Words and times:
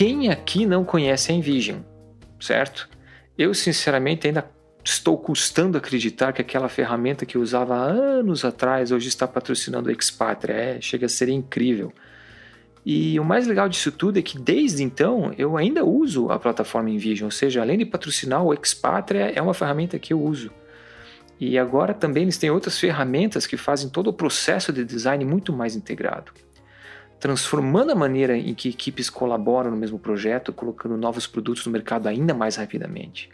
Quem 0.00 0.30
aqui 0.30 0.64
não 0.64 0.82
conhece 0.82 1.30
a 1.30 1.34
Envision, 1.34 1.80
certo? 2.40 2.88
Eu, 3.36 3.52
sinceramente, 3.52 4.26
ainda 4.26 4.50
estou 4.82 5.18
custando 5.18 5.76
acreditar 5.76 6.32
que 6.32 6.40
aquela 6.40 6.70
ferramenta 6.70 7.26
que 7.26 7.36
eu 7.36 7.42
usava 7.42 7.76
anos 7.76 8.42
atrás 8.42 8.92
hoje 8.92 9.08
está 9.08 9.28
patrocinando 9.28 9.90
o 9.90 9.92
Expatria. 9.92 10.54
É, 10.54 10.80
chega 10.80 11.04
a 11.04 11.08
ser 11.10 11.28
incrível. 11.28 11.92
E 12.82 13.20
o 13.20 13.24
mais 13.26 13.46
legal 13.46 13.68
disso 13.68 13.92
tudo 13.92 14.18
é 14.18 14.22
que 14.22 14.38
desde 14.38 14.82
então 14.82 15.34
eu 15.36 15.58
ainda 15.58 15.84
uso 15.84 16.30
a 16.30 16.38
plataforma 16.38 16.88
Envision, 16.88 17.26
ou 17.26 17.30
seja, 17.30 17.60
além 17.60 17.76
de 17.76 17.84
patrocinar 17.84 18.42
o 18.42 18.54
Expatria, 18.54 19.30
é 19.34 19.42
uma 19.42 19.52
ferramenta 19.52 19.98
que 19.98 20.14
eu 20.14 20.22
uso. 20.22 20.50
E 21.38 21.58
agora 21.58 21.92
também 21.92 22.22
eles 22.22 22.38
têm 22.38 22.50
outras 22.50 22.78
ferramentas 22.78 23.46
que 23.46 23.58
fazem 23.58 23.90
todo 23.90 24.06
o 24.06 24.14
processo 24.14 24.72
de 24.72 24.82
design 24.82 25.26
muito 25.26 25.52
mais 25.52 25.76
integrado, 25.76 26.32
transformando 27.20 27.92
a 27.92 27.94
maneira 27.94 28.36
em 28.36 28.54
que 28.54 28.70
equipes 28.70 29.10
colaboram 29.10 29.70
no 29.70 29.76
mesmo 29.76 29.98
projeto, 29.98 30.52
colocando 30.52 30.96
novos 30.96 31.26
produtos 31.26 31.64
no 31.66 31.70
mercado 31.70 32.08
ainda 32.08 32.32
mais 32.32 32.56
rapidamente. 32.56 33.28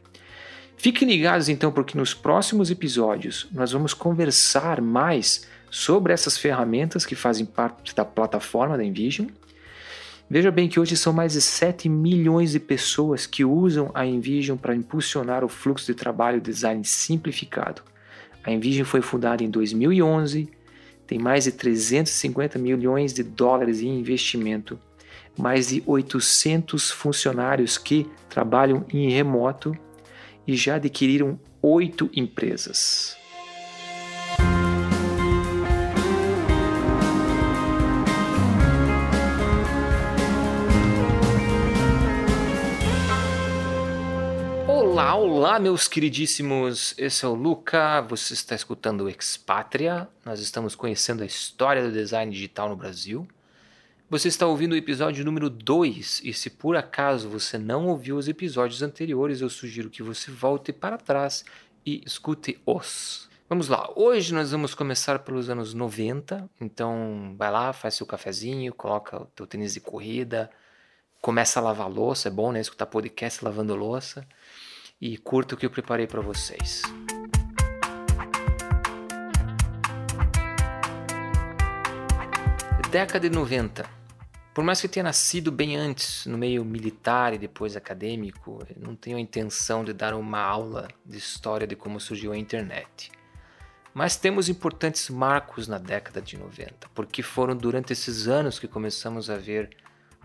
Fiquem 0.77 1.09
ligados 1.09 1.49
então, 1.49 1.73
porque 1.73 1.97
nos 1.97 2.13
próximos 2.13 2.71
episódios 2.71 3.47
nós 3.53 3.73
vamos 3.73 3.95
conversar 3.95 4.83
mais 4.83 5.47
sobre 5.71 6.13
essas 6.13 6.37
ferramentas 6.37 7.07
que 7.07 7.15
fazem 7.15 7.47
parte 7.47 7.95
da 7.95 8.05
plataforma 8.05 8.77
da 8.77 8.85
Envision. 8.85 9.29
Veja 10.29 10.51
bem 10.51 10.69
que 10.69 10.81
hoje 10.81 10.97
são 10.97 11.13
mais 11.13 11.35
de 11.35 11.41
7 11.41 11.89
milhões 11.89 12.51
de 12.51 12.59
pessoas 12.59 13.27
que 13.27 13.45
usam 13.45 13.91
a 13.95 14.05
Envision 14.05 14.57
para 14.57 14.75
impulsionar 14.75 15.45
o 15.45 15.49
fluxo 15.49 15.87
de 15.87 15.95
trabalho 15.95 16.41
design 16.41 16.85
simplificado. 16.85 17.83
A 18.43 18.51
Envision 18.51 18.85
foi 18.85 19.01
fundada 19.01 19.45
em 19.45 19.51
2011, 19.51 20.49
tem 21.07 21.19
mais 21.19 21.45
de 21.45 21.53
350 21.53 22.59
milhões 22.59 23.13
de 23.13 23.23
dólares 23.23 23.81
em 23.81 23.99
investimento, 23.99 24.79
mais 25.39 25.69
de 25.69 25.83
800 25.87 26.91
funcionários 26.91 27.79
que 27.79 28.07
trabalham 28.29 28.85
em 28.93 29.11
remoto 29.11 29.77
e 30.47 30.57
já 30.57 30.77
adquiriram 30.77 31.39
oito 31.63 32.11
empresas. 32.15 33.17
Olá, 44.97 45.15
olá, 45.15 45.59
meus 45.59 45.87
queridíssimos. 45.87 46.95
Esse 46.97 47.27
é 47.27 47.29
o 47.29 47.35
Luca. 47.35 48.01
Você 48.01 48.33
está 48.33 48.55
escutando 48.55 49.03
o 49.03 49.11
Expatria. 49.11 50.09
Nós 50.25 50.41
estamos 50.41 50.75
conhecendo 50.75 51.23
a 51.23 51.27
história 51.27 51.83
do 51.83 51.93
design 51.93 52.33
digital 52.33 52.71
no 52.71 52.77
Brasil. 52.77 53.29
Você 54.09 54.29
está 54.29 54.47
ouvindo 54.47 54.73
o 54.73 54.77
episódio 54.77 55.23
número 55.23 55.51
2 55.51 56.23
e 56.25 56.33
se 56.33 56.49
por 56.49 56.77
acaso 56.77 57.29
você 57.29 57.59
não 57.59 57.89
ouviu 57.89 58.17
os 58.17 58.27
episódios 58.27 58.81
anteriores, 58.81 59.43
eu 59.43 59.51
sugiro 59.51 59.91
que 59.91 60.03
você 60.03 60.31
volte 60.31 60.73
para 60.73 60.97
trás 60.97 61.45
e 61.85 62.03
escute-os. 62.07 63.29
Vamos 63.51 63.69
lá, 63.69 63.93
hoje 63.95 64.33
nós 64.33 64.51
vamos 64.51 64.75
começar 64.75 65.19
pelos 65.19 65.51
anos 65.51 65.75
90, 65.75 66.49
então 66.59 67.35
vai 67.37 67.51
lá, 67.51 67.75
faz 67.75 67.97
seu 67.97 68.07
cafezinho, 68.07 68.73
coloca 68.73 69.25
o 69.25 69.27
teu 69.27 69.47
tênis 69.47 69.75
de 69.75 69.81
corrida, 69.81 70.51
começa 71.21 71.61
a 71.61 71.63
lavar 71.63 71.91
louça, 71.91 72.29
é 72.29 72.31
bom 72.31 72.51
né, 72.51 72.63
escutar 72.63 72.87
podcast 72.87 73.45
lavando 73.45 73.77
louça 73.77 74.27
e 75.01 75.19
curta 75.19 75.55
o 75.55 75.59
que 75.59 75.67
eu 75.67 75.71
preparei 75.71 76.07
para 76.07 76.21
vocês. 76.21 76.83
Década 82.91 83.29
de 83.29 83.37
90. 83.37 83.85
Por 84.55 84.65
mais 84.65 84.81
que 84.81 84.89
tenha 84.89 85.05
nascido 85.05 85.53
bem 85.53 85.77
antes, 85.77 86.25
no 86.25 86.39
meio 86.39 86.65
militar 86.65 87.35
e 87.35 87.39
depois 87.39 87.77
acadêmico, 87.77 88.67
não 88.75 88.97
tenho 88.97 89.19
a 89.19 89.21
intenção 89.21 89.85
de 89.85 89.93
dar 89.93 90.15
uma 90.15 90.41
aula 90.41 90.89
de 91.05 91.19
história 91.19 91.67
de 91.67 91.77
como 91.77 92.01
surgiu 92.01 92.33
a 92.33 92.39
internet. 92.39 93.13
Mas 93.93 94.17
temos 94.17 94.49
importantes 94.49 95.11
marcos 95.11 95.69
na 95.69 95.77
década 95.77 96.23
de 96.23 96.39
90, 96.39 96.89
porque 96.95 97.23
foram 97.23 97.55
durante 97.55 97.93
esses 97.93 98.29
anos 98.29 98.59
que 98.59 98.67
começamos 98.67 99.29
a 99.29 99.37
ver 99.37 99.77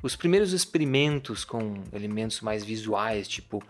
os 0.02 0.16
primeiros 0.16 0.54
experimentos 0.54 1.44
com 1.44 1.84
elementos 1.92 2.40
mais 2.40 2.64
visuais, 2.64 3.28
tipo 3.28 3.62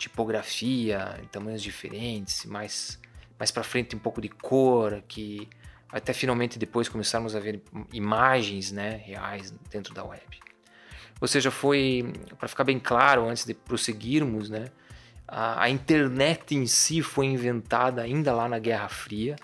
tipografia 0.00 1.20
em 1.22 1.26
tamanhos 1.26 1.62
diferentes, 1.62 2.46
mais, 2.46 2.98
mais 3.38 3.50
para 3.50 3.62
frente 3.62 3.94
um 3.94 3.98
pouco 3.98 4.18
de 4.20 4.30
cor, 4.30 5.02
que 5.06 5.46
até 5.92 6.14
finalmente 6.14 6.58
depois 6.58 6.88
começarmos 6.88 7.36
a 7.36 7.40
ver 7.40 7.62
imagens 7.92 8.72
né, 8.72 9.02
reais 9.04 9.52
dentro 9.70 9.92
da 9.92 10.02
web. 10.02 10.40
Ou 11.20 11.28
seja, 11.28 11.50
foi, 11.50 12.14
para 12.38 12.48
ficar 12.48 12.64
bem 12.64 12.78
claro, 12.78 13.28
antes 13.28 13.44
de 13.44 13.52
prosseguirmos, 13.52 14.48
né, 14.48 14.70
a, 15.28 15.64
a 15.64 15.68
internet 15.68 16.54
em 16.56 16.66
si 16.66 17.02
foi 17.02 17.26
inventada 17.26 18.00
ainda 18.00 18.32
lá 18.32 18.48
na 18.48 18.58
Guerra 18.58 18.88
Fria. 18.88 19.36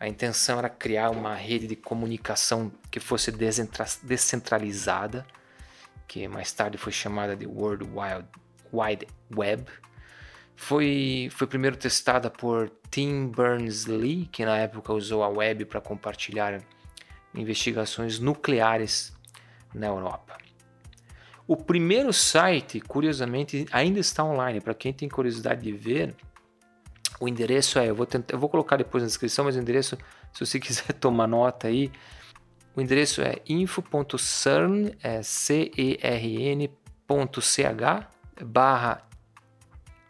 A 0.00 0.08
intenção 0.08 0.58
era 0.58 0.70
criar 0.70 1.10
uma 1.10 1.34
rede 1.34 1.66
de 1.66 1.76
comunicação 1.76 2.72
que 2.90 2.98
fosse 2.98 3.30
descentralizada, 4.02 5.26
que 6.08 6.26
mais 6.26 6.50
tarde 6.50 6.78
foi 6.78 6.92
chamada 6.92 7.36
de 7.36 7.46
World 7.46 7.84
Wide 7.84 8.26
Wide 8.72 9.06
Web. 9.36 9.66
Foi, 10.56 11.28
foi 11.32 11.46
primeiro 11.46 11.76
testada 11.76 12.30
por 12.30 12.70
Tim 12.90 13.28
Berners-Lee, 13.28 14.26
que 14.26 14.44
na 14.44 14.58
época 14.58 14.92
usou 14.92 15.22
a 15.22 15.28
web 15.28 15.64
para 15.64 15.80
compartilhar 15.80 16.62
investigações 17.34 18.18
nucleares 18.18 19.12
na 19.74 19.86
Europa. 19.86 20.36
O 21.46 21.56
primeiro 21.56 22.12
site, 22.12 22.80
curiosamente, 22.80 23.66
ainda 23.72 23.98
está 23.98 24.24
online. 24.24 24.60
Para 24.60 24.74
quem 24.74 24.92
tem 24.92 25.08
curiosidade 25.08 25.62
de 25.62 25.72
ver, 25.72 26.14
o 27.20 27.28
endereço 27.28 27.78
é, 27.78 27.90
eu 27.90 27.94
vou, 27.94 28.06
tentar, 28.06 28.34
eu 28.34 28.38
vou 28.38 28.48
colocar 28.48 28.76
depois 28.76 29.02
na 29.02 29.06
descrição, 29.06 29.44
mas 29.44 29.56
o 29.56 29.58
endereço, 29.58 29.96
se 30.32 30.44
você 30.44 30.58
quiser 30.60 30.92
tomar 30.94 31.26
nota 31.26 31.68
aí, 31.68 31.90
o 32.74 32.80
endereço 32.80 33.20
é 33.20 33.36
info.cern, 33.48 34.96
é 35.02 35.22
C-E-R-N.ch 35.22 35.82
barra 38.44 39.06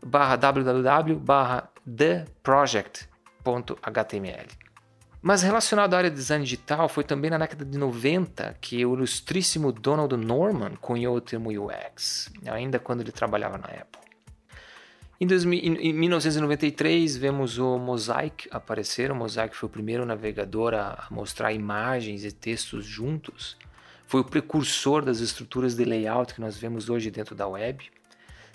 barra 0.03 0.35
www 0.35 1.15
barra 1.15 1.69
theproject.html. 1.85 4.47
Mas 5.21 5.43
relacionado 5.43 5.93
à 5.93 5.97
área 5.97 6.09
de 6.09 6.15
design 6.15 6.43
digital, 6.43 6.89
foi 6.89 7.03
também 7.03 7.29
na 7.29 7.37
década 7.37 7.63
de 7.63 7.77
90 7.77 8.57
que 8.59 8.83
o 8.83 8.95
ilustríssimo 8.95 9.71
Donald 9.71 10.17
Norman 10.17 10.71
cunhou 10.81 11.15
o 11.15 11.21
termo 11.21 11.51
UX, 11.51 12.31
ainda 12.47 12.79
quando 12.79 13.01
ele 13.01 13.11
trabalhava 13.11 13.59
na 13.59 13.67
Apple. 13.67 14.01
Em, 15.21 15.27
2000, 15.27 15.59
em 15.79 15.93
1993, 15.93 17.15
vemos 17.15 17.59
o 17.59 17.77
Mosaic 17.77 18.49
aparecer. 18.49 19.11
O 19.11 19.15
Mosaic 19.15 19.55
foi 19.55 19.69
o 19.69 19.71
primeiro 19.71 20.03
navegador 20.03 20.73
a 20.73 21.05
mostrar 21.11 21.53
imagens 21.53 22.25
e 22.25 22.31
textos 22.31 22.83
juntos. 22.83 23.55
Foi 24.07 24.21
o 24.21 24.23
precursor 24.23 25.05
das 25.05 25.19
estruturas 25.19 25.75
de 25.75 25.85
layout 25.85 26.33
que 26.33 26.41
nós 26.41 26.57
vemos 26.57 26.89
hoje 26.89 27.11
dentro 27.11 27.35
da 27.35 27.47
web. 27.47 27.87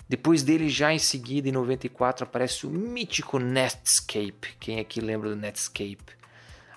Depois 0.09 0.43
dele, 0.43 0.67
já 0.67 0.91
em 0.91 0.99
seguida, 0.99 1.47
em 1.47 1.53
94, 1.53 2.25
aparece 2.25 2.67
o 2.67 2.69
mítico 2.69 3.39
Netscape. 3.39 4.57
Quem 4.59 4.81
aqui 4.81 4.99
lembra 4.99 5.29
do 5.29 5.37
Netscape? 5.37 6.17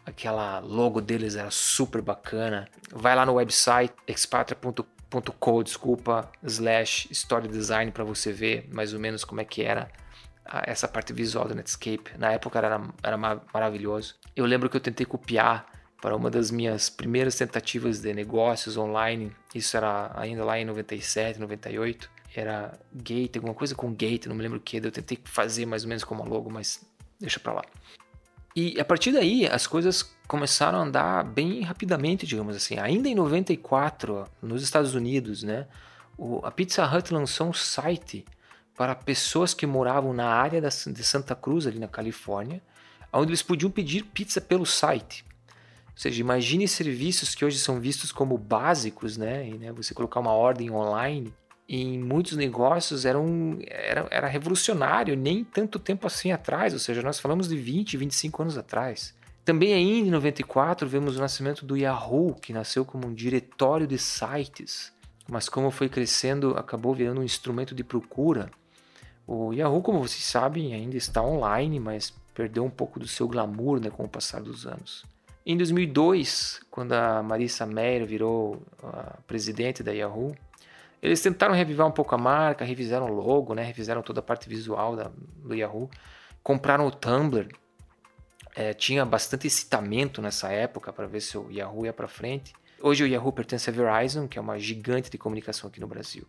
Aquela 0.06 0.60
logo 0.60 1.00
deles 1.00 1.34
era 1.34 1.50
super 1.50 2.00
bacana. 2.00 2.68
Vai 2.92 3.16
lá 3.16 3.26
no 3.26 3.32
website 3.32 3.92
expatria.com 4.06 4.99
.co, 5.10 5.62
desculpa, 5.62 6.30
slash 6.42 7.08
Story 7.10 7.48
Design 7.48 7.90
para 7.90 8.04
você 8.04 8.32
ver 8.32 8.68
mais 8.72 8.94
ou 8.94 9.00
menos 9.00 9.24
como 9.24 9.40
é 9.40 9.44
que 9.44 9.62
era 9.62 9.90
essa 10.64 10.88
parte 10.88 11.12
visual 11.12 11.46
do 11.46 11.54
Netscape. 11.54 12.18
Na 12.18 12.32
época 12.32 12.58
era, 12.58 12.80
era 13.02 13.16
maravilhoso. 13.16 14.16
Eu 14.34 14.44
lembro 14.46 14.68
que 14.68 14.76
eu 14.76 14.80
tentei 14.80 15.06
copiar 15.06 15.66
para 16.00 16.16
uma 16.16 16.30
das 16.30 16.50
minhas 16.50 16.88
primeiras 16.88 17.36
tentativas 17.36 18.00
de 18.00 18.12
negócios 18.14 18.76
online. 18.76 19.32
Isso 19.54 19.76
era 19.76 20.10
ainda 20.14 20.44
lá 20.44 20.58
em 20.58 20.64
97, 20.64 21.38
98. 21.38 22.10
Era 22.34 22.78
Gate, 22.92 23.36
alguma 23.36 23.54
coisa 23.54 23.74
com 23.74 23.92
Gate, 23.92 24.26
não 24.26 24.36
me 24.36 24.42
lembro 24.42 24.58
o 24.58 24.60
que. 24.60 24.78
Eu 24.78 24.90
tentei 24.90 25.18
fazer 25.24 25.66
mais 25.66 25.82
ou 25.82 25.88
menos 25.88 26.04
como 26.04 26.24
logo, 26.24 26.50
mas 26.50 26.84
deixa 27.18 27.38
para 27.38 27.52
lá. 27.52 27.64
E 28.56 28.80
a 28.80 28.84
partir 28.84 29.12
daí 29.12 29.46
as 29.46 29.66
coisas 29.66 30.14
começaram 30.30 30.78
a 30.78 30.82
andar 30.82 31.24
bem 31.24 31.62
rapidamente, 31.62 32.24
digamos 32.24 32.54
assim. 32.54 32.78
Ainda 32.78 33.08
em 33.08 33.16
94, 33.16 34.28
nos 34.40 34.62
Estados 34.62 34.94
Unidos, 34.94 35.42
né, 35.42 35.66
a 36.44 36.50
Pizza 36.52 36.86
Hut 36.86 37.12
lançou 37.12 37.48
um 37.48 37.52
site 37.52 38.24
para 38.76 38.94
pessoas 38.94 39.52
que 39.52 39.66
moravam 39.66 40.12
na 40.12 40.28
área 40.28 40.60
de 40.60 41.02
Santa 41.02 41.34
Cruz, 41.34 41.66
ali 41.66 41.80
na 41.80 41.88
Califórnia, 41.88 42.62
onde 43.12 43.30
eles 43.30 43.42
podiam 43.42 43.72
pedir 43.72 44.04
pizza 44.04 44.40
pelo 44.40 44.64
site. 44.64 45.24
Ou 45.88 45.96
seja, 45.96 46.20
imagine 46.20 46.68
serviços 46.68 47.34
que 47.34 47.44
hoje 47.44 47.58
são 47.58 47.80
vistos 47.80 48.12
como 48.12 48.38
básicos, 48.38 49.16
né? 49.16 49.48
E, 49.48 49.58
né, 49.58 49.72
você 49.72 49.92
colocar 49.92 50.20
uma 50.20 50.32
ordem 50.32 50.70
online 50.70 51.34
em 51.68 51.98
muitos 51.98 52.36
negócios 52.36 53.04
era, 53.04 53.18
um, 53.18 53.58
era, 53.66 54.06
era 54.12 54.28
revolucionário, 54.28 55.16
nem 55.16 55.42
tanto 55.42 55.80
tempo 55.80 56.06
assim 56.06 56.30
atrás, 56.30 56.72
ou 56.72 56.78
seja, 56.78 57.02
nós 57.02 57.18
falamos 57.18 57.48
de 57.48 57.56
20, 57.56 57.96
25 57.96 58.42
anos 58.42 58.56
atrás. 58.56 59.12
Também 59.50 59.74
ainda 59.74 60.06
em 60.06 60.12
94 60.12 60.88
vemos 60.88 61.16
o 61.16 61.20
nascimento 61.20 61.66
do 61.66 61.76
Yahoo, 61.76 62.36
que 62.36 62.52
nasceu 62.52 62.84
como 62.84 63.08
um 63.08 63.12
diretório 63.12 63.84
de 63.84 63.98
sites, 63.98 64.92
mas 65.28 65.48
como 65.48 65.72
foi 65.72 65.88
crescendo, 65.88 66.56
acabou 66.56 66.94
virando 66.94 67.20
um 67.20 67.24
instrumento 67.24 67.74
de 67.74 67.82
procura. 67.82 68.48
O 69.26 69.52
Yahoo, 69.52 69.82
como 69.82 69.98
vocês 69.98 70.22
sabem, 70.22 70.72
ainda 70.72 70.96
está 70.96 71.20
online, 71.20 71.80
mas 71.80 72.14
perdeu 72.32 72.64
um 72.64 72.70
pouco 72.70 73.00
do 73.00 73.08
seu 73.08 73.26
glamour 73.26 73.80
né, 73.80 73.90
com 73.90 74.04
o 74.04 74.08
passar 74.08 74.40
dos 74.40 74.68
anos. 74.68 75.04
Em 75.44 75.56
2002, 75.56 76.60
quando 76.70 76.92
a 76.92 77.20
Marissa 77.20 77.66
Mayer 77.66 78.06
virou 78.06 78.62
a 78.80 79.18
presidente 79.26 79.82
da 79.82 79.90
Yahoo, 79.90 80.32
eles 81.02 81.20
tentaram 81.20 81.56
revivar 81.56 81.88
um 81.88 81.92
pouco 81.92 82.14
a 82.14 82.18
marca, 82.18 82.64
revisaram 82.64 83.06
o 83.06 83.12
logo, 83.12 83.52
né, 83.52 83.64
revisaram 83.64 84.00
toda 84.00 84.20
a 84.20 84.22
parte 84.22 84.48
visual 84.48 84.94
da, 84.94 85.10
do 85.44 85.56
Yahoo, 85.56 85.90
compraram 86.40 86.86
o 86.86 86.92
Tumblr, 86.92 87.48
é, 88.54 88.74
tinha 88.74 89.04
bastante 89.04 89.46
excitamento 89.46 90.20
nessa 90.20 90.50
época 90.50 90.92
para 90.92 91.06
ver 91.06 91.20
se 91.20 91.36
o 91.38 91.50
Yahoo 91.50 91.86
ia 91.86 91.92
para 91.92 92.08
frente. 92.08 92.52
Hoje 92.80 93.04
o 93.04 93.06
Yahoo 93.06 93.32
pertence 93.32 93.68
à 93.68 93.72
Verizon, 93.72 94.26
que 94.26 94.38
é 94.38 94.40
uma 94.40 94.58
gigante 94.58 95.10
de 95.10 95.18
comunicação 95.18 95.68
aqui 95.68 95.80
no 95.80 95.86
Brasil. 95.86 96.26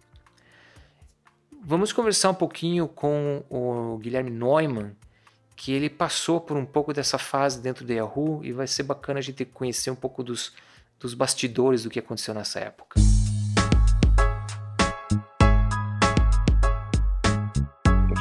Vamos 1.63 1.94
conversar 1.94 2.31
um 2.31 2.35
pouquinho 2.35 2.88
com 2.88 3.44
o 3.50 3.97
Guilherme 4.00 4.31
Neumann, 4.31 4.95
que 5.56 5.71
ele 5.71 5.89
passou 5.89 6.41
por 6.41 6.57
um 6.57 6.65
pouco 6.65 6.91
dessa 6.91 7.18
fase 7.18 7.62
dentro 7.62 7.85
do 7.85 7.94
Yahoo 7.94 8.44
e 8.44 8.51
vai 8.51 8.67
ser 8.67 8.83
bacana 8.83 9.19
a 9.19 9.21
gente 9.21 9.45
conhecer 9.45 9.91
um 9.91 9.95
pouco 9.95 10.24
dos, 10.24 10.53
dos 11.00 11.13
bastidores 11.13 11.83
do 11.83 11.89
que 11.89 12.00
aconteceu 12.00 12.33
nessa 12.33 12.59
época. 12.59 13.00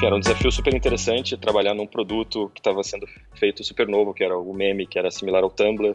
Enfim, 0.01 0.07
era 0.07 0.17
um 0.17 0.21
desafio 0.21 0.51
super 0.51 0.75
interessante 0.75 1.37
trabalhar 1.37 1.75
num 1.75 1.87
produto 1.87 2.51
que 2.55 2.61
estava 2.61 2.83
sendo 2.83 3.07
feito 3.35 3.63
super 3.63 3.87
novo, 3.87 4.15
que 4.15 4.25
era 4.25 4.35
o 4.35 4.55
meme, 4.55 4.87
que 4.87 4.99
era 4.99 5.11
similar 5.11 5.43
ao 5.43 5.51
Tumblr. 5.51 5.95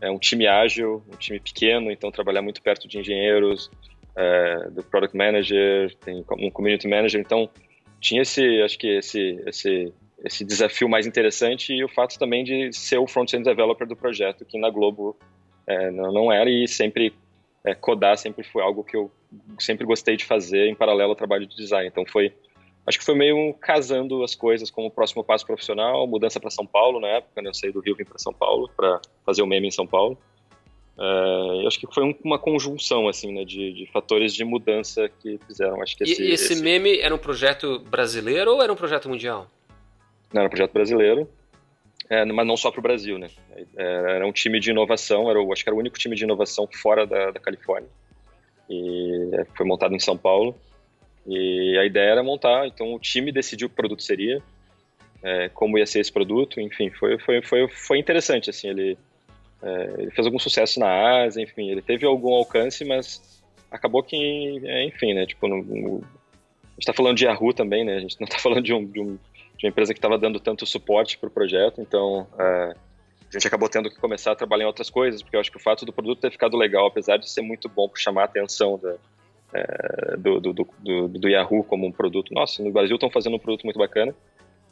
É 0.00 0.10
um 0.10 0.18
time 0.18 0.46
ágil, 0.46 1.02
um 1.12 1.16
time 1.16 1.38
pequeno, 1.38 1.90
então 1.90 2.10
trabalhar 2.10 2.40
muito 2.40 2.62
perto 2.62 2.88
de 2.88 2.98
engenheiros, 2.98 3.70
é, 4.16 4.70
do 4.70 4.82
product 4.82 5.14
manager, 5.14 5.94
tem 5.96 6.24
um 6.38 6.50
community 6.50 6.88
manager, 6.88 7.20
então 7.20 7.50
tinha 8.00 8.22
esse, 8.22 8.62
acho 8.62 8.78
que 8.78 8.86
esse, 8.86 9.38
esse 9.46 9.92
esse 10.24 10.46
desafio 10.46 10.88
mais 10.88 11.06
interessante 11.06 11.74
e 11.74 11.84
o 11.84 11.88
fato 11.88 12.18
também 12.18 12.44
de 12.44 12.72
ser 12.72 12.96
o 12.96 13.06
front-end 13.06 13.44
developer 13.44 13.86
do 13.86 13.94
projeto, 13.94 14.46
que 14.46 14.58
na 14.58 14.70
Globo 14.70 15.14
é, 15.66 15.90
não 15.90 16.32
era 16.32 16.48
e 16.48 16.66
sempre 16.66 17.12
é, 17.62 17.74
codar 17.74 18.16
sempre 18.16 18.44
foi 18.44 18.62
algo 18.62 18.82
que 18.82 18.96
eu 18.96 19.10
sempre 19.58 19.84
gostei 19.84 20.16
de 20.16 20.24
fazer 20.24 20.68
em 20.68 20.74
paralelo 20.74 21.10
ao 21.10 21.16
trabalho 21.16 21.46
de 21.46 21.54
design. 21.54 21.86
Então 21.86 22.04
foi, 22.06 22.32
acho 22.86 22.98
que 22.98 23.04
foi 23.04 23.14
meio 23.14 23.54
casando 23.54 24.22
as 24.22 24.34
coisas 24.34 24.70
como 24.70 24.88
o 24.88 24.90
próximo 24.90 25.22
passo 25.22 25.46
profissional, 25.46 26.06
mudança 26.06 26.40
para 26.40 26.50
São 26.50 26.66
Paulo 26.66 27.00
na 27.00 27.08
época, 27.08 27.40
né? 27.42 27.48
eu 27.48 27.54
saí 27.54 27.72
do 27.72 27.80
Rio 27.80 27.96
vim 27.96 28.04
para 28.04 28.18
São 28.18 28.32
Paulo 28.32 28.70
para 28.76 29.00
fazer 29.24 29.42
o 29.42 29.46
meme 29.46 29.68
em 29.68 29.70
São 29.72 29.86
Paulo. 29.86 30.18
É, 30.98 31.66
acho 31.66 31.80
que 31.80 31.86
foi 31.92 32.04
um, 32.04 32.14
uma 32.22 32.38
conjunção 32.38 33.08
assim, 33.08 33.32
né, 33.32 33.44
de, 33.44 33.72
de, 33.72 33.86
fatores 33.86 34.34
de 34.34 34.44
mudança 34.44 35.08
que 35.20 35.38
fizeram. 35.46 35.80
Acho 35.82 35.96
que 35.96 36.04
esse, 36.04 36.22
e 36.22 36.32
esse, 36.32 36.52
esse 36.52 36.62
meme 36.62 36.98
era 36.98 37.14
um 37.14 37.18
projeto 37.18 37.78
brasileiro 37.78 38.52
ou 38.52 38.62
era 38.62 38.72
um 38.72 38.76
projeto 38.76 39.08
mundial? 39.08 39.46
Não, 40.32 40.40
era 40.40 40.46
um 40.48 40.50
projeto 40.50 40.72
brasileiro, 40.72 41.28
é, 42.10 42.24
mas 42.26 42.46
não 42.46 42.56
só 42.56 42.70
para 42.70 42.80
o 42.80 42.82
Brasil, 42.82 43.18
né? 43.18 43.28
É, 43.76 44.16
era 44.16 44.26
um 44.26 44.32
time 44.32 44.60
de 44.60 44.70
inovação, 44.70 45.30
era, 45.30 45.40
acho 45.52 45.62
que 45.62 45.68
era 45.68 45.76
o 45.76 45.78
único 45.78 45.98
time 45.98 46.14
de 46.14 46.24
inovação 46.24 46.68
fora 46.70 47.06
da, 47.06 47.30
da 47.30 47.40
Califórnia. 47.40 47.88
E 48.68 49.30
é, 49.32 49.44
foi 49.56 49.66
montado 49.66 49.94
em 49.94 49.98
São 49.98 50.16
Paulo. 50.16 50.54
E 51.26 51.78
a 51.78 51.84
ideia 51.84 52.10
era 52.10 52.22
montar, 52.22 52.66
então 52.66 52.94
o 52.94 52.98
time 52.98 53.30
decidiu 53.30 53.68
que 53.68 53.76
produto 53.76 54.02
seria, 54.02 54.42
é, 55.22 55.48
como 55.50 55.78
ia 55.78 55.86
ser 55.86 56.00
esse 56.00 56.12
produto, 56.12 56.60
enfim, 56.60 56.90
foi, 56.90 57.18
foi, 57.18 57.42
foi, 57.42 57.68
foi 57.68 57.98
interessante, 57.98 58.50
assim, 58.50 58.68
ele, 58.68 58.98
é, 59.62 59.94
ele 59.98 60.10
fez 60.10 60.26
algum 60.26 60.38
sucesso 60.38 60.80
na 60.80 61.22
Ásia, 61.24 61.42
enfim, 61.42 61.70
ele 61.70 61.80
teve 61.80 62.04
algum 62.04 62.34
alcance, 62.34 62.84
mas 62.84 63.42
acabou 63.70 64.02
que, 64.02 64.60
é, 64.64 64.84
enfim, 64.84 65.14
né, 65.14 65.24
tipo, 65.26 65.46
no, 65.46 65.62
no, 65.62 65.96
a 65.98 66.74
gente 66.74 66.80
está 66.80 66.92
falando 66.92 67.16
de 67.16 67.24
Yahoo 67.24 67.52
também, 67.52 67.84
né, 67.84 67.96
a 67.96 68.00
gente 68.00 68.20
não 68.20 68.24
está 68.24 68.38
falando 68.38 68.62
de 68.62 68.74
um, 68.74 68.84
de 68.84 69.00
um 69.00 69.18
de 69.62 69.66
uma 69.66 69.70
empresa 69.70 69.94
que 69.94 69.98
estava 69.98 70.18
dando 70.18 70.40
tanto 70.40 70.66
suporte 70.66 71.16
para 71.16 71.28
o 71.28 71.30
projeto, 71.30 71.80
então 71.80 72.26
é, 72.36 72.74
a 72.74 73.32
gente 73.32 73.46
acabou 73.46 73.68
tendo 73.68 73.88
que 73.88 73.96
começar 73.96 74.32
a 74.32 74.34
trabalhar 74.34 74.64
em 74.64 74.66
outras 74.66 74.90
coisas, 74.90 75.22
porque 75.22 75.36
eu 75.36 75.40
acho 75.40 75.52
que 75.52 75.56
o 75.56 75.60
fato 75.60 75.86
do 75.86 75.92
produto 75.92 76.20
ter 76.20 76.32
ficado 76.32 76.56
legal, 76.56 76.86
apesar 76.86 77.16
de 77.16 77.30
ser 77.30 77.42
muito 77.42 77.68
bom 77.68 77.88
para 77.88 78.00
chamar 78.00 78.22
a 78.22 78.24
atenção 78.24 78.76
da, 78.76 78.96
é, 79.52 80.16
do, 80.16 80.40
do, 80.40 80.52
do, 80.52 81.08
do, 81.08 81.28
Yahoo 81.28 81.64
como 81.64 81.86
um 81.86 81.92
produto, 81.92 82.32
nossa, 82.32 82.62
no 82.62 82.70
Brasil 82.70 82.96
estão 82.96 83.10
fazendo 83.10 83.36
um 83.36 83.38
produto 83.38 83.64
muito 83.64 83.78
bacana, 83.78 84.14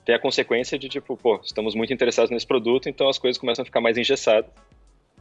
tem 0.05 0.15
a 0.15 0.19
consequência 0.19 0.79
de 0.79 0.89
tipo, 0.89 1.17
pô, 1.17 1.41
estamos 1.43 1.75
muito 1.75 1.93
interessados 1.93 2.31
nesse 2.31 2.47
produto, 2.47 2.89
então 2.89 3.09
as 3.09 3.19
coisas 3.19 3.39
começam 3.39 3.63
a 3.63 3.67
ficar 3.67 3.81
mais 3.81 3.99
engessadas. 3.99 4.51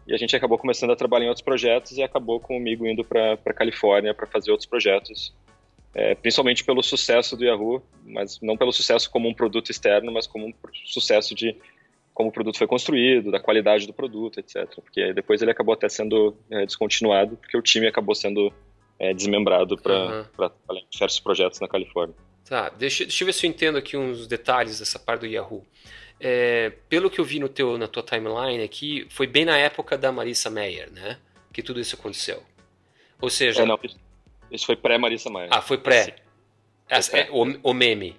E 0.07 0.13
a 0.13 0.17
gente 0.17 0.35
acabou 0.35 0.57
começando 0.57 0.91
a 0.91 0.95
trabalhar 0.95 1.25
em 1.25 1.27
outros 1.27 1.43
projetos 1.43 1.97
e 1.97 2.01
acabou 2.01 2.39
comigo 2.39 2.87
indo 2.87 3.03
para 3.03 3.37
Califórnia 3.53 4.13
para 4.13 4.25
fazer 4.25 4.49
outros 4.49 4.67
projetos 4.67 5.33
é, 5.93 6.15
principalmente 6.15 6.63
pelo 6.63 6.83
sucesso 6.83 7.35
do 7.35 7.43
Yahoo, 7.43 7.81
mas 8.05 8.39
não 8.41 8.55
pelo 8.55 8.71
sucesso 8.71 9.09
como 9.09 9.27
um 9.27 9.33
produto 9.33 9.71
externo, 9.71 10.11
mas 10.11 10.27
como 10.27 10.47
um 10.47 10.53
sucesso 10.85 11.33
de 11.33 11.55
como 12.13 12.29
o 12.29 12.31
produto 12.31 12.57
foi 12.57 12.67
construído, 12.67 13.31
da 13.31 13.39
qualidade 13.39 13.87
do 13.87 13.93
produto, 13.93 14.39
etc. 14.39 14.67
Porque 14.75 15.13
depois 15.13 15.41
ele 15.41 15.51
acabou 15.51 15.73
até 15.73 15.87
sendo 15.87 16.35
é, 16.51 16.65
descontinuado, 16.65 17.37
porque 17.37 17.57
o 17.57 17.61
time 17.61 17.87
acabou 17.87 18.13
sendo 18.13 18.51
é, 18.99 19.13
desmembrado 19.13 19.77
para 19.77 20.27
uhum. 20.39 20.81
diversos 20.89 21.19
projetos 21.19 21.59
na 21.59 21.67
Califórnia. 21.67 22.15
Tá, 22.47 22.69
deixa, 22.69 23.05
deixa 23.05 23.23
eu 23.23 23.25
ver 23.25 23.33
se 23.33 23.45
eu 23.45 23.49
entendo 23.49 23.77
aqui 23.77 23.95
uns 23.95 24.27
detalhes 24.27 24.79
dessa 24.79 24.99
parte 24.99 25.21
do 25.21 25.27
Yahoo. 25.27 25.65
É, 26.19 26.73
pelo 26.89 27.09
que 27.09 27.19
eu 27.19 27.23
vi 27.25 27.39
no 27.39 27.47
teu, 27.47 27.77
na 27.77 27.87
tua 27.87 28.03
timeline 28.03 28.61
aqui, 28.61 29.07
foi 29.09 29.25
bem 29.25 29.45
na 29.45 29.57
época 29.57 29.97
da 29.97 30.11
Marissa 30.11 30.49
Mayer, 30.49 30.91
né? 30.91 31.17
Que 31.53 31.63
tudo 31.63 31.79
isso 31.79 31.95
aconteceu. 31.95 32.43
Ou 33.21 33.29
seja, 33.29 33.63
é, 33.63 33.65
não, 33.65 33.79
isso 34.51 34.65
foi 34.65 34.75
pré-Marissa 34.75 35.29
Maia. 35.29 35.49
Ah, 35.51 35.61
foi 35.61 35.77
pré. 35.77 36.15
Essa, 36.89 37.11
pré. 37.11 37.21
É, 37.21 37.31
o, 37.31 37.43
o, 37.63 37.73
meme. 37.73 38.17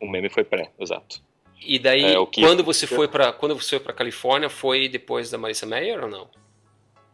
O 0.00 0.08
meme 0.08 0.28
foi 0.28 0.44
pré, 0.44 0.70
exato. 0.78 1.22
E 1.60 1.78
daí, 1.78 2.04
é, 2.04 2.26
que... 2.26 2.42
quando 2.42 2.62
você 2.62 2.86
foi 2.86 3.08
para 3.08 3.32
quando 3.32 3.54
você 3.54 3.70
foi 3.70 3.80
para 3.80 3.92
Califórnia, 3.92 4.48
foi 4.48 4.88
depois 4.88 5.30
da 5.30 5.38
Marissa 5.38 5.66
Mayer 5.66 6.02
ou 6.02 6.08
não? 6.08 6.28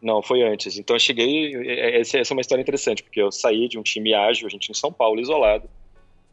Não, 0.01 0.21
foi 0.21 0.43
antes. 0.43 0.77
Então 0.77 0.95
eu 0.95 0.99
cheguei. 0.99 1.55
Essa, 1.99 2.19
essa 2.19 2.33
é 2.33 2.35
uma 2.35 2.41
história 2.41 2.61
interessante, 2.61 3.03
porque 3.03 3.21
eu 3.21 3.31
saí 3.31 3.67
de 3.67 3.79
um 3.79 3.83
time 3.83 4.13
ágil, 4.13 4.47
a 4.47 4.49
gente 4.49 4.69
em 4.69 4.73
São 4.75 4.91
Paulo, 4.91 5.19
isolado. 5.19 5.67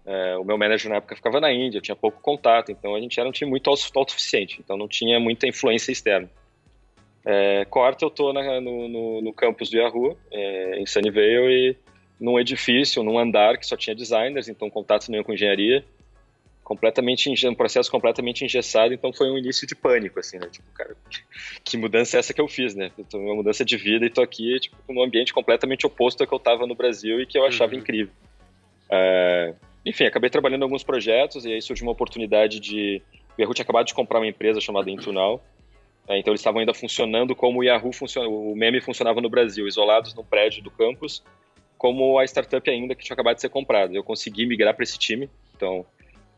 É, 0.07 0.37
o 0.37 0.45
meu 0.45 0.59
manager 0.59 0.91
na 0.91 0.97
época 0.97 1.17
ficava 1.17 1.41
na 1.41 1.51
Índia, 1.51 1.81
tinha 1.81 1.97
pouco 1.97 2.21
contato, 2.21 2.71
então 2.71 2.95
a 2.95 3.01
gente 3.01 3.19
era 3.19 3.27
um 3.27 3.33
time 3.33 3.51
muito 3.51 3.71
autossuficiente, 3.71 4.61
então 4.63 4.77
não 4.77 4.87
tinha 4.87 5.19
muita 5.19 5.47
influência 5.47 5.91
externa. 5.93 6.31
É, 7.25 7.67
eu 8.03 8.09
estou 8.09 8.35
no, 8.35 8.61
no, 8.61 9.23
no, 9.23 9.33
campus 9.33 9.71
do 9.71 9.79
Yahoo, 9.79 10.15
é, 10.31 10.79
em 10.79 10.85
Sunnyvale, 10.85 11.71
e 11.71 11.77
num 12.21 12.39
edifício, 12.39 13.03
num 13.03 13.19
andar 13.19 13.57
que 13.57 13.67
só 13.67 13.79
tinha 13.79 13.97
designers, 13.97 14.47
então 14.47 14.69
contatos 14.69 15.09
nenhum 15.09 15.25
com 15.25 15.33
engenharia, 15.33 15.83
completamente 16.65 17.31
um 17.47 17.55
processo 17.55 17.91
completamente 17.91 18.43
engessado, 18.43 18.95
então 18.95 19.13
foi 19.13 19.31
um 19.31 19.37
início 19.37 19.67
de 19.67 19.75
pânico, 19.75 20.19
assim, 20.19 20.39
né? 20.39 20.49
Tipo, 20.51 20.67
cara, 20.73 20.97
que 21.63 21.77
mudança 21.77 22.17
é 22.17 22.21
essa 22.21 22.33
que 22.33 22.41
eu 22.41 22.49
fiz, 22.49 22.75
né? 22.75 22.91
Eu 22.97 23.21
uma 23.21 23.35
mudança 23.35 23.63
de 23.65 23.77
vida 23.77 24.07
e 24.07 24.11
tô 24.11 24.23
aqui, 24.23 24.59
tipo, 24.59 24.77
num 24.89 25.03
ambiente 25.03 25.33
completamente 25.33 25.87
oposto 25.87 26.23
ao 26.23 26.27
que 26.27 26.33
eu 26.33 26.39
estava 26.39 26.67
no 26.67 26.75
Brasil 26.75 27.21
e 27.21 27.27
que 27.27 27.39
eu 27.39 27.45
achava 27.45 27.75
uhum. 27.75 27.81
incrível. 27.81 28.13
É, 28.91 29.55
enfim, 29.85 30.05
acabei 30.05 30.31
trabalhando 30.31 30.63
em 30.63 30.65
alguns 30.65 30.83
projetos 30.83 31.45
e 31.45 31.53
aí 31.53 31.61
surgiu 31.61 31.87
uma 31.87 31.93
oportunidade 31.93 32.59
de... 32.59 33.03
O 33.37 33.41
Yahoo 33.43 33.55
tinha 33.55 33.65
acabado 33.65 33.87
de 33.87 33.95
comprar 33.95 34.19
uma 34.19 34.27
empresa 34.27 34.61
chamada 34.61 34.91
Intunal, 34.91 35.45
é, 36.09 36.19
então 36.19 36.33
eles 36.33 36.41
estavam 36.41 36.61
ainda 36.61 36.73
funcionando 36.73 37.37
como 37.37 37.61
o 37.61 37.65
Yahoo 37.65 37.93
funciona, 37.93 38.27
o 38.27 38.55
meme 38.57 38.81
funcionava 38.81 39.21
no 39.21 39.29
Brasil, 39.29 39.67
isolados 39.69 40.15
no 40.15 40.25
prédio 40.25 40.63
do 40.63 40.71
campus, 40.71 41.23
como 41.77 42.19
a 42.19 42.25
startup 42.25 42.71
ainda 42.71 42.95
que 42.95 43.05
tinha 43.05 43.15
acabado 43.15 43.35
de 43.35 43.43
ser 43.43 43.51
comprada. 43.51 43.95
Eu 43.95 44.03
consegui 44.03 44.47
migrar 44.47 44.75
para 44.75 44.83
esse 44.83 44.99
time, 44.99 45.29
então 45.55 45.85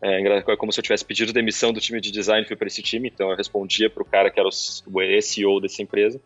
é, 0.03 0.21
é 0.21 0.57
como 0.57 0.73
se 0.73 0.79
eu 0.79 0.83
tivesse 0.83 1.05
pedido 1.05 1.33
demissão 1.33 1.73
do 1.73 1.81
time 1.81 2.01
de 2.01 2.11
design 2.11 2.47
para 2.47 2.67
esse 2.67 2.83
time, 2.83 3.09
então 3.09 3.31
eu 3.31 3.37
respondia 3.37 3.89
para 3.89 4.03
o 4.03 4.07
cara 4.07 4.31
que 4.31 4.39
era 4.39 4.49
o, 4.49 4.53
CEO 4.53 5.61
dessa 5.61 5.83
empresa. 5.83 6.21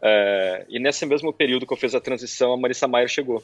É, 0.00 0.66
e 0.68 0.78
nesse 0.78 1.04
mesmo 1.06 1.32
período 1.32 1.66
que 1.66 1.72
eu 1.72 1.76
fiz 1.76 1.94
a 1.94 2.00
transição, 2.00 2.52
a 2.52 2.56
Marissa 2.56 2.86
Maier 2.86 3.08
chegou. 3.08 3.42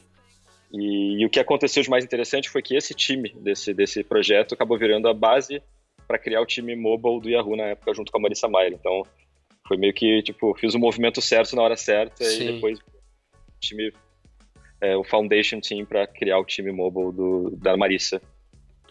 E, 0.73 1.23
e, 1.23 1.27
o 1.27 1.31
que 1.31 1.41
aconteceu 1.41 1.83
de 1.83 1.91
mais 1.91 2.05
interessante 2.05 2.51
foi 2.51 2.63
que 2.63 2.77
esse 2.77 2.95
time 2.95 3.35
desse, 3.41 3.73
desse 3.73 4.03
projeto 4.03 4.55
acabou 4.55 4.79
virando 4.79 5.09
a 5.09 5.15
base 5.15 5.63
para 6.07 6.19
criar 6.19 6.41
o 6.41 6.47
time 6.47 6.77
mobile 6.77 7.21
do 7.21 7.31
Yahoo 7.31 7.57
na 7.57 7.65
época, 7.65 7.95
junto 7.95 8.11
com 8.11 8.19
a 8.19 8.21
Marissa 8.21 8.49
Maier. 8.49 8.73
Então, 8.73 9.03
foi 9.67 9.77
meio 9.77 9.95
que, 9.95 10.23
tipo, 10.23 10.55
fiz 10.55 10.75
o 10.75 10.79
movimento 10.79 11.23
certo 11.23 11.57
na 11.57 11.63
hora 11.63 11.77
certa 11.77 12.25
Sim. 12.25 12.43
e 12.43 12.53
depois 12.53 12.79
o 12.79 13.61
time, 13.61 13.93
é, 14.81 14.97
o 14.97 15.05
Foundation 15.05 15.61
Team 15.61 15.87
para 15.87 16.07
criar 16.07 16.39
o 16.39 16.45
time 16.45 16.71
mobile 16.71 17.13
do, 17.13 17.51
da 17.57 17.77
Marissa. 17.77 18.21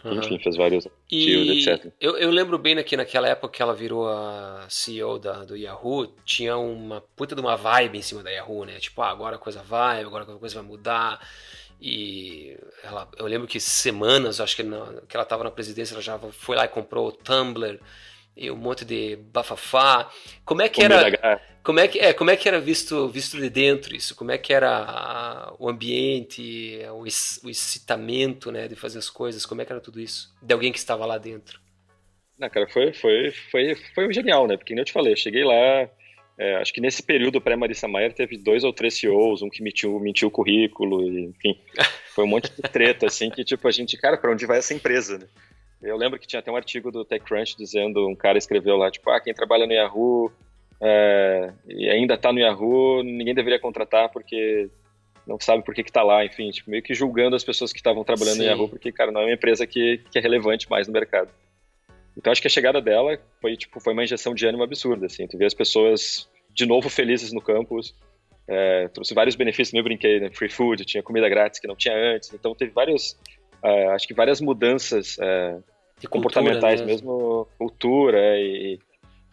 Uhum. 0.04 0.20
Enfim, 0.20 0.38
fez 0.38 0.58
vários 0.58 0.88
e 1.10 1.66
etc. 1.66 1.92
Eu, 2.00 2.18
eu 2.18 2.30
lembro 2.30 2.58
bem 2.58 2.82
que 2.84 2.98
naquela 2.98 3.28
época 3.28 3.54
que 3.54 3.62
ela 3.62 3.74
virou 3.74 4.10
a 4.10 4.66
CEO 4.68 5.18
da, 5.18 5.46
do 5.46 5.56
Yahoo, 5.56 6.08
tinha 6.26 6.58
uma 6.58 7.02
puta 7.16 7.34
de 7.34 7.42
uma 7.42 7.56
vibe 7.56 8.00
em 8.00 8.02
cima 8.02 8.22
da 8.22 8.30
Yahoo, 8.30 8.66
né? 8.66 8.80
Tipo, 8.80 9.02
ah, 9.02 9.10
agora 9.10 9.38
a 9.38 9.40
coisa 9.40 9.64
vai, 9.64 10.02
agora 10.02 10.24
a 10.24 10.38
coisa 10.38 10.56
vai 10.56 10.64
mudar. 10.64 11.26
E 11.80 12.58
ela, 12.84 13.10
eu 13.18 13.26
lembro 13.26 13.48
que 13.48 13.60
semanas, 13.60 14.42
acho 14.42 14.56
que, 14.56 14.64
na, 14.64 14.86
que 15.08 15.16
ela 15.16 15.24
estava 15.24 15.44
na 15.44 15.52
presidência, 15.52 15.94
ela 15.94 16.02
já 16.02 16.18
foi 16.18 16.56
lá 16.56 16.66
e 16.66 16.70
comprou 16.70 17.08
o 17.08 17.12
Tumblr 17.12 17.80
e 18.36 18.50
um 18.50 18.56
monte 18.56 18.84
de 18.84 19.16
bafafá. 19.16 20.10
Como 20.46 20.62
é 20.62 20.70
que 20.70 20.82
era? 20.82 21.40
Como 21.64 21.80
é 21.80 21.88
que 21.88 22.00
é? 22.00 22.14
Como 22.14 22.30
é 22.30 22.36
que 22.36 22.48
era 22.48 22.60
visto 22.60 23.08
visto 23.08 23.40
de 23.40 23.50
dentro 23.50 23.96
isso? 23.96 24.16
Como 24.16 24.32
é 24.32 24.38
que 24.38 24.54
era 24.54 24.70
a, 24.70 25.54
o 25.58 25.70
ambiente, 25.70 26.80
o, 26.92 27.04
o 27.04 27.50
excitamento, 27.50 28.52
né, 28.52 28.68
de 28.68 28.76
fazer 28.76 29.00
as 29.00 29.10
coisas? 29.10 29.46
Como 29.46 29.62
é 29.62 29.66
que 29.66 29.72
era 29.72 29.82
tudo 29.82 30.00
isso? 30.00 30.34
De 30.42 30.54
alguém 30.54 30.72
que 30.72 30.80
estava 30.80 31.06
lá 31.06 31.18
dentro? 31.18 31.62
Não, 32.38 32.50
cara, 32.50 32.68
foi 32.68 32.92
foi 32.94 33.32
foi 33.52 33.76
foi 33.96 34.14
genial, 34.14 34.48
né? 34.48 34.58
Porque 34.58 34.74
nem 34.74 34.82
eu 34.82 34.86
te 34.86 34.92
falei, 34.92 35.14
eu 35.14 35.18
cheguei 35.18 35.44
lá, 35.44 35.90
é, 36.38 36.56
acho 36.56 36.74
que 36.74 36.82
nesse 36.82 37.04
período 37.04 37.40
pré-Marissa 37.40 37.88
Maia 37.88 38.12
teve 38.12 38.38
dois 38.38 38.64
ou 38.64 38.74
três 38.74 38.96
CEOs, 38.96 39.42
um 39.42 39.50
que 39.50 39.62
mentiu, 39.62 40.00
mentiu 40.00 40.28
o 40.28 40.32
currículo, 40.32 41.08
e, 41.08 41.26
enfim, 41.26 41.60
foi 42.14 42.24
um 42.24 42.28
monte 42.28 42.52
de 42.52 42.62
treta, 42.64 43.06
assim, 43.06 43.30
que 43.30 43.44
tipo, 43.44 43.68
a 43.68 43.72
gente, 43.72 43.96
cara, 43.98 44.18
para 44.18 44.32
onde 44.32 44.46
vai 44.46 44.58
essa 44.58 44.74
empresa, 44.74 45.20
né? 45.20 45.28
Eu 45.84 45.98
lembro 45.98 46.18
que 46.20 46.28
tinha 46.28 46.40
até 46.40 46.52
um 46.52 46.56
artigo 46.56 46.92
do 46.92 47.04
TechCrunch 47.04 47.58
dizendo, 47.58 48.08
um 48.08 48.16
cara 48.16 48.38
escreveu 48.38 48.78
lá, 48.78 48.90
tipo, 48.90 49.10
ah, 49.10 49.20
quem 49.20 49.34
trabalha 49.34 49.68
no 49.68 49.74
Yahoo 49.74 50.32
é, 50.82 51.54
e 51.68 51.90
ainda 51.90 52.16
está 52.16 52.32
no 52.32 52.40
Yahoo, 52.40 53.04
ninguém 53.04 53.34
deveria 53.34 53.60
contratar 53.60 54.10
porque 54.10 54.70
não 55.26 55.40
sabe 55.40 55.64
por 55.64 55.74
que 55.74 55.82
está 55.82 56.04
lá, 56.04 56.26
enfim, 56.26 56.52
tipo, 56.52 56.70
meio 56.70 56.84
que 56.84 56.94
julgando 56.94 57.36
as 57.36 57.44
pessoas 57.44 57.72
que 57.72 57.80
estavam 57.80 58.04
trabalhando 58.04 58.36
Sim. 58.36 58.44
no 58.44 58.48
Yahoo, 58.48 58.70
porque, 58.70 58.92
cara, 58.92 59.12
não 59.12 59.22
é 59.22 59.26
uma 59.26 59.34
empresa 59.34 59.66
que, 59.66 60.02
que 60.12 60.18
é 60.18 60.22
relevante 60.22 60.70
mais 60.70 60.88
no 60.88 60.94
mercado. 60.94 61.30
Então 62.18 62.32
acho 62.32 62.42
que 62.42 62.48
a 62.48 62.52
chegada 62.52 62.82
dela 62.82 63.18
foi 63.42 63.56
tipo 63.58 63.80
foi 63.80 63.94
uma 63.94 64.04
injeção 64.04 64.36
de 64.36 64.46
ânimo 64.46 64.64
absurda, 64.64 65.08
assim. 65.08 65.28
Tu 65.28 65.38
vê 65.38 65.46
as 65.46 65.54
pessoas 65.54 66.30
de 66.54 66.66
novo 66.66 66.90
felizes 66.90 67.34
no 67.34 67.42
campus, 67.42 67.96
é, 68.48 68.88
trouxe 68.90 69.14
vários 69.14 69.36
benefícios, 69.36 69.74
eu 69.74 69.84
brinquei, 69.84 70.20
né? 70.20 70.30
Free 70.32 70.50
food, 70.50 70.86
tinha 70.86 71.02
comida 71.02 71.28
grátis 71.28 71.60
que 71.60 71.68
não 71.68 71.76
tinha 71.76 71.96
antes, 71.96 72.32
então 72.34 72.54
teve 72.54 72.72
vários, 72.72 73.18
é, 73.64 73.88
acho 73.88 74.08
que 74.08 74.14
várias 74.14 74.40
mudanças 74.40 75.18
é, 76.02 76.08
comportamentais 76.08 76.82
mesmo. 76.82 77.12
mesmo. 77.12 77.48
cultura 77.58 78.40
e 78.40 78.80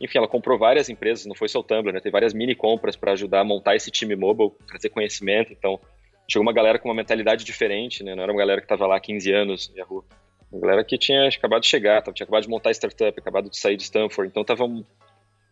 enfim, 0.00 0.16
ela 0.16 0.26
comprou 0.26 0.58
várias 0.58 0.88
empresas, 0.88 1.26
não 1.26 1.34
foi 1.34 1.46
só 1.46 1.60
o 1.60 1.62
Tumblr, 1.62 1.92
né? 1.92 2.00
Teve 2.00 2.12
várias 2.12 2.32
mini 2.32 2.54
compras 2.54 2.96
para 2.96 3.12
ajudar 3.12 3.40
a 3.40 3.44
montar 3.44 3.76
esse 3.76 3.90
time 3.90 4.16
mobile, 4.16 4.50
trazer 4.66 4.88
conhecimento. 4.88 5.52
Então, 5.52 5.78
chegou 6.26 6.42
uma 6.42 6.54
galera 6.54 6.78
com 6.78 6.88
uma 6.88 6.94
mentalidade 6.94 7.44
diferente, 7.44 8.02
né? 8.02 8.14
Não 8.14 8.22
era 8.22 8.32
uma 8.32 8.38
galera 8.38 8.60
que 8.62 8.64
estava 8.64 8.86
lá 8.86 8.96
há 8.96 9.00
15 9.00 9.30
anos 9.30 9.68
no 9.68 9.76
Yahoo. 9.76 10.04
Uma 10.50 10.62
galera 10.62 10.84
que 10.84 10.96
tinha 10.96 11.28
acabado 11.28 11.60
de 11.60 11.68
chegar, 11.68 12.02
tinha 12.14 12.24
acabado 12.24 12.44
de 12.44 12.48
montar 12.48 12.70
startup, 12.70 13.20
acabado 13.20 13.50
de 13.50 13.58
sair 13.58 13.76
de 13.76 13.82
Stanford. 13.82 14.30
Então, 14.30 14.42
tava 14.42 14.64
um, 14.64 14.82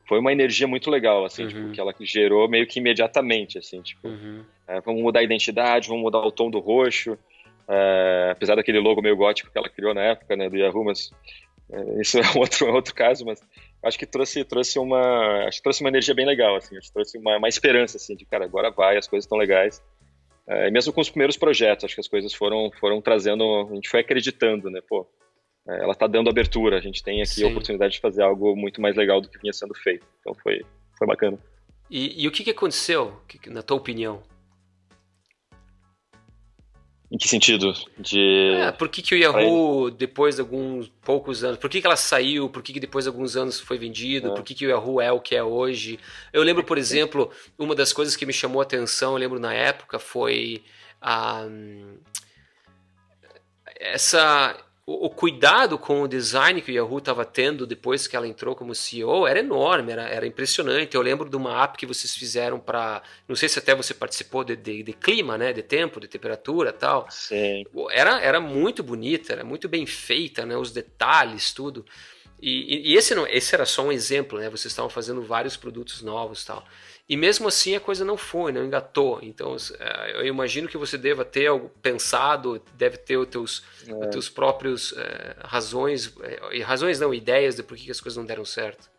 foi 0.08 0.18
uma 0.18 0.32
energia 0.32 0.66
muito 0.66 0.90
legal, 0.90 1.26
assim, 1.26 1.46
tipo, 1.46 1.60
uhum. 1.60 1.64
tipo, 1.66 1.74
que 1.74 1.80
ela 1.80 1.94
gerou 2.00 2.48
meio 2.48 2.66
que 2.66 2.78
imediatamente, 2.78 3.58
assim, 3.58 3.82
tipo, 3.82 4.08
uhum. 4.08 4.42
é, 4.66 4.80
vamos 4.80 5.02
mudar 5.02 5.20
a 5.20 5.22
identidade, 5.22 5.88
vamos 5.88 6.02
mudar 6.02 6.20
o 6.20 6.32
tom 6.32 6.50
do 6.50 6.58
roxo, 6.58 7.18
é, 7.68 8.30
apesar 8.32 8.54
daquele 8.54 8.80
logo 8.80 9.02
meio 9.02 9.16
gótico 9.16 9.50
que 9.50 9.58
ela 9.58 9.68
criou 9.68 9.92
na 9.92 10.02
época, 10.02 10.34
né, 10.34 10.48
do 10.48 10.56
Yahoo, 10.56 10.84
mas 10.84 11.10
é, 11.70 12.00
isso 12.00 12.18
é 12.18 12.22
outro, 12.36 12.66
é 12.66 12.72
outro 12.72 12.94
caso, 12.94 13.24
mas 13.24 13.40
acho 13.82 13.98
que 13.98 14.06
trouxe, 14.06 14.42
trouxe 14.44 14.78
uma, 14.78 15.44
acho 15.46 15.58
que 15.58 15.62
trouxe 15.62 15.82
uma 15.82 15.90
energia 15.90 16.14
bem 16.14 16.26
legal, 16.26 16.56
assim, 16.56 16.76
acho 16.76 16.88
que 16.88 16.94
trouxe 16.94 17.18
uma, 17.18 17.36
uma 17.36 17.48
esperança, 17.48 17.98
assim, 17.98 18.16
de, 18.16 18.24
cara, 18.24 18.44
agora 18.44 18.70
vai, 18.70 18.96
as 18.96 19.06
coisas 19.06 19.24
estão 19.24 19.36
legais, 19.36 19.82
é, 20.46 20.70
mesmo 20.70 20.92
com 20.92 21.00
os 21.00 21.10
primeiros 21.10 21.36
projetos, 21.36 21.84
acho 21.84 21.94
que 21.94 22.00
as 22.00 22.08
coisas 22.08 22.32
foram, 22.32 22.70
foram 22.80 23.02
trazendo, 23.02 23.68
a 23.70 23.74
gente 23.74 23.88
foi 23.88 24.00
acreditando, 24.00 24.70
né, 24.70 24.80
pô, 24.88 25.06
é, 25.68 25.82
ela 25.82 25.92
está 25.92 26.06
dando 26.06 26.30
abertura, 26.30 26.78
a 26.78 26.80
gente 26.80 27.02
tem 27.02 27.20
aqui 27.20 27.34
Sim. 27.34 27.44
a 27.44 27.48
oportunidade 27.48 27.94
de 27.94 28.00
fazer 28.00 28.22
algo 28.22 28.56
muito 28.56 28.80
mais 28.80 28.96
legal 28.96 29.20
do 29.20 29.28
que 29.28 29.38
vinha 29.38 29.52
sendo 29.52 29.74
feito, 29.74 30.06
então 30.20 30.34
foi, 30.34 30.64
foi 30.96 31.06
bacana. 31.06 31.38
E, 31.90 32.22
e 32.22 32.28
o 32.28 32.30
que, 32.30 32.44
que 32.44 32.50
aconteceu, 32.50 33.20
na 33.46 33.62
tua 33.62 33.76
opinião? 33.76 34.22
Em 37.10 37.16
que 37.16 37.26
sentido? 37.26 37.72
De... 37.98 38.54
É, 38.54 38.70
por 38.70 38.88
que, 38.88 39.00
que 39.00 39.14
o 39.14 39.18
Yahoo, 39.18 39.90
depois 39.90 40.34
de 40.34 40.42
alguns 40.42 40.88
poucos 41.02 41.42
anos, 41.42 41.58
por 41.58 41.70
que, 41.70 41.80
que 41.80 41.86
ela 41.86 41.96
saiu, 41.96 42.50
por 42.50 42.62
que, 42.62 42.74
que 42.74 42.80
depois 42.80 43.06
de 43.06 43.08
alguns 43.08 43.34
anos 43.34 43.58
foi 43.58 43.78
vendido, 43.78 44.28
é. 44.28 44.34
por 44.34 44.44
que, 44.44 44.54
que 44.54 44.66
o 44.66 44.70
Yahoo 44.70 45.00
é 45.00 45.10
o 45.10 45.18
que 45.18 45.34
é 45.34 45.42
hoje? 45.42 45.98
Eu 46.34 46.42
lembro, 46.42 46.62
por 46.64 46.76
exemplo, 46.76 47.30
uma 47.58 47.74
das 47.74 47.94
coisas 47.94 48.14
que 48.14 48.26
me 48.26 48.32
chamou 48.32 48.60
a 48.60 48.64
atenção, 48.64 49.12
eu 49.12 49.18
lembro 49.18 49.40
na 49.40 49.54
época, 49.54 49.98
foi 49.98 50.62
a, 51.00 51.46
essa 53.80 54.54
o, 54.88 55.04
o, 55.04 55.10
cuidado 55.10 55.76
com 55.76 56.00
o 56.00 56.08
design 56.08 56.62
que 56.62 56.72
o 56.72 56.74
Yahoo 56.74 56.96
estava 56.96 57.22
tendo 57.22 57.66
depois 57.66 58.06
que 58.06 58.16
ela 58.16 58.26
entrou 58.26 58.56
como 58.56 58.74
CEO 58.74 59.26
era 59.26 59.38
enorme, 59.38 59.92
era, 59.92 60.08
era 60.08 60.26
impressionante. 60.26 60.94
Eu 60.94 61.02
lembro 61.02 61.28
de 61.28 61.36
uma 61.36 61.62
app 61.62 61.76
que 61.76 61.84
vocês 61.84 62.16
fizeram 62.16 62.58
para, 62.58 63.02
não 63.28 63.36
sei 63.36 63.50
se 63.50 63.58
até 63.58 63.74
você 63.74 63.92
participou 63.92 64.42
de, 64.42 64.56
de, 64.56 64.82
de, 64.82 64.92
clima, 64.94 65.36
né, 65.36 65.52
de 65.52 65.62
tempo, 65.62 66.00
de 66.00 66.08
temperatura, 66.08 66.72
tal. 66.72 67.06
Sim. 67.10 67.66
Era, 67.90 68.18
era 68.22 68.40
muito 68.40 68.82
bonita, 68.82 69.34
era 69.34 69.44
muito 69.44 69.68
bem 69.68 69.84
feita, 69.84 70.46
né, 70.46 70.56
os 70.56 70.72
detalhes, 70.72 71.52
tudo. 71.52 71.84
E, 72.40 72.92
e, 72.92 72.96
esse 72.96 73.14
não, 73.14 73.26
esse 73.26 73.54
era 73.54 73.66
só 73.66 73.82
um 73.82 73.92
exemplo, 73.92 74.38
né? 74.38 74.48
Vocês 74.48 74.72
estavam 74.72 74.88
fazendo 74.88 75.20
vários 75.22 75.56
produtos 75.56 76.02
novos, 76.02 76.44
tal. 76.44 76.64
E 77.08 77.16
mesmo 77.16 77.48
assim 77.48 77.74
a 77.74 77.80
coisa 77.80 78.04
não 78.04 78.18
foi, 78.18 78.52
não 78.52 78.64
engatou. 78.64 79.18
Então 79.22 79.56
é, 79.80 80.20
eu 80.20 80.26
imagino 80.26 80.68
que 80.68 80.76
você 80.76 80.98
deva 80.98 81.24
ter 81.24 81.46
algo 81.46 81.70
pensado, 81.80 82.62
deve 82.74 82.98
ter 82.98 83.16
os 83.16 83.28
teus, 83.28 83.64
é. 83.86 83.94
os 83.94 84.06
teus 84.08 84.28
próprios 84.28 84.92
é, 84.92 85.36
razões, 85.40 86.14
e 86.52 86.60
razões 86.60 87.00
não, 87.00 87.14
ideias 87.14 87.56
de 87.56 87.62
por 87.62 87.76
que 87.78 87.90
as 87.90 88.00
coisas 88.00 88.18
não 88.18 88.26
deram 88.26 88.44
certo. 88.44 88.90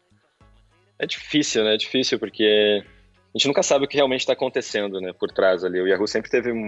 É 0.97 1.05
difícil, 1.05 1.63
né? 1.63 1.75
É 1.75 1.77
difícil 1.77 2.17
porque 2.17 2.83
a 2.83 3.37
gente 3.37 3.47
nunca 3.47 3.61
sabe 3.61 3.85
o 3.85 3.87
que 3.87 3.95
realmente 3.95 4.21
está 4.21 4.33
acontecendo, 4.33 4.99
né? 4.99 5.13
Por 5.13 5.31
trás 5.31 5.63
ali. 5.63 5.79
O 5.79 5.87
Yahoo 5.87 6.07
sempre 6.07 6.31
teve 6.31 6.51
um, 6.51 6.67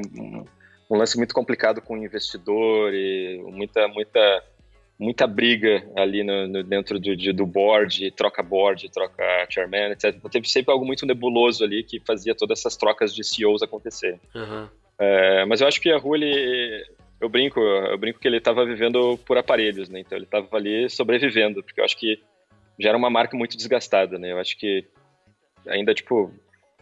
um 0.91 0.97
lance 0.97 1.17
muito 1.17 1.33
complicado 1.33 1.81
com 1.81 1.95
o 1.95 2.03
investidor 2.03 2.93
e 2.93 3.41
muita, 3.47 3.87
muita 3.87 4.43
muita 5.01 5.25
briga 5.25 5.83
ali 5.95 6.23
no, 6.23 6.47
no 6.47 6.63
dentro 6.63 6.99
do, 6.99 7.15
de, 7.15 7.33
do 7.33 7.43
board, 7.43 8.11
troca 8.11 8.43
board, 8.43 8.87
troca 8.91 9.23
chairman, 9.49 9.91
etc. 9.93 10.13
Então, 10.15 10.29
teve 10.29 10.47
sempre 10.47 10.71
algo 10.71 10.85
muito 10.85 11.07
nebuloso 11.07 11.63
ali 11.63 11.83
que 11.83 11.99
fazia 11.99 12.35
todas 12.35 12.59
essas 12.59 12.77
trocas 12.77 13.13
de 13.13 13.23
CEOs 13.23 13.63
acontecer. 13.63 14.19
Uhum. 14.35 14.67
É, 14.99 15.43
mas 15.45 15.59
eu 15.59 15.67
acho 15.67 15.81
que 15.81 15.91
a 15.91 15.97
Rua, 15.97 16.17
ele, 16.17 16.85
eu 17.19 17.27
brinco, 17.27 17.59
eu 17.59 17.97
brinco 17.97 18.19
que 18.19 18.27
ele 18.27 18.37
estava 18.37 18.63
vivendo 18.63 19.17
por 19.25 19.39
aparelhos, 19.39 19.89
né? 19.89 20.01
Então 20.01 20.15
ele 20.15 20.25
estava 20.25 20.47
ali 20.55 20.87
sobrevivendo, 20.87 21.63
porque 21.63 21.81
eu 21.81 21.85
acho 21.85 21.97
que 21.97 22.21
já 22.79 22.89
era 22.89 22.97
uma 22.97 23.09
marca 23.09 23.35
muito 23.35 23.57
desgastada, 23.57 24.19
né? 24.19 24.31
Eu 24.31 24.37
acho 24.37 24.55
que 24.55 24.85
ainda 25.67 25.95
tipo 25.95 26.31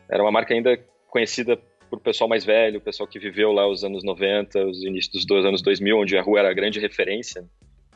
era 0.09 0.21
uma 0.21 0.31
marca 0.31 0.53
ainda 0.53 0.77
conhecida 1.09 1.57
por 1.89 2.01
pessoal 2.01 2.29
mais 2.29 2.43
velho, 2.43 2.79
o 2.79 2.81
pessoal 2.81 3.07
que 3.07 3.17
viveu 3.17 3.53
lá 3.53 3.65
os 3.65 3.83
anos 3.83 4.03
90, 4.03 4.65
os 4.65 4.83
inícios 4.83 5.25
dos 5.25 5.45
anos 5.45 5.61
2000, 5.61 5.97
onde 5.97 6.17
a 6.17 6.21
rua 6.21 6.39
era 6.39 6.49
a 6.49 6.53
grande 6.53 6.79
referência. 6.79 7.45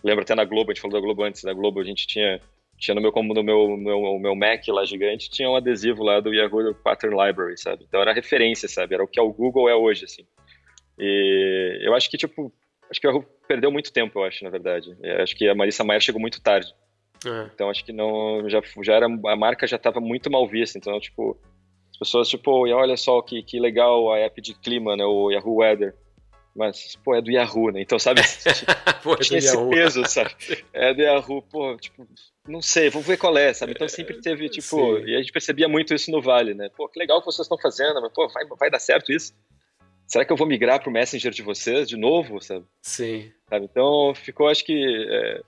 Lembro 0.04 0.24
até 0.24 0.36
na 0.36 0.44
Globo, 0.44 0.72
a 0.72 0.74
gente 0.74 0.82
falou 0.82 1.00
da 1.00 1.06
Globo 1.06 1.24
antes, 1.24 1.44
da 1.44 1.54
Globo 1.54 1.80
a 1.80 1.84
gente 1.84 2.06
tinha 2.06 2.42
tinha 2.78 2.96
no 2.96 3.02
meu 3.02 3.12
no 3.12 3.44
meu, 3.44 3.78
meu 3.78 4.20
meu 4.20 4.36
Mac 4.36 4.68
lá 4.68 4.84
gigante 4.84 5.30
tinha 5.30 5.50
um 5.50 5.56
adesivo 5.56 6.04
lá 6.04 6.20
do 6.20 6.34
Yahoo 6.34 6.74
Pattern 6.76 7.16
Library 7.16 7.58
sabe? 7.58 7.86
Então 7.88 8.02
era 8.02 8.14
referência 8.14 8.68
sabe? 8.68 8.96
Era 8.96 9.04
o 9.04 9.08
que 9.08 9.20
o 9.22 9.32
Google 9.32 9.70
é 9.70 9.76
hoje 9.76 10.06
assim. 10.06 10.26
E 11.00 11.80
eu 11.82 11.94
acho 11.94 12.10
que 12.10 12.18
tipo 12.18 12.52
acho 12.90 13.00
que 13.00 13.08
o 13.08 13.10
Yahoo 13.10 13.26
perdeu 13.48 13.72
muito 13.72 13.94
tempo 13.94 14.20
eu 14.20 14.24
acho 14.26 14.44
na 14.44 14.50
verdade. 14.50 14.96
Eu 15.02 15.24
acho 15.24 15.36
que 15.36 15.48
a 15.48 15.56
Marissa 15.56 15.84
Mayer 15.84 16.02
chegou 16.02 16.20
muito 16.20 16.42
tarde. 16.42 16.74
É. 17.26 17.50
então 17.54 17.70
acho 17.70 17.86
que 17.86 17.94
não 17.94 18.50
já 18.50 18.62
já 18.82 18.96
era 18.96 19.06
a 19.06 19.36
marca 19.38 19.66
já 19.66 19.78
estava 19.78 20.02
muito 20.02 20.30
mal 20.30 20.46
vista. 20.46 20.78
Então 20.78 21.00
tipo 21.00 21.38
as 21.92 21.98
pessoas 21.98 22.28
tipo 22.28 22.68
olha 22.68 22.98
só 22.98 23.22
que 23.22 23.42
que 23.44 23.60
legal 23.60 24.12
a 24.12 24.20
app 24.20 24.42
de 24.42 24.56
clima 24.56 24.98
né? 24.98 25.06
O 25.06 25.32
Yahoo 25.32 25.58
Weather 25.58 25.96
mas, 26.56 26.96
pô, 27.04 27.16
é 27.16 27.22
do 27.22 27.32
Yahoo, 27.32 27.72
né? 27.72 27.82
Então, 27.82 27.98
sabe, 27.98 28.22
pô, 29.02 29.16
é 29.16 29.18
tinha 29.18 29.40
esse 29.40 29.56
Yahoo. 29.56 29.70
peso, 29.70 30.06
sabe? 30.06 30.36
É 30.72 30.94
do 30.94 31.02
Yahoo, 31.02 31.42
pô, 31.42 31.76
tipo, 31.78 32.08
não 32.48 32.62
sei, 32.62 32.90
vou 32.90 33.02
ver 33.02 33.18
qual 33.18 33.36
é, 33.38 33.54
sabe? 33.54 33.72
Então 33.72 33.88
sempre 33.88 34.22
teve, 34.22 34.48
tipo, 34.50 34.98
Sim. 34.98 35.06
e 35.06 35.16
a 35.16 35.20
gente 35.20 35.32
percebia 35.32 35.68
muito 35.68 35.94
isso 35.94 36.12
no 36.12 36.22
Vale, 36.22 36.54
né? 36.54 36.70
Pô, 36.76 36.88
que 36.88 37.00
legal 37.00 37.20
que 37.20 37.26
vocês 37.26 37.46
estão 37.46 37.58
fazendo, 37.58 38.00
mas, 38.02 38.14
pô, 38.14 38.28
vai, 38.28 38.46
vai 38.46 38.70
dar 38.70 38.80
certo 38.80 39.12
isso? 39.12 39.34
Será 40.06 40.24
que 40.26 40.32
eu 40.32 40.38
vou 40.38 40.46
migrar 40.46 40.82
pro 40.82 40.92
Messenger 40.92 41.32
de 41.32 41.42
vocês 41.42 41.90
de 41.90 41.98
novo, 41.98 42.40
sabe? 42.40 42.66
Sim. 42.82 43.32
Sabe? 43.50 43.66
Então 43.66 44.14
ficou, 44.14 44.48
acho 44.48 44.64
que, 44.64 45.08
é, 45.10 45.42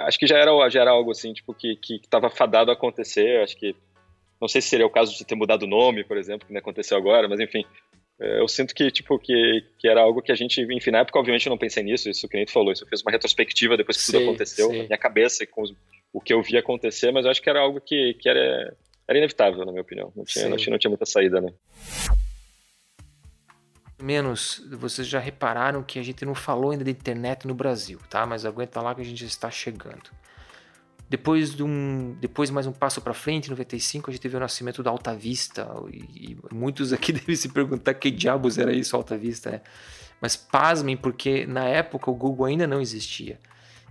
acho 0.00 0.18
que 0.18 0.26
já 0.26 0.36
era, 0.36 0.68
já 0.68 0.82
era 0.82 0.90
algo 0.90 1.10
assim, 1.10 1.32
tipo, 1.32 1.54
que, 1.54 1.76
que 1.76 2.00
tava 2.08 2.28
fadado 2.28 2.70
a 2.70 2.74
acontecer, 2.74 3.42
acho 3.42 3.56
que, 3.56 3.74
não 4.38 4.46
sei 4.46 4.60
se 4.60 4.68
seria 4.68 4.86
o 4.86 4.90
caso 4.90 5.16
de 5.16 5.24
ter 5.24 5.34
mudado 5.34 5.62
o 5.62 5.68
nome, 5.68 6.04
por 6.04 6.18
exemplo, 6.18 6.46
que 6.46 6.52
não 6.52 6.60
aconteceu 6.60 6.98
agora, 6.98 7.28
mas 7.28 7.40
enfim, 7.40 7.64
é, 7.64 7.87
eu 8.18 8.48
sinto 8.48 8.74
que, 8.74 8.90
tipo, 8.90 9.18
que, 9.18 9.64
que 9.78 9.88
era 9.88 10.00
algo 10.00 10.20
que 10.20 10.32
a 10.32 10.34
gente, 10.34 10.60
enfim, 10.60 10.90
na 10.90 10.98
época, 10.98 11.18
obviamente, 11.18 11.46
eu 11.46 11.50
não 11.50 11.58
pensei 11.58 11.82
nisso, 11.82 12.10
isso 12.10 12.22
que 12.22 12.26
o 12.26 12.30
cliente 12.30 12.52
falou, 12.52 12.72
isso 12.72 12.84
eu 12.84 12.88
fiz 12.88 13.00
uma 13.02 13.12
retrospectiva 13.12 13.76
depois 13.76 13.96
que 13.96 14.02
sim, 14.02 14.12
tudo 14.12 14.24
aconteceu, 14.24 14.70
sim. 14.70 14.78
na 14.78 14.84
minha 14.84 14.98
cabeça, 14.98 15.46
com 15.46 15.62
os, 15.62 15.72
o 16.12 16.20
que 16.20 16.32
eu 16.32 16.42
vi 16.42 16.56
acontecer, 16.56 17.12
mas 17.12 17.24
eu 17.24 17.30
acho 17.30 17.40
que 17.40 17.48
era 17.48 17.60
algo 17.60 17.80
que, 17.80 18.14
que 18.14 18.28
era, 18.28 18.76
era 19.06 19.18
inevitável, 19.18 19.64
na 19.64 19.70
minha 19.70 19.82
opinião. 19.82 20.12
Não 20.16 20.24
tinha, 20.24 20.48
não 20.48 20.56
tinha, 20.56 20.72
não 20.72 20.78
tinha 20.78 20.90
muita 20.90 21.06
saída, 21.06 21.40
né? 21.40 21.52
Menos, 24.00 24.62
vocês 24.70 25.08
já 25.08 25.18
repararam 25.18 25.82
que 25.82 25.98
a 25.98 26.02
gente 26.02 26.24
não 26.24 26.34
falou 26.34 26.70
ainda 26.70 26.84
de 26.84 26.90
internet 26.90 27.46
no 27.46 27.54
Brasil, 27.54 27.98
tá? 28.08 28.24
Mas 28.24 28.44
aguenta 28.44 28.80
lá 28.80 28.94
que 28.94 29.00
a 29.00 29.04
gente 29.04 29.24
está 29.24 29.50
chegando. 29.50 30.10
Depois 31.08 31.54
de 31.54 31.62
um, 31.62 32.14
depois 32.20 32.50
mais 32.50 32.66
um 32.66 32.72
passo 32.72 33.00
para 33.00 33.14
frente, 33.14 33.46
em 33.46 33.50
95, 33.50 34.10
a 34.10 34.12
gente 34.12 34.20
teve 34.20 34.36
o 34.36 34.40
nascimento 34.40 34.82
da 34.82 34.90
Alta 34.90 35.14
Vista, 35.14 35.66
e, 35.90 36.32
e 36.32 36.54
muitos 36.54 36.92
aqui 36.92 37.12
devem 37.14 37.34
se 37.34 37.48
perguntar 37.48 37.94
que 37.94 38.10
diabos 38.10 38.58
era 38.58 38.72
isso 38.72 38.94
Alta 38.94 39.16
Vista, 39.16 39.50
né? 39.50 39.60
Mas 40.20 40.36
pasmem, 40.36 40.96
porque 40.96 41.46
na 41.46 41.64
época 41.64 42.10
o 42.10 42.14
Google 42.14 42.46
ainda 42.46 42.66
não 42.66 42.80
existia. 42.80 43.38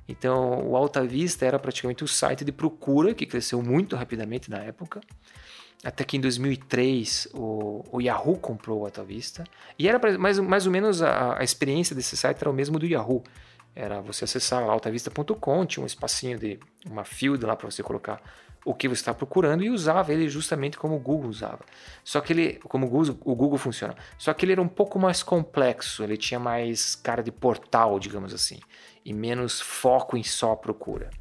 Então, 0.07 0.65
o 0.65 0.75
Alta 0.75 1.03
Vista 1.05 1.45
era 1.45 1.57
praticamente 1.57 2.03
o 2.03 2.07
site 2.07 2.45
de 2.45 2.51
procura, 2.51 3.13
que 3.13 3.25
cresceu 3.25 3.61
muito 3.61 3.95
rapidamente 3.95 4.49
na 4.49 4.57
época. 4.59 5.01
Até 5.83 6.03
que 6.03 6.17
em 6.17 6.21
2003 6.21 7.29
o, 7.33 7.83
o 7.91 8.01
Yahoo 8.01 8.37
comprou 8.37 8.81
o 8.81 8.85
Alta 8.85 9.03
Vista. 9.03 9.43
E 9.77 9.87
era 9.87 9.99
mais, 10.17 10.39
mais 10.39 10.65
ou 10.65 10.71
menos 10.71 11.01
a, 11.01 11.39
a 11.39 11.43
experiência 11.43 11.95
desse 11.95 12.15
site 12.15 12.37
era 12.39 12.49
o 12.49 12.53
mesmo 12.53 12.79
do 12.79 12.85
Yahoo. 12.85 13.23
Era 13.79 14.01
você 14.01 14.23
acessar 14.23 14.63
altavista.com, 14.63 15.65
tinha 15.67 15.83
um 15.83 15.85
espacinho 15.85 16.39
de 16.39 16.59
uma 16.83 17.03
field 17.03 17.45
lá 17.45 17.55
para 17.55 17.69
você 17.69 17.83
colocar 17.83 18.19
o 18.65 18.73
que 18.73 18.87
você 18.87 19.01
está 19.01 19.13
procurando 19.13 19.63
e 19.63 19.69
usava 19.69 20.11
ele 20.11 20.27
justamente 20.27 20.79
como 20.79 20.95
o 20.95 20.99
Google 20.99 21.29
usava. 21.29 21.59
Só 22.03 22.19
que 22.19 22.33
ele, 22.33 22.53
como 22.63 22.87
o 22.87 22.89
Google, 22.89 23.15
o 23.23 23.35
Google 23.35 23.59
funciona. 23.59 23.95
Só 24.17 24.33
que 24.33 24.45
ele 24.45 24.53
era 24.53 24.61
um 24.63 24.67
pouco 24.67 24.97
mais 24.97 25.21
complexo, 25.21 26.03
ele 26.03 26.17
tinha 26.17 26.39
mais 26.39 26.95
cara 26.95 27.21
de 27.21 27.31
portal, 27.31 27.99
digamos 27.99 28.33
assim, 28.33 28.59
e 29.05 29.13
menos 29.13 29.61
foco 29.61 30.17
em 30.17 30.23
só 30.23 30.55
procura. 30.55 31.11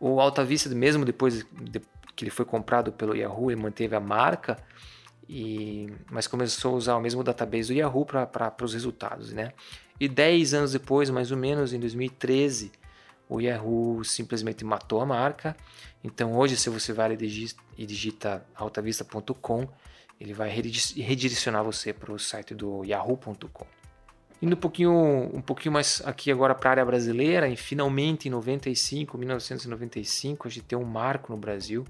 O 0.00 0.20
Alta 0.20 0.44
Vista, 0.44 0.68
mesmo 0.74 1.04
depois 1.04 1.46
de, 1.52 1.80
que 2.16 2.24
ele 2.24 2.32
foi 2.32 2.44
comprado 2.44 2.90
pelo 2.90 3.14
Yahoo, 3.14 3.52
ele 3.52 3.62
manteve 3.62 3.94
a 3.94 4.00
marca, 4.00 4.56
e, 5.28 5.86
mas 6.10 6.26
começou 6.26 6.74
a 6.74 6.76
usar 6.76 6.96
o 6.96 7.00
mesmo 7.00 7.22
database 7.22 7.72
do 7.72 7.78
Yahoo 7.78 8.04
para 8.04 8.54
os 8.60 8.74
resultados, 8.74 9.32
né? 9.32 9.52
E 10.02 10.08
10 10.08 10.52
anos 10.52 10.72
depois, 10.72 11.08
mais 11.10 11.30
ou 11.30 11.36
menos, 11.36 11.72
em 11.72 11.78
2013, 11.78 12.72
o 13.28 13.40
Yahoo 13.40 14.02
simplesmente 14.02 14.64
matou 14.64 15.00
a 15.00 15.06
marca. 15.06 15.56
Então 16.02 16.36
hoje, 16.36 16.56
se 16.56 16.68
você 16.68 16.92
vai 16.92 17.12
e 17.12 17.86
digita 17.86 18.44
altavista.com, 18.56 19.68
ele 20.20 20.34
vai 20.34 20.50
redirecionar 20.50 21.62
você 21.62 21.92
para 21.92 22.12
o 22.12 22.18
site 22.18 22.52
do 22.52 22.84
yahoo.com. 22.84 23.64
Indo 24.42 24.56
um 24.56 24.58
pouquinho, 24.58 25.30
um 25.32 25.40
pouquinho 25.40 25.72
mais 25.72 26.02
aqui 26.04 26.32
agora 26.32 26.52
para 26.52 26.70
a 26.70 26.72
área 26.72 26.84
brasileira, 26.84 27.48
e 27.48 27.54
finalmente 27.54 28.26
em 28.26 28.30
95, 28.32 29.16
1995, 29.16 30.48
a 30.48 30.50
gente 30.50 30.64
tem 30.64 30.76
um 30.76 30.82
marco 30.82 31.32
no 31.32 31.38
Brasil, 31.38 31.86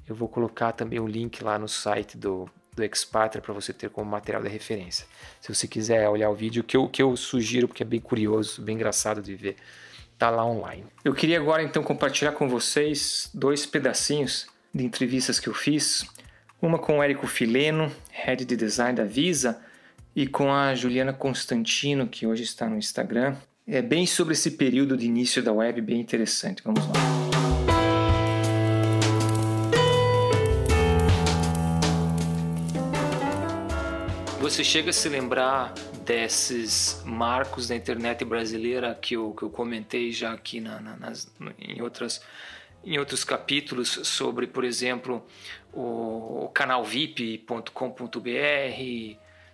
Eu 0.08 0.14
vou 0.14 0.28
colocar 0.28 0.72
também 0.72 0.98
o 0.98 1.06
link 1.06 1.44
lá 1.44 1.58
no 1.58 1.68
site 1.68 2.16
do, 2.16 2.50
do 2.74 2.82
Expatra 2.82 3.42
para 3.42 3.52
você 3.52 3.72
ter 3.72 3.90
como 3.90 4.10
material 4.10 4.42
de 4.42 4.48
referência. 4.48 5.06
Se 5.40 5.54
você 5.54 5.68
quiser 5.68 6.08
olhar 6.08 6.30
o 6.30 6.34
vídeo, 6.34 6.64
que 6.64 6.76
eu, 6.76 6.88
que 6.88 7.02
eu 7.02 7.14
sugiro, 7.16 7.68
porque 7.68 7.82
é 7.82 7.86
bem 7.86 8.00
curioso, 8.00 8.62
bem 8.62 8.74
engraçado 8.74 9.20
de 9.20 9.34
ver, 9.34 9.56
tá 10.18 10.30
lá 10.30 10.44
online. 10.44 10.84
Eu 11.04 11.14
queria 11.14 11.38
agora 11.38 11.62
então 11.62 11.82
compartilhar 11.82 12.32
com 12.32 12.48
vocês 12.48 13.30
dois 13.32 13.64
pedacinhos 13.64 14.46
de 14.74 14.84
entrevistas 14.84 15.38
que 15.38 15.48
eu 15.48 15.54
fiz 15.54 16.06
uma 16.60 16.78
com 16.78 16.98
o 16.98 17.02
Érico 17.02 17.26
Fileno, 17.26 17.90
Head 18.10 18.44
de 18.44 18.56
Design 18.56 18.96
da 18.96 19.04
Visa, 19.04 19.60
e 20.14 20.26
com 20.26 20.52
a 20.52 20.74
Juliana 20.74 21.12
Constantino, 21.12 22.08
que 22.08 22.26
hoje 22.26 22.42
está 22.42 22.68
no 22.68 22.76
Instagram. 22.76 23.36
É 23.66 23.80
bem 23.80 24.06
sobre 24.06 24.34
esse 24.34 24.52
período 24.52 24.96
de 24.96 25.06
início 25.06 25.42
da 25.42 25.52
web, 25.52 25.80
bem 25.80 26.00
interessante. 26.00 26.62
Vamos 26.64 26.84
lá. 26.88 27.37
Você 34.48 34.64
chega 34.64 34.88
a 34.88 34.92
se 34.94 35.10
lembrar 35.10 35.74
desses 36.06 37.02
marcos 37.04 37.68
da 37.68 37.76
internet 37.76 38.24
brasileira 38.24 38.94
que 38.94 39.14
eu, 39.14 39.34
que 39.34 39.42
eu 39.42 39.50
comentei 39.50 40.10
já 40.10 40.32
aqui 40.32 40.58
na, 40.58 40.80
na, 40.80 40.96
nas, 40.96 41.30
em 41.58 41.82
outras 41.82 42.22
em 42.82 42.98
outros 42.98 43.24
capítulos 43.24 44.00
sobre, 44.04 44.46
por 44.46 44.64
exemplo, 44.64 45.22
o 45.70 46.50
canalvip.com.br, 46.54 47.68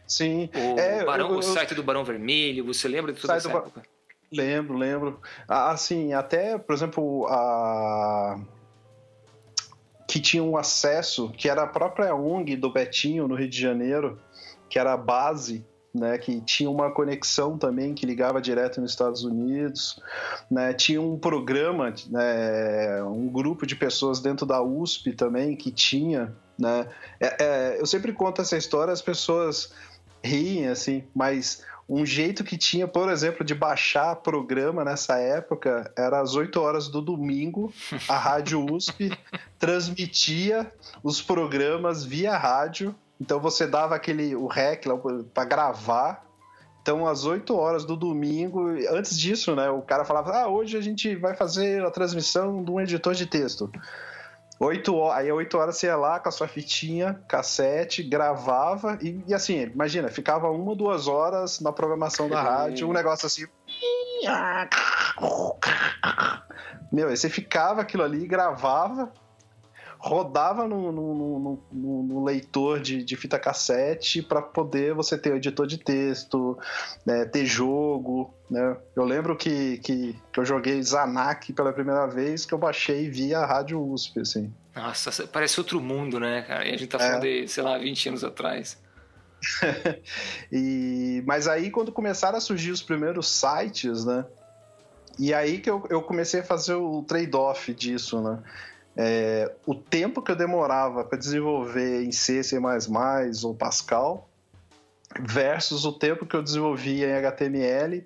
Sim. 0.06 0.48
O, 0.54 0.78
é, 0.78 1.04
Barão, 1.04 1.26
eu, 1.26 1.32
eu, 1.32 1.38
o 1.38 1.42
site 1.42 1.74
do 1.74 1.82
Barão 1.82 2.04
Vermelho, 2.04 2.64
você 2.64 2.86
lembra 2.86 3.12
de 3.12 3.20
toda 3.20 3.34
essa 3.34 3.48
do... 3.48 3.58
época? 3.58 3.82
Lembro, 4.30 4.78
lembro. 4.78 5.20
Assim, 5.48 6.12
até, 6.12 6.56
por 6.56 6.72
exemplo, 6.72 7.26
a 7.26 8.38
que 10.06 10.20
tinha 10.20 10.44
um 10.44 10.56
acesso, 10.56 11.30
que 11.30 11.48
era 11.48 11.64
a 11.64 11.66
própria 11.66 12.14
ONG 12.14 12.54
do 12.54 12.70
Betinho, 12.70 13.26
no 13.26 13.34
Rio 13.34 13.48
de 13.48 13.60
Janeiro, 13.60 14.20
que 14.74 14.78
era 14.80 14.92
a 14.92 14.96
base 14.96 15.64
né, 15.94 16.18
que 16.18 16.40
tinha 16.40 16.68
uma 16.68 16.90
conexão 16.90 17.56
também 17.56 17.94
que 17.94 18.04
ligava 18.04 18.42
direto 18.42 18.80
nos 18.80 18.90
Estados 18.90 19.22
Unidos, 19.22 20.00
né, 20.50 20.74
tinha 20.74 21.00
um 21.00 21.16
programa, 21.16 21.94
né, 22.08 23.00
um 23.04 23.28
grupo 23.28 23.64
de 23.64 23.76
pessoas 23.76 24.18
dentro 24.18 24.44
da 24.44 24.60
USP 24.60 25.12
também 25.12 25.54
que 25.54 25.70
tinha, 25.70 26.34
né, 26.58 26.88
é, 27.20 27.44
é, 27.44 27.80
eu 27.80 27.86
sempre 27.86 28.12
conto 28.12 28.42
essa 28.42 28.56
história, 28.56 28.92
as 28.92 29.00
pessoas 29.00 29.72
riem 30.24 30.66
assim, 30.66 31.04
mas 31.14 31.62
um 31.88 32.04
jeito 32.04 32.42
que 32.42 32.58
tinha, 32.58 32.88
por 32.88 33.08
exemplo, 33.08 33.44
de 33.44 33.54
baixar 33.54 34.16
programa 34.16 34.84
nessa 34.84 35.18
época 35.20 35.92
era 35.96 36.20
às 36.20 36.34
8 36.34 36.60
horas 36.60 36.88
do 36.88 37.00
domingo, 37.00 37.72
a 38.08 38.18
Rádio 38.18 38.66
USP 38.74 39.16
transmitia 39.56 40.72
os 41.00 41.22
programas 41.22 42.04
via 42.04 42.36
rádio 42.36 42.92
então 43.20 43.40
você 43.40 43.66
dava 43.66 43.94
aquele 43.94 44.34
o 44.34 44.46
rec 44.46 44.84
para 45.32 45.44
gravar. 45.44 46.24
Então, 46.82 47.06
às 47.06 47.24
8 47.24 47.56
horas 47.56 47.86
do 47.86 47.96
domingo, 47.96 48.68
antes 48.90 49.18
disso, 49.18 49.56
né, 49.56 49.70
o 49.70 49.80
cara 49.80 50.04
falava: 50.04 50.36
Ah, 50.36 50.48
hoje 50.48 50.76
a 50.76 50.82
gente 50.82 51.16
vai 51.16 51.34
fazer 51.34 51.84
a 51.84 51.90
transmissão 51.90 52.62
de 52.62 52.70
um 52.70 52.80
editor 52.80 53.14
de 53.14 53.26
texto. 53.26 53.70
8 54.60 55.10
aí 55.10 55.32
8 55.32 55.58
horas 55.58 55.76
você 55.76 55.86
ia 55.86 55.96
lá 55.96 56.20
com 56.20 56.28
a 56.28 56.32
sua 56.32 56.46
fitinha, 56.46 57.20
cassete, 57.26 58.02
gravava 58.02 58.98
e, 59.02 59.22
e 59.26 59.34
assim, 59.34 59.60
imagina, 59.62 60.08
ficava 60.08 60.48
uma, 60.50 60.76
duas 60.76 61.08
horas 61.08 61.60
na 61.60 61.72
programação 61.72 62.28
da 62.28 62.40
rádio, 62.40 62.88
um 62.88 62.92
negócio 62.92 63.26
assim. 63.26 63.46
Meu, 66.92 67.08
aí 67.08 67.16
você 67.16 67.28
ficava 67.28 67.80
aquilo 67.80 68.04
ali, 68.04 68.26
gravava, 68.26 69.12
rodava 70.04 70.68
no, 70.68 70.92
no, 70.92 71.62
no, 71.72 72.02
no 72.02 72.24
leitor 72.24 72.78
de, 72.78 73.02
de, 73.02 73.16
fita 73.16 73.38
cassete 73.38 74.20
para 74.20 74.42
poder 74.42 74.92
você 74.92 75.16
ter 75.16 75.32
o 75.32 75.36
editor 75.36 75.66
de 75.66 75.78
texto, 75.78 76.58
né, 77.06 77.24
ter 77.24 77.46
jogo. 77.46 78.32
Né? 78.50 78.76
Eu 78.94 79.02
lembro 79.04 79.34
que, 79.34 79.78
que, 79.78 80.14
que, 80.30 80.38
eu 80.38 80.44
joguei 80.44 80.82
Zanak 80.82 81.50
pela 81.54 81.72
primeira 81.72 82.06
vez, 82.06 82.44
que 82.44 82.52
eu 82.52 82.58
baixei 82.58 83.08
via 83.08 83.46
Rádio 83.46 83.82
USP. 83.82 84.20
Assim. 84.20 84.52
Nossa, 84.76 85.26
parece 85.26 85.58
outro 85.58 85.80
mundo, 85.80 86.20
né, 86.20 86.42
cara? 86.42 86.68
E 86.68 86.74
a 86.74 86.76
gente 86.76 86.90
tá 86.90 86.98
falando 86.98 87.24
é. 87.24 87.40
de, 87.40 87.48
sei 87.48 87.62
lá, 87.62 87.78
20 87.78 88.10
anos 88.10 88.24
atrás. 88.24 88.78
e, 90.52 91.22
mas 91.26 91.48
aí, 91.48 91.70
quando 91.70 91.90
começaram 91.90 92.36
a 92.36 92.40
surgir 92.42 92.72
os 92.72 92.82
primeiros 92.82 93.26
sites, 93.26 94.04
né? 94.04 94.26
E 95.18 95.32
aí 95.32 95.60
que 95.60 95.70
eu, 95.70 95.86
eu 95.88 96.02
comecei 96.02 96.40
a 96.40 96.44
fazer 96.44 96.74
o 96.74 97.02
trade-off 97.02 97.72
disso, 97.72 98.20
né? 98.20 98.42
É, 98.96 99.52
o 99.66 99.74
tempo 99.74 100.22
que 100.22 100.30
eu 100.30 100.36
demorava 100.36 101.04
para 101.04 101.18
desenvolver 101.18 102.04
em 102.04 102.12
C, 102.12 102.42
C++ 102.42 102.58
ou 103.44 103.54
Pascal 103.54 104.28
versus 105.20 105.84
o 105.84 105.92
tempo 105.92 106.26
que 106.26 106.34
eu 106.34 106.42
desenvolvia 106.42 107.08
em 107.08 107.14
HTML 107.14 108.04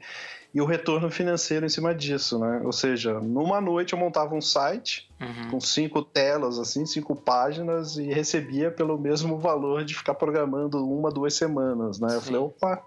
e 0.53 0.61
o 0.61 0.65
retorno 0.65 1.11
financeiro 1.11 1.67
em 1.67 1.69
cima 1.69 1.95
disso, 1.95 2.39
né? 2.39 2.63
Ou 2.65 2.73
seja, 2.73 3.21
numa 3.21 3.61
noite 3.61 3.93
eu 3.93 3.99
montava 3.99 4.35
um 4.35 4.41
site 4.41 5.11
uhum. 5.21 5.51
com 5.51 5.61
cinco 5.61 6.03
telas, 6.03 6.59
assim, 6.59 6.87
cinco 6.87 7.15
páginas 7.15 7.97
e 7.97 8.05
recebia 8.05 8.71
pelo 8.71 8.99
mesmo 8.99 9.39
valor 9.39 9.85
de 9.85 9.95
ficar 9.95 10.15
programando 10.15 10.85
uma, 10.85 11.11
duas 11.11 11.35
semanas, 11.35 12.01
né? 12.01 12.09
Sim. 12.09 12.15
Eu 12.15 12.21
falei, 12.23 12.41
opa, 12.41 12.83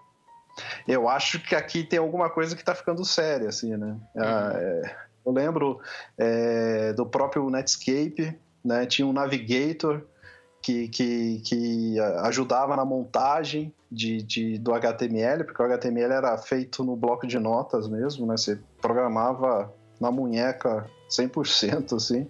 eu 0.88 1.08
acho 1.08 1.40
que 1.40 1.56
aqui 1.56 1.84
tem 1.84 2.00
alguma 2.00 2.30
coisa 2.30 2.56
que 2.56 2.62
está 2.62 2.74
ficando 2.74 3.06
séria, 3.06 3.50
assim, 3.50 3.78
né? 3.78 3.96
Uhum. 4.16 4.24
É, 4.24 4.96
eu 5.26 5.32
lembro 5.32 5.80
é, 6.18 6.94
do 6.94 7.06
próprio 7.06 7.50
Netscape, 7.50 8.38
né? 8.64 8.86
tinha 8.86 9.08
um 9.08 9.14
Navigator 9.14 10.04
que, 10.62 10.88
que, 10.88 11.42
que 11.44 12.00
ajudava 12.20 12.76
na 12.76 12.86
montagem 12.86 13.74
de, 13.92 14.22
de, 14.22 14.58
do 14.58 14.74
HTML, 14.74 15.44
porque 15.44 15.62
o 15.62 15.66
HTML 15.66 16.14
era 16.14 16.38
feito 16.38 16.84
no 16.84 16.96
bloco 16.96 17.28
de 17.28 17.40
notas 17.40 17.88
mesmo, 17.88 18.26
né? 18.26 18.38
Você 18.38 18.60
programava 18.80 19.74
na 20.00 20.12
munheca 20.12 20.86
100%, 21.10 21.96
assim. 21.96 22.28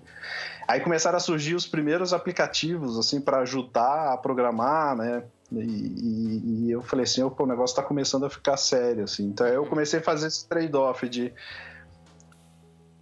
Aí 0.67 0.79
começaram 0.79 1.17
a 1.17 1.19
surgir 1.19 1.55
os 1.55 1.67
primeiros 1.67 2.13
aplicativos, 2.13 2.97
assim, 2.97 3.19
para 3.19 3.39
ajudar 3.39 4.13
a 4.13 4.17
programar, 4.17 4.95
né? 4.95 5.23
E, 5.51 5.57
e, 5.57 6.65
e 6.65 6.71
eu 6.71 6.81
falei 6.81 7.03
assim, 7.03 7.21
o 7.21 7.45
negócio 7.45 7.73
está 7.73 7.83
começando 7.83 8.25
a 8.25 8.29
ficar 8.29 8.57
sério, 8.57 9.03
assim. 9.03 9.25
Então 9.25 9.45
eu 9.45 9.65
comecei 9.65 9.99
a 9.99 10.03
fazer 10.03 10.27
esse 10.27 10.47
trade-off 10.47 11.07
de 11.09 11.33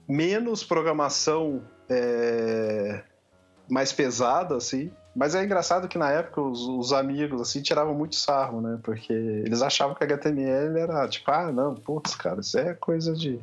menos 0.10 0.64
programação 0.64 1.62
é, 1.88 3.04
mais 3.70 3.94
pesada, 3.94 4.56
assim, 4.56 4.92
Mas 5.16 5.36
é 5.36 5.44
engraçado 5.44 5.88
que 5.88 5.98
na 5.98 6.10
época 6.10 6.42
os, 6.42 6.62
os, 6.62 6.94
amigos 6.94 7.42
assim 7.42 7.62
tiravam 7.62 7.94
muito 7.94 8.16
sarro, 8.16 8.62
né? 8.62 8.80
Porque 8.82 9.12
eles 9.12 9.62
achavam 9.62 9.94
que 9.94 10.04
HTML 10.04 10.80
era 10.80 11.08
tipo, 11.08 11.30
ah, 11.30 11.52
não, 11.52 11.76
putz, 11.76 12.16
cara, 12.16 12.40
isso 12.40 12.58
é 12.58 12.74
coisa 12.74 13.14
de, 13.14 13.40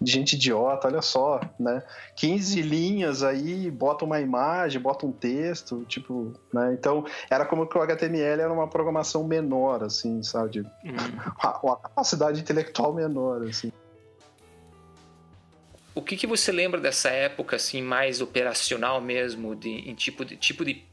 de 0.00 0.12
gente 0.12 0.36
idiota, 0.36 0.88
olha 0.88 1.02
só, 1.02 1.40
né? 1.58 1.82
15 2.16 2.62
linhas 2.62 3.22
aí, 3.22 3.70
bota 3.70 4.04
uma 4.04 4.20
imagem, 4.20 4.80
bota 4.80 5.04
um 5.04 5.12
texto, 5.12 5.84
tipo, 5.86 6.32
né? 6.52 6.74
Então 6.74 7.04
era 7.28 7.44
como 7.44 7.66
que 7.66 7.76
o 7.76 7.82
HTML 7.82 8.42
era 8.42 8.52
uma 8.52 8.68
programação 8.68 9.24
menor, 9.24 9.82
assim, 9.82 10.22
sabe? 10.22 10.60
Hum. 10.60 10.96
uma, 11.42 11.60
uma 11.64 11.76
capacidade 11.76 12.40
intelectual 12.40 12.94
menor, 12.94 13.42
assim. 13.42 13.72
O 15.94 16.02
que, 16.02 16.16
que 16.16 16.26
você 16.26 16.52
lembra 16.52 16.80
dessa 16.80 17.10
época 17.10 17.56
assim 17.56 17.82
mais 17.82 18.20
operacional 18.20 19.00
mesmo, 19.00 19.56
de, 19.56 19.70
em 19.70 19.94
tipo 19.94 20.24
de 20.24 20.36
tipo 20.36 20.64
de 20.64 20.84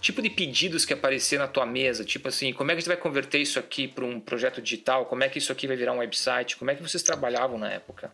tipo 0.00 0.22
de 0.22 0.30
pedidos 0.30 0.84
que 0.84 0.92
aparecer 0.92 1.38
na 1.38 1.48
tua 1.48 1.66
mesa, 1.66 2.04
tipo 2.04 2.28
assim, 2.28 2.52
como 2.52 2.70
é 2.70 2.74
que 2.74 2.78
a 2.78 2.80
gente 2.80 2.88
vai 2.88 2.96
converter 2.96 3.40
isso 3.40 3.58
aqui 3.58 3.88
para 3.88 4.04
um 4.04 4.20
projeto 4.20 4.60
digital? 4.60 5.06
Como 5.06 5.24
é 5.24 5.28
que 5.28 5.38
isso 5.38 5.50
aqui 5.50 5.66
vai 5.66 5.76
virar 5.76 5.92
um 5.92 5.98
website? 5.98 6.56
Como 6.56 6.70
é 6.70 6.74
que 6.74 6.82
vocês 6.82 7.02
trabalhavam 7.02 7.58
na 7.58 7.70
época? 7.70 8.12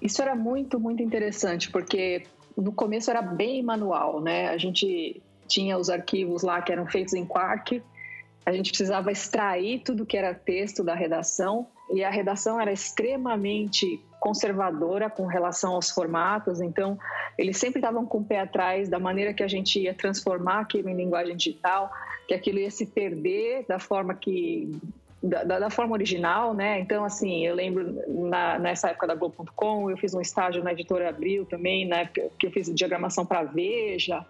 Isso 0.00 0.22
era 0.22 0.34
muito, 0.34 0.80
muito 0.80 1.02
interessante, 1.02 1.70
porque 1.70 2.24
no 2.56 2.72
começo 2.72 3.10
era 3.10 3.20
bem 3.20 3.62
manual, 3.62 4.20
né? 4.20 4.48
A 4.48 4.56
gente 4.56 5.20
tinha 5.46 5.76
os 5.76 5.90
arquivos 5.90 6.42
lá 6.42 6.62
que 6.62 6.72
eram 6.72 6.86
feitos 6.86 7.12
em 7.12 7.26
Quark, 7.26 7.82
a 8.46 8.52
gente 8.52 8.70
precisava 8.70 9.12
extrair 9.12 9.80
tudo 9.80 10.06
que 10.06 10.16
era 10.16 10.34
texto 10.34 10.82
da 10.82 10.94
redação, 10.94 11.66
e 11.92 12.02
a 12.02 12.10
redação 12.10 12.58
era 12.58 12.72
extremamente 12.72 14.00
conservadora 14.20 15.08
com 15.08 15.26
relação 15.26 15.74
aos 15.74 15.90
formatos, 15.90 16.60
então 16.60 16.98
eles 17.38 17.56
sempre 17.56 17.80
estavam 17.80 18.04
com 18.04 18.18
o 18.18 18.24
pé 18.24 18.40
atrás 18.40 18.88
da 18.88 18.98
maneira 18.98 19.32
que 19.32 19.42
a 19.42 19.48
gente 19.48 19.80
ia 19.80 19.94
transformar 19.94 20.60
aquilo 20.60 20.90
em 20.90 20.94
linguagem 20.94 21.34
digital, 21.34 21.90
que 22.28 22.34
aquilo 22.34 22.58
ia 22.58 22.70
se 22.70 22.84
perder 22.84 23.64
da 23.66 23.78
forma 23.78 24.14
que 24.14 24.70
da, 25.22 25.44
da, 25.44 25.70
forma 25.70 25.92
original, 25.92 26.54
né? 26.54 26.80
Então, 26.80 27.04
assim, 27.04 27.46
eu 27.46 27.54
lembro 27.54 27.94
na, 28.08 28.58
nessa 28.58 28.88
época 28.88 29.06
da 29.06 29.14
Globo.com, 29.14 29.90
eu 29.90 29.96
fiz 29.98 30.14
um 30.14 30.20
estágio 30.20 30.64
na 30.64 30.72
editora 30.72 31.10
Abril 31.10 31.44
também, 31.44 31.86
época 31.86 32.30
que 32.38 32.46
eu 32.46 32.50
fiz 32.50 32.74
diagramação 32.74 33.26
para 33.26 33.42
Veja, 33.42 34.24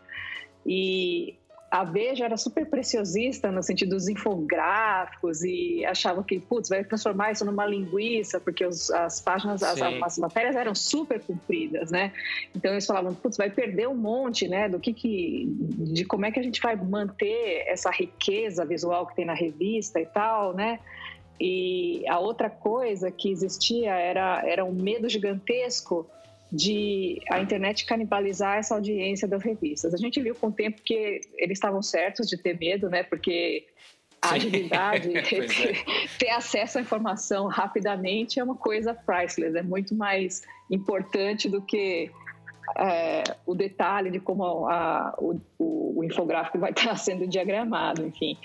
e 0.66 1.37
a 1.70 1.85
Veja 1.85 2.24
era 2.24 2.37
super 2.37 2.66
preciosista 2.66 3.52
no 3.52 3.62
sentido 3.62 3.90
dos 3.90 4.09
infográficos 4.09 5.42
e 5.44 5.85
achava 5.85 6.24
que, 6.24 6.40
putz, 6.40 6.68
vai 6.68 6.83
transformar 6.83 7.30
isso 7.30 7.44
numa 7.44 7.64
linguiça, 7.64 8.40
porque 8.40 8.66
os, 8.66 8.90
as 8.90 9.20
páginas, 9.20 9.62
as, 9.62 9.80
as, 9.80 10.18
matérias 10.18 10.56
eram 10.56 10.74
super 10.74 11.20
compridas, 11.20 11.92
né? 11.92 12.12
Então 12.56 12.72
eles 12.72 12.85
falavam, 12.85 13.14
putz, 13.14 13.37
vai 13.37 13.50
perder 13.50 13.88
um 13.88 13.94
monte, 13.94 14.48
né? 14.48 14.68
Do 14.68 14.80
que 14.80 14.92
que, 14.92 15.46
de 15.48 16.04
como 16.04 16.26
é 16.26 16.33
que 16.33 16.40
a 16.40 16.42
gente 16.42 16.61
vai 16.61 16.74
manter 16.74 17.64
essa 17.68 17.90
riqueza 17.90 18.64
visual 18.64 19.06
que 19.06 19.14
tem 19.14 19.24
na 19.24 19.35
revista 19.35 20.00
e 20.00 20.06
tal, 20.06 20.52
né? 20.52 20.80
E 21.40 22.02
a 22.09 22.18
outra 22.18 22.50
coisa 22.50 23.12
que 23.12 23.30
existia 23.30 23.94
era, 23.94 24.42
era 24.44 24.64
um 24.64 24.72
medo 24.72 25.09
gigantesco 25.09 26.11
de 26.53 27.21
a 27.31 27.41
internet 27.41 27.85
canibalizar 27.85 28.59
essa 28.59 28.75
audiência 28.75 29.29
das 29.29 29.43
revistas. 29.43 29.95
A 29.95 29.97
gente 29.97 30.21
viu 30.21 30.35
com 30.35 30.49
o 30.49 30.53
tempo 30.53 30.83
que 30.83 31.21
eles 31.37 31.59
estavam 31.59 31.81
certos 31.83 32.29
de 32.29 32.37
ter 32.37 32.59
medo, 32.59 32.89
né? 32.89 33.03
Porque 33.03 33.67
a 34.21 34.35
agilidade, 34.35 35.09
ter, 35.29 35.45
é. 35.45 36.09
ter, 36.19 36.31
acesso 36.31 36.79
à 36.79 36.81
informação 36.81 37.47
rapidamente 37.47 38.39
é 38.39 38.45
uma 38.45 38.57
coisa 38.57 38.93
priceless, 38.93 39.57
é 39.57 39.63
muito 39.63 39.95
mais 39.95 40.43
importante 40.71 41.49
do 41.49 41.63
que 41.63 42.11
é, 42.77 43.23
o 43.47 43.55
detalhe 43.55 44.11
de 44.11 44.21
como 44.21 44.69
a, 44.69 45.15
o, 45.19 45.41
o, 45.59 46.01
o, 46.01 46.05
infográfico 46.05 46.59
vai 46.59 46.71
estar 46.77 46.97
sendo 46.97 47.27
diagramado, 47.27 48.07
enfim. 48.07 48.37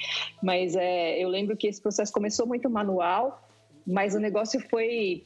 Mas 0.42 0.76
é, 0.76 1.22
eu 1.22 1.28
lembro 1.28 1.58
que 1.58 1.68
esse 1.68 1.82
processo 1.82 2.14
começou 2.14 2.48
muito 2.48 2.70
manual, 2.70 3.42
mas 3.86 4.16
o 4.16 4.20
negócio 4.20 4.60
foi 4.70 5.24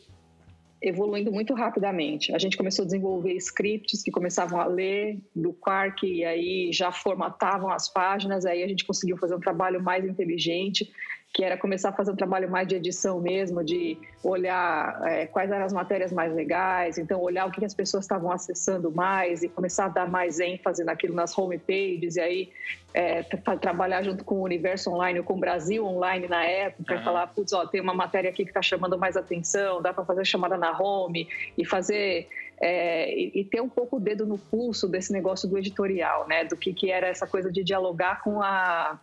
evoluindo 0.81 1.31
muito 1.31 1.53
rapidamente. 1.53 2.33
A 2.33 2.37
gente 2.37 2.55
começou 2.55 2.83
a 2.83 2.85
desenvolver 2.85 3.33
scripts 3.33 4.01
que 4.01 4.11
começavam 4.11 4.59
a 4.59 4.65
ler 4.65 5.19
do 5.35 5.53
Quark 5.53 6.05
e 6.05 6.23
aí 6.23 6.71
já 6.71 6.91
formatavam 6.91 7.69
as 7.69 7.89
páginas, 7.89 8.45
aí 8.45 8.63
a 8.63 8.67
gente 8.67 8.85
conseguiu 8.85 9.17
fazer 9.17 9.35
um 9.35 9.39
trabalho 9.39 9.81
mais 9.81 10.05
inteligente 10.05 10.89
que 11.31 11.43
era 11.43 11.57
começar 11.57 11.89
a 11.89 11.93
fazer 11.93 12.11
um 12.11 12.15
trabalho 12.15 12.49
mais 12.49 12.67
de 12.67 12.75
edição 12.75 13.19
mesmo, 13.21 13.63
de 13.63 13.97
olhar 14.23 14.99
é, 15.05 15.27
quais 15.27 15.51
eram 15.51 15.63
as 15.63 15.71
matérias 15.71 16.11
mais 16.11 16.33
legais, 16.33 16.97
então 16.97 17.21
olhar 17.21 17.45
o 17.45 17.51
que 17.51 17.63
as 17.63 17.73
pessoas 17.73 18.03
estavam 18.03 18.31
acessando 18.31 18.91
mais 18.91 19.43
e 19.43 19.49
começar 19.49 19.85
a 19.85 19.89
dar 19.89 20.09
mais 20.09 20.39
ênfase 20.39 20.83
naquilo 20.83 21.13
nas 21.13 21.37
homepages 21.37 22.15
e 22.15 22.21
aí 22.21 22.49
é, 22.93 23.21
trabalhar 23.61 24.01
junto 24.01 24.23
com 24.25 24.35
o 24.35 24.43
universo 24.43 24.91
online 24.91 25.19
ou 25.19 25.25
com 25.25 25.35
o 25.35 25.39
Brasil 25.39 25.85
online 25.85 26.27
na 26.27 26.43
época 26.43 26.95
uhum. 26.95 26.99
e 26.99 27.03
falar, 27.03 27.27
putz, 27.27 27.53
ó, 27.53 27.65
tem 27.67 27.79
uma 27.79 27.93
matéria 27.93 28.31
aqui 28.31 28.43
que 28.43 28.49
está 28.49 28.61
chamando 28.61 28.97
mais 28.97 29.15
atenção, 29.15 29.81
dá 29.81 29.93
para 29.93 30.03
fazer 30.03 30.25
chamada 30.25 30.57
na 30.57 30.77
home 30.77 31.27
e 31.55 31.63
fazer 31.63 32.27
é, 32.59 33.13
e, 33.15 33.41
e, 33.41 33.45
ter 33.45 33.61
um 33.61 33.69
pouco 33.69 33.97
o 33.97 33.99
dedo 33.99 34.25
no 34.25 34.37
pulso 34.37 34.87
desse 34.87 35.13
negócio 35.13 35.47
do 35.47 35.57
editorial, 35.57 36.27
né? 36.27 36.43
Do 36.43 36.57
que, 36.57 36.73
que 36.73 36.91
era 36.91 37.07
essa 37.07 37.25
coisa 37.25 37.49
de 37.49 37.63
dialogar 37.63 38.21
com 38.21 38.41
a 38.41 38.99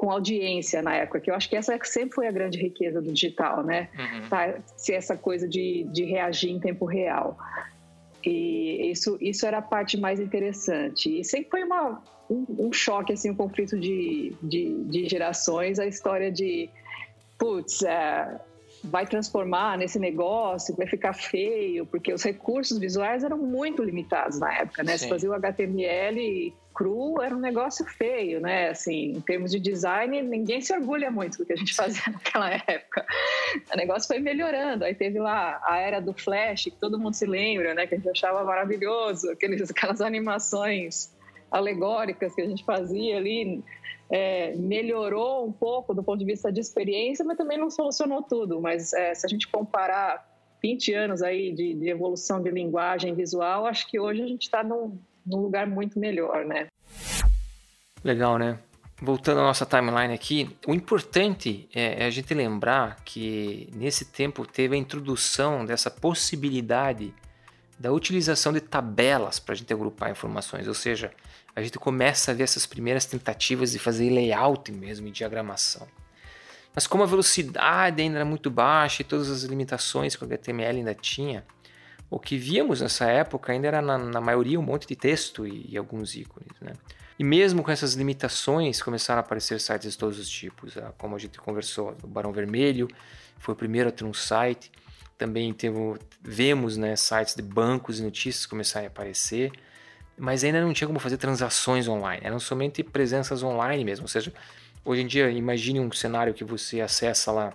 com 0.00 0.10
audiência 0.10 0.80
na 0.80 0.96
época, 0.96 1.20
que 1.20 1.30
eu 1.30 1.34
acho 1.34 1.46
que 1.46 1.54
essa 1.54 1.78
sempre 1.84 2.14
foi 2.14 2.26
a 2.26 2.30
grande 2.30 2.56
riqueza 2.56 3.02
do 3.02 3.12
digital, 3.12 3.62
né? 3.62 3.90
Uhum. 3.98 4.28
Tá, 4.30 4.58
ser 4.74 4.94
essa 4.94 5.14
coisa 5.14 5.46
de, 5.46 5.86
de 5.92 6.04
reagir 6.04 6.50
em 6.50 6.58
tempo 6.58 6.86
real. 6.86 7.36
E 8.24 8.90
isso, 8.90 9.18
isso 9.20 9.44
era 9.44 9.58
a 9.58 9.62
parte 9.62 9.98
mais 9.98 10.18
interessante. 10.18 11.20
E 11.20 11.22
sempre 11.22 11.50
foi 11.50 11.64
uma, 11.64 12.02
um, 12.30 12.46
um 12.48 12.72
choque, 12.72 13.12
assim, 13.12 13.28
um 13.28 13.34
conflito 13.34 13.78
de, 13.78 14.34
de, 14.42 14.84
de, 14.84 15.06
gerações, 15.06 15.78
a 15.78 15.84
história 15.84 16.32
de, 16.32 16.70
putz, 17.38 17.82
é, 17.82 18.40
vai 18.82 19.06
transformar 19.06 19.76
nesse 19.78 19.98
negócio, 19.98 20.74
vai 20.76 20.86
ficar 20.86 21.12
feio, 21.12 21.86
porque 21.86 22.12
os 22.12 22.22
recursos 22.22 22.78
visuais 22.78 23.24
eram 23.24 23.38
muito 23.38 23.82
limitados 23.82 24.38
na 24.38 24.52
época, 24.52 24.82
né? 24.82 24.96
Sim. 24.96 25.04
Se 25.04 25.08
fazia 25.08 25.30
o 25.30 25.34
HTML 25.34 26.54
cru 26.74 27.20
era 27.20 27.34
um 27.34 27.40
negócio 27.40 27.84
feio, 27.84 28.40
né? 28.40 28.70
Assim, 28.70 29.12
em 29.12 29.20
termos 29.20 29.50
de 29.50 29.60
design, 29.60 30.22
ninguém 30.22 30.60
se 30.60 30.72
orgulha 30.72 31.10
muito 31.10 31.38
do 31.38 31.44
que 31.44 31.52
a 31.52 31.56
gente 31.56 31.74
fazia 31.74 32.02
naquela 32.10 32.50
época. 32.50 33.04
O 33.72 33.76
negócio 33.76 34.08
foi 34.08 34.18
melhorando. 34.18 34.84
Aí 34.84 34.94
teve 34.94 35.18
lá 35.18 35.60
a 35.64 35.76
era 35.76 36.00
do 36.00 36.14
Flash, 36.14 36.64
que 36.64 36.80
todo 36.80 36.98
mundo 36.98 37.14
se 37.14 37.26
lembra, 37.26 37.74
né? 37.74 37.86
Que 37.86 37.94
a 37.94 37.98
gente 37.98 38.08
achava 38.08 38.42
maravilhoso, 38.44 39.30
aqueles, 39.30 39.68
aquelas 39.70 40.00
animações 40.00 41.12
alegóricas 41.50 42.34
que 42.34 42.40
a 42.40 42.46
gente 42.46 42.64
fazia 42.64 43.16
ali. 43.16 43.62
É, 44.10 44.54
melhorou 44.56 45.46
um 45.46 45.52
pouco 45.52 45.94
do 45.94 46.02
ponto 46.02 46.18
de 46.18 46.24
vista 46.24 46.50
de 46.50 46.60
experiência, 46.60 47.24
mas 47.24 47.36
também 47.36 47.56
não 47.56 47.70
solucionou 47.70 48.22
tudo. 48.22 48.60
Mas 48.60 48.92
é, 48.92 49.14
se 49.14 49.24
a 49.24 49.28
gente 49.28 49.46
comparar 49.48 50.28
20 50.62 50.92
anos 50.94 51.22
aí 51.22 51.52
de, 51.52 51.74
de 51.74 51.88
evolução 51.88 52.42
de 52.42 52.50
linguagem 52.50 53.14
visual, 53.14 53.66
acho 53.66 53.88
que 53.88 54.00
hoje 54.00 54.22
a 54.22 54.26
gente 54.26 54.42
está 54.42 54.64
num 54.64 54.98
num 55.30 55.40
lugar 55.40 55.66
muito 55.66 55.98
melhor, 55.98 56.44
né? 56.44 56.66
Legal, 58.02 58.38
né? 58.38 58.58
Voltando 59.02 59.40
à 59.40 59.44
nossa 59.44 59.64
timeline 59.64 60.12
aqui, 60.12 60.54
o 60.66 60.74
importante 60.74 61.68
é, 61.74 62.02
é 62.02 62.06
a 62.06 62.10
gente 62.10 62.34
lembrar 62.34 62.96
que 63.04 63.70
nesse 63.74 64.04
tempo 64.04 64.46
teve 64.46 64.74
a 64.74 64.78
introdução 64.78 65.64
dessa 65.64 65.90
possibilidade 65.90 67.14
da 67.78 67.90
utilização 67.90 68.52
de 68.52 68.60
tabelas 68.60 69.38
para 69.38 69.54
a 69.54 69.56
gente 69.56 69.72
agrupar 69.72 70.10
informações, 70.10 70.68
ou 70.68 70.74
seja, 70.74 71.10
a 71.54 71.62
gente 71.62 71.78
começa 71.78 72.30
a 72.30 72.34
ver 72.34 72.44
essas 72.44 72.66
primeiras 72.66 73.04
tentativas 73.04 73.72
de 73.72 73.78
fazer 73.78 74.10
layout 74.10 74.70
mesmo 74.72 75.10
diagramação. 75.10 75.86
Mas 76.74 76.86
como 76.86 77.02
a 77.02 77.06
velocidade 77.06 78.00
ainda 78.00 78.16
era 78.16 78.24
muito 78.24 78.50
baixa 78.50 79.02
e 79.02 79.04
todas 79.04 79.28
as 79.28 79.42
limitações 79.42 80.14
que 80.14 80.22
o 80.22 80.26
HTML 80.26 80.78
ainda 80.78 80.94
tinha, 80.94 81.44
o 82.08 82.18
que 82.18 82.36
víamos 82.36 82.80
nessa 82.80 83.06
época 83.06 83.52
ainda 83.52 83.68
era, 83.68 83.82
na, 83.82 83.98
na 83.98 84.20
maioria, 84.20 84.58
um 84.58 84.62
monte 84.62 84.86
de 84.86 84.96
texto 84.96 85.46
e, 85.46 85.66
e, 85.68 85.76
alguns 85.76 86.14
ícones. 86.14 86.48
Né? 86.60 86.72
E 87.18 87.24
mesmo 87.24 87.62
com 87.62 87.70
essas 87.70 87.94
limitações, 87.94 88.82
começaram 88.82 89.20
a 89.20 89.24
aparecer 89.24 89.60
sites 89.60 89.92
de 89.92 89.98
todos 89.98 90.18
os 90.18 90.28
tipos. 90.28 90.76
Ah, 90.76 90.92
como 90.98 91.14
a 91.14 91.18
gente 91.18 91.38
conversou, 91.38 91.96
o 92.02 92.06
Barão 92.06 92.32
Vermelho 92.32 92.88
foi 93.38 93.54
o 93.54 93.56
primeiro 93.56 93.88
a 93.88 93.92
ter 93.92 94.04
um 94.04 94.14
site. 94.14 94.72
Também 95.16 95.52
teve, 95.52 95.76
vemos 96.20 96.76
né, 96.76 96.96
sites 96.96 97.34
de 97.34 97.42
bancos 97.42 98.00
e 98.00 98.02
notícias 98.02 98.46
começarem 98.46 98.86
a 98.86 98.90
aparecer. 98.90 99.52
Mas 100.20 100.44
ainda 100.44 100.60
não 100.60 100.72
tinha 100.74 100.86
como 100.86 101.00
fazer 101.00 101.16
transações 101.16 101.88
online. 101.88 102.20
Eram 102.22 102.38
somente 102.38 102.84
presenças 102.84 103.42
online 103.42 103.82
mesmo. 103.82 104.04
Ou 104.04 104.08
seja, 104.08 104.30
hoje 104.84 105.00
em 105.00 105.06
dia, 105.06 105.30
imagine 105.30 105.80
um 105.80 105.90
cenário 105.90 106.34
que 106.34 106.44
você 106.44 106.82
acessa 106.82 107.32
lá 107.32 107.54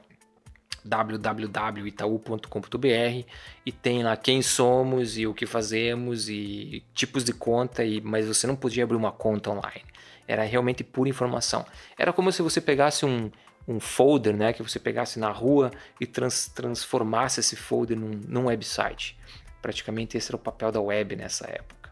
www.itaú.com.br 0.84 3.30
e 3.66 3.72
tem 3.72 4.04
lá 4.04 4.18
quem 4.18 4.42
somos 4.42 5.16
e 5.16 5.28
o 5.28 5.34
que 5.34 5.46
fazemos 5.46 6.28
e 6.28 6.84
tipos 6.94 7.24
de 7.24 7.34
conta, 7.34 7.84
e, 7.84 8.02
mas 8.02 8.28
você 8.28 8.48
não 8.48 8.56
podia 8.56 8.84
abrir 8.84 8.96
uma 8.96 9.12
conta 9.12 9.52
online. 9.52 9.84
Era 10.28 10.44
realmente 10.44 10.84
pura 10.84 11.08
informação. 11.08 11.64
Era 11.98 12.12
como 12.12 12.32
se 12.32 12.42
você 12.42 12.60
pegasse 12.60 13.06
um, 13.06 13.30
um 13.68 13.80
folder, 13.80 14.36
né, 14.36 14.54
que 14.54 14.64
você 14.64 14.80
pegasse 14.80 15.20
na 15.20 15.30
rua 15.30 15.70
e 16.02 16.08
trans, 16.08 16.48
transformasse 16.48 17.42
esse 17.42 17.56
folder 17.56 17.96
num, 17.96 18.20
num 18.28 18.46
website. 18.46 19.16
Praticamente 19.62 20.18
esse 20.18 20.32
era 20.32 20.36
o 20.36 20.40
papel 20.40 20.72
da 20.72 20.82
web 20.82 21.16
nessa 21.16 21.46
época. 21.48 21.85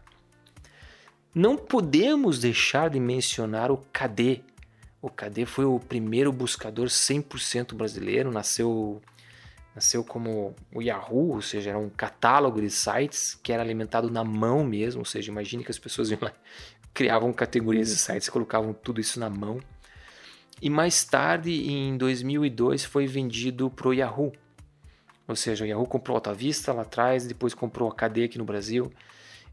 Não 1.34 1.56
podemos 1.56 2.38
deixar 2.38 2.88
de 2.90 3.00
mencionar 3.00 3.70
o 3.72 3.78
KD. 3.92 4.42
O 5.02 5.10
KD 5.10 5.44
foi 5.44 5.64
o 5.64 5.80
primeiro 5.80 6.32
buscador 6.32 6.86
100% 6.86 7.74
brasileiro, 7.74 8.30
nasceu 8.30 9.02
nasceu 9.74 10.04
como 10.04 10.54
o 10.72 10.80
Yahoo, 10.80 11.34
ou 11.34 11.42
seja, 11.42 11.70
era 11.70 11.78
um 11.78 11.90
catálogo 11.90 12.60
de 12.60 12.70
sites 12.70 13.34
que 13.42 13.52
era 13.52 13.60
alimentado 13.60 14.08
na 14.08 14.22
mão 14.22 14.62
mesmo, 14.62 15.00
ou 15.00 15.04
seja, 15.04 15.32
imagine 15.32 15.64
que 15.64 15.70
as 15.72 15.78
pessoas 15.80 16.12
iam 16.12 16.20
lá, 16.22 16.32
criavam 16.94 17.32
categorias 17.32 17.88
de 17.88 17.96
sites, 17.96 18.28
colocavam 18.28 18.72
tudo 18.72 19.00
isso 19.00 19.18
na 19.18 19.28
mão. 19.28 19.58
E 20.62 20.70
mais 20.70 21.02
tarde, 21.02 21.50
em 21.68 21.96
2002, 21.96 22.84
foi 22.84 23.08
vendido 23.08 23.68
para 23.68 23.88
o 23.88 23.92
Yahoo. 23.92 24.32
Ou 25.26 25.34
seja, 25.34 25.64
o 25.64 25.66
Yahoo 25.66 25.86
comprou 25.86 26.14
Alta 26.14 26.32
Vista 26.32 26.72
lá 26.72 26.82
atrás, 26.82 27.26
depois 27.26 27.52
comprou 27.52 27.88
a 27.88 27.94
KD 27.94 28.24
aqui 28.24 28.38
no 28.38 28.44
Brasil. 28.44 28.92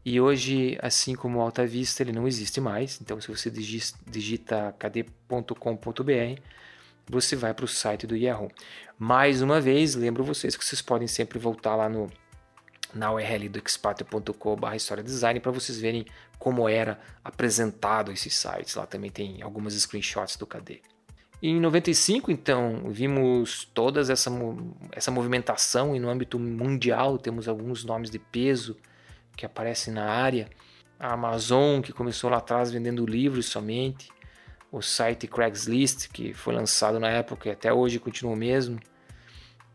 E 0.04 0.20
hoje, 0.20 0.76
assim 0.82 1.14
como 1.14 1.38
o 1.38 1.40
Alta 1.40 1.64
Vista, 1.64 2.02
ele 2.02 2.12
não 2.12 2.26
existe 2.26 2.60
mais. 2.60 3.00
Então, 3.00 3.20
se 3.20 3.28
você 3.28 3.50
digita 3.50 4.74
kd.com.br, 4.78 6.40
você 7.08 7.36
vai 7.36 7.54
para 7.54 7.64
o 7.64 7.68
site 7.68 8.06
do 8.06 8.16
Yahoo. 8.16 8.50
Mais 8.98 9.42
uma 9.42 9.60
vez, 9.60 9.94
lembro 9.94 10.24
vocês 10.24 10.56
que 10.56 10.64
vocês 10.64 10.82
podem 10.82 11.06
sempre 11.06 11.38
voltar 11.38 11.76
lá 11.76 11.88
no 11.88 12.10
na 12.94 13.10
URL 13.10 13.48
do 13.48 13.58
expater.com.br 13.58 14.74
história 14.76 15.02
design 15.02 15.40
para 15.40 15.50
vocês 15.50 15.78
verem 15.78 16.04
como 16.38 16.68
era 16.68 17.00
apresentado 17.24 18.12
esses 18.12 18.34
sites. 18.34 18.74
Lá 18.74 18.86
também 18.86 19.10
tem 19.10 19.40
algumas 19.40 19.72
screenshots 19.74 20.36
do 20.36 20.46
KD. 20.46 20.82
Em 21.42 21.58
95, 21.58 22.30
então, 22.30 22.84
vimos 22.88 23.64
toda 23.72 24.00
essa, 24.00 24.30
essa 24.92 25.10
movimentação 25.10 25.96
e 25.96 25.98
no 25.98 26.08
âmbito 26.08 26.38
mundial 26.38 27.18
temos 27.18 27.48
alguns 27.48 27.82
nomes 27.82 28.10
de 28.10 28.18
peso 28.18 28.76
que 29.36 29.46
aparecem 29.46 29.92
na 29.92 30.04
área. 30.04 30.48
A 30.98 31.14
Amazon, 31.14 31.80
que 31.80 31.92
começou 31.92 32.30
lá 32.30 32.38
atrás 32.38 32.70
vendendo 32.70 33.04
livros 33.04 33.46
somente. 33.46 34.08
O 34.70 34.80
site 34.80 35.26
Craigslist, 35.26 36.08
que 36.08 36.32
foi 36.32 36.54
lançado 36.54 36.98
na 36.98 37.08
época 37.08 37.48
e 37.48 37.52
até 37.52 37.72
hoje 37.72 37.98
continua 37.98 38.32
o 38.32 38.36
mesmo. 38.36 38.78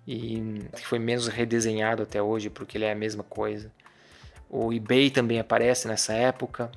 E 0.07 0.61
foi 0.83 0.99
menos 0.99 1.27
redesenhado 1.27 2.03
até 2.03 2.21
hoje, 2.21 2.49
porque 2.49 2.77
ele 2.77 2.85
é 2.85 2.93
a 2.93 2.95
mesma 2.95 3.23
coisa. 3.23 3.71
O 4.49 4.71
eBay 4.71 5.11
também 5.11 5.39
aparece 5.39 5.87
nessa 5.87 6.13
época. 6.13 6.71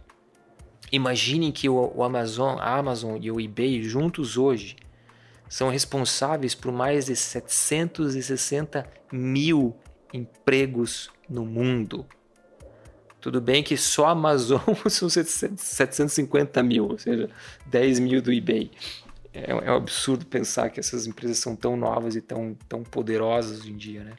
Imaginem 0.90 1.52
que 1.52 1.68
o, 1.68 2.02
Amazon, 2.02 2.58
a 2.58 2.76
Amazon 2.76 3.16
e 3.20 3.30
o 3.30 3.40
eBay 3.40 3.82
juntos 3.82 4.36
hoje 4.36 4.74
são 5.48 5.68
responsáveis 5.68 6.54
por 6.54 6.72
mais 6.72 7.06
de 7.06 7.14
760 7.14 8.84
mil 9.12 9.76
empregos 10.12 11.10
no 11.28 11.46
mundo. 11.46 12.04
Tudo 13.20 13.40
bem 13.40 13.62
que 13.62 13.76
só 13.76 14.06
a 14.06 14.10
Amazon 14.10 14.60
são 14.88 15.08
750 15.08 16.62
mil, 16.62 16.88
ou 16.88 16.98
seja, 16.98 17.28
10 17.66 17.98
mil 18.00 18.22
do 18.22 18.32
eBay. 18.32 18.70
É, 19.32 19.50
é 19.50 19.72
um 19.72 19.76
absurdo 19.76 20.26
pensar 20.26 20.70
que 20.70 20.80
essas 20.80 21.06
empresas 21.06 21.38
são 21.38 21.54
tão 21.54 21.76
novas 21.76 22.16
e 22.16 22.20
tão, 22.20 22.56
tão 22.68 22.82
poderosas 22.82 23.60
hoje 23.60 23.72
em 23.72 23.76
dia, 23.76 24.04
né? 24.04 24.12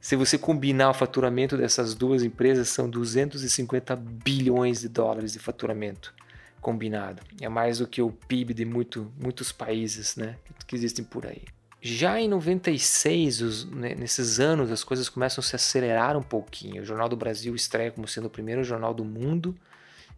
Se 0.00 0.16
você 0.16 0.38
combinar 0.38 0.90
o 0.90 0.94
faturamento 0.94 1.58
dessas 1.58 1.94
duas 1.94 2.22
empresas, 2.22 2.70
são 2.70 2.88
250 2.88 3.94
bilhões 3.96 4.80
de 4.80 4.88
dólares 4.88 5.34
de 5.34 5.38
faturamento 5.38 6.14
combinado. 6.58 7.22
É 7.38 7.48
mais 7.50 7.78
do 7.78 7.86
que 7.86 8.00
o 8.00 8.10
PIB 8.10 8.54
de 8.54 8.64
muito, 8.64 9.12
muitos 9.22 9.52
países 9.52 10.16
né, 10.16 10.36
que 10.66 10.74
existem 10.74 11.04
por 11.04 11.26
aí. 11.26 11.42
Já 11.82 12.20
em 12.20 12.28
96, 12.28 13.40
os, 13.40 13.64
né, 13.64 13.94
nesses 13.94 14.38
anos, 14.38 14.70
as 14.70 14.84
coisas 14.84 15.08
começam 15.08 15.40
a 15.40 15.44
se 15.44 15.56
acelerar 15.56 16.16
um 16.16 16.22
pouquinho. 16.22 16.82
O 16.82 16.84
Jornal 16.84 17.08
do 17.08 17.16
Brasil 17.16 17.54
estreia 17.54 17.90
como 17.90 18.06
sendo 18.06 18.26
o 18.26 18.30
primeiro 18.30 18.62
jornal 18.62 18.92
do 18.92 19.04
mundo 19.04 19.56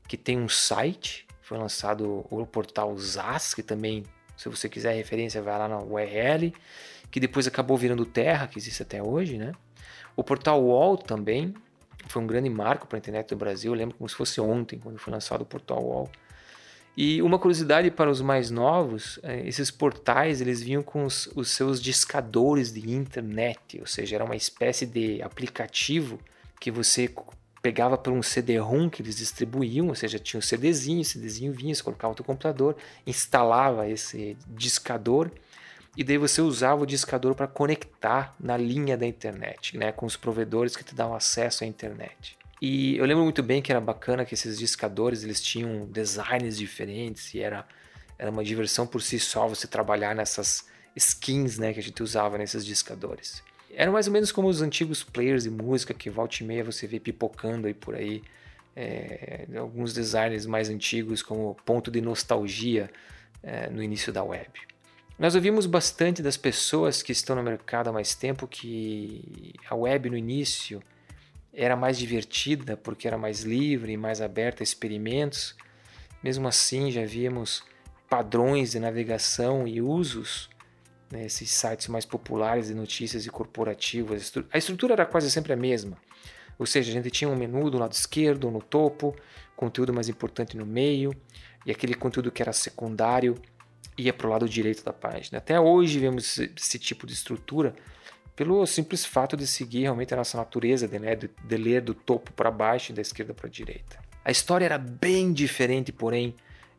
que 0.08 0.16
tem 0.16 0.38
um 0.38 0.48
site. 0.48 1.26
Foi 1.40 1.56
lançado 1.56 2.26
o 2.30 2.46
portal 2.46 2.96
ZAS, 2.98 3.54
que 3.54 3.62
também, 3.62 4.02
se 4.36 4.48
você 4.48 4.68
quiser 4.68 4.94
referência, 4.94 5.40
vai 5.40 5.56
lá 5.56 5.68
na 5.68 5.78
URL, 5.78 6.52
que 7.10 7.20
depois 7.20 7.46
acabou 7.46 7.76
virando 7.76 8.04
Terra, 8.04 8.48
que 8.48 8.58
existe 8.58 8.82
até 8.82 9.02
hoje, 9.02 9.38
né? 9.38 9.52
O 10.16 10.24
portal 10.24 10.62
UOL 10.62 10.96
também 10.96 11.54
foi 12.08 12.22
um 12.22 12.26
grande 12.26 12.50
marco 12.50 12.86
para 12.86 12.96
a 12.96 13.00
internet 13.00 13.28
do 13.28 13.36
Brasil. 13.36 13.72
Eu 13.72 13.76
lembro 13.78 13.96
como 13.96 14.08
se 14.08 14.14
fosse 14.14 14.40
ontem, 14.40 14.78
quando 14.78 14.98
foi 14.98 15.12
lançado 15.12 15.42
o 15.42 15.46
portal 15.46 15.82
UOL. 15.82 16.10
E 16.96 17.22
uma 17.22 17.38
curiosidade 17.38 17.90
para 17.90 18.10
os 18.10 18.20
mais 18.20 18.50
novos, 18.50 19.18
é, 19.22 19.46
esses 19.46 19.70
portais 19.70 20.40
eles 20.40 20.62
vinham 20.62 20.82
com 20.82 21.04
os, 21.04 21.26
os 21.34 21.48
seus 21.48 21.80
discadores 21.80 22.70
de 22.70 22.90
internet, 22.90 23.80
ou 23.80 23.86
seja, 23.86 24.16
era 24.16 24.24
uma 24.24 24.36
espécie 24.36 24.84
de 24.84 25.22
aplicativo 25.22 26.18
que 26.60 26.70
você 26.70 27.10
pegava 27.62 27.96
por 27.96 28.12
um 28.12 28.22
CD-ROM 28.22 28.90
que 28.90 29.00
eles 29.00 29.16
distribuíam, 29.16 29.88
ou 29.88 29.94
seja, 29.94 30.18
tinha 30.18 30.38
um 30.38 30.42
CDzinho, 30.42 31.00
o 31.00 31.04
CDzinho 31.04 31.52
vinha, 31.52 31.74
você 31.74 31.82
colocava 31.82 32.10
no 32.10 32.16
teu 32.16 32.24
computador, 32.24 32.76
instalava 33.06 33.88
esse 33.88 34.36
discador 34.48 35.30
e 35.96 36.02
daí 36.02 36.18
você 36.18 36.42
usava 36.42 36.82
o 36.82 36.86
discador 36.86 37.34
para 37.34 37.46
conectar 37.46 38.34
na 38.38 38.56
linha 38.56 38.96
da 38.96 39.06
internet, 39.06 39.78
né, 39.78 39.92
com 39.92 40.04
os 40.04 40.16
provedores 40.16 40.76
que 40.76 40.84
te 40.84 40.94
dão 40.94 41.14
acesso 41.14 41.64
à 41.64 41.66
internet. 41.66 42.36
E 42.64 42.96
eu 42.96 43.04
lembro 43.04 43.24
muito 43.24 43.42
bem 43.42 43.60
que 43.60 43.72
era 43.72 43.80
bacana 43.80 44.24
que 44.24 44.34
esses 44.34 44.56
discadores 44.56 45.24
eles 45.24 45.40
tinham 45.40 45.84
designs 45.84 46.56
diferentes 46.56 47.34
e 47.34 47.40
era, 47.40 47.66
era 48.16 48.30
uma 48.30 48.44
diversão 48.44 48.86
por 48.86 49.02
si 49.02 49.18
só 49.18 49.48
você 49.48 49.66
trabalhar 49.66 50.14
nessas 50.14 50.64
skins 50.94 51.58
né, 51.58 51.72
que 51.72 51.80
a 51.80 51.82
gente 51.82 52.00
usava 52.04 52.38
nesses 52.38 52.64
discadores. 52.64 53.42
Era 53.74 53.90
mais 53.90 54.06
ou 54.06 54.12
menos 54.12 54.30
como 54.30 54.46
os 54.46 54.62
antigos 54.62 55.02
players 55.02 55.42
de 55.42 55.50
música 55.50 55.92
que 55.92 56.08
volta 56.08 56.36
e 56.40 56.46
meia 56.46 56.62
você 56.62 56.86
vê 56.86 57.00
pipocando 57.00 57.66
aí 57.66 57.74
por 57.74 57.96
aí. 57.96 58.22
É, 58.76 59.44
alguns 59.56 59.92
designs 59.92 60.46
mais 60.46 60.70
antigos 60.70 61.20
como 61.20 61.56
ponto 61.66 61.90
de 61.90 62.00
nostalgia 62.00 62.88
é, 63.42 63.68
no 63.70 63.82
início 63.82 64.12
da 64.12 64.22
web. 64.22 64.48
Nós 65.18 65.34
ouvimos 65.34 65.66
bastante 65.66 66.22
das 66.22 66.36
pessoas 66.36 67.02
que 67.02 67.10
estão 67.10 67.34
no 67.34 67.42
mercado 67.42 67.88
há 67.88 67.92
mais 67.92 68.14
tempo 68.14 68.46
que 68.46 69.52
a 69.68 69.74
web 69.74 70.08
no 70.08 70.16
início 70.16 70.80
era 71.52 71.76
mais 71.76 71.98
divertida 71.98 72.76
porque 72.76 73.06
era 73.06 73.18
mais 73.18 73.42
livre, 73.42 73.96
mais 73.96 74.20
aberta 74.20 74.62
a 74.62 74.64
experimentos. 74.64 75.54
Mesmo 76.22 76.48
assim, 76.48 76.90
já 76.90 77.04
víamos 77.04 77.62
padrões 78.08 78.72
de 78.72 78.80
navegação 78.80 79.66
e 79.66 79.80
usos 79.80 80.48
nesses 81.10 81.62
né, 81.62 81.70
sites 81.70 81.88
mais 81.88 82.06
populares 82.06 82.68
de 82.68 82.74
notícias 82.74 83.26
e 83.26 83.30
corporativas. 83.30 84.32
A 84.50 84.58
estrutura 84.58 84.94
era 84.94 85.06
quase 85.06 85.30
sempre 85.30 85.52
a 85.52 85.56
mesma. 85.56 85.96
Ou 86.58 86.66
seja, 86.66 86.90
a 86.90 86.94
gente 86.94 87.10
tinha 87.10 87.28
um 87.28 87.36
menu 87.36 87.70
do 87.70 87.78
lado 87.78 87.92
esquerdo, 87.92 88.50
no 88.50 88.62
topo, 88.62 89.14
conteúdo 89.56 89.92
mais 89.92 90.08
importante 90.08 90.56
no 90.56 90.64
meio, 90.64 91.14
e 91.66 91.70
aquele 91.70 91.94
conteúdo 91.94 92.30
que 92.30 92.42
era 92.42 92.52
secundário 92.52 93.40
ia 93.96 94.12
para 94.12 94.26
o 94.26 94.30
lado 94.30 94.48
direito 94.48 94.82
da 94.84 94.92
página. 94.92 95.38
Até 95.38 95.60
hoje 95.60 95.98
vemos 95.98 96.38
esse 96.38 96.78
tipo 96.78 97.06
de 97.06 97.12
estrutura 97.12 97.74
pelo 98.42 98.66
simples 98.66 99.04
fato 99.04 99.36
de 99.36 99.46
seguir 99.46 99.82
realmente 99.82 100.12
a 100.12 100.16
nossa 100.16 100.36
natureza 100.36 100.88
de, 100.88 100.98
né, 100.98 101.14
de, 101.14 101.30
de 101.44 101.56
ler 101.56 101.80
do 101.80 101.94
topo 101.94 102.32
para 102.32 102.50
baixo 102.50 102.90
e 102.90 102.94
da 102.94 103.00
esquerda 103.00 103.32
para 103.32 103.46
a 103.46 103.50
direita. 103.50 104.00
A 104.24 104.32
história 104.32 104.64
era 104.64 104.78
bem 104.78 105.32
diferente, 105.32 105.92
porém, 105.92 106.34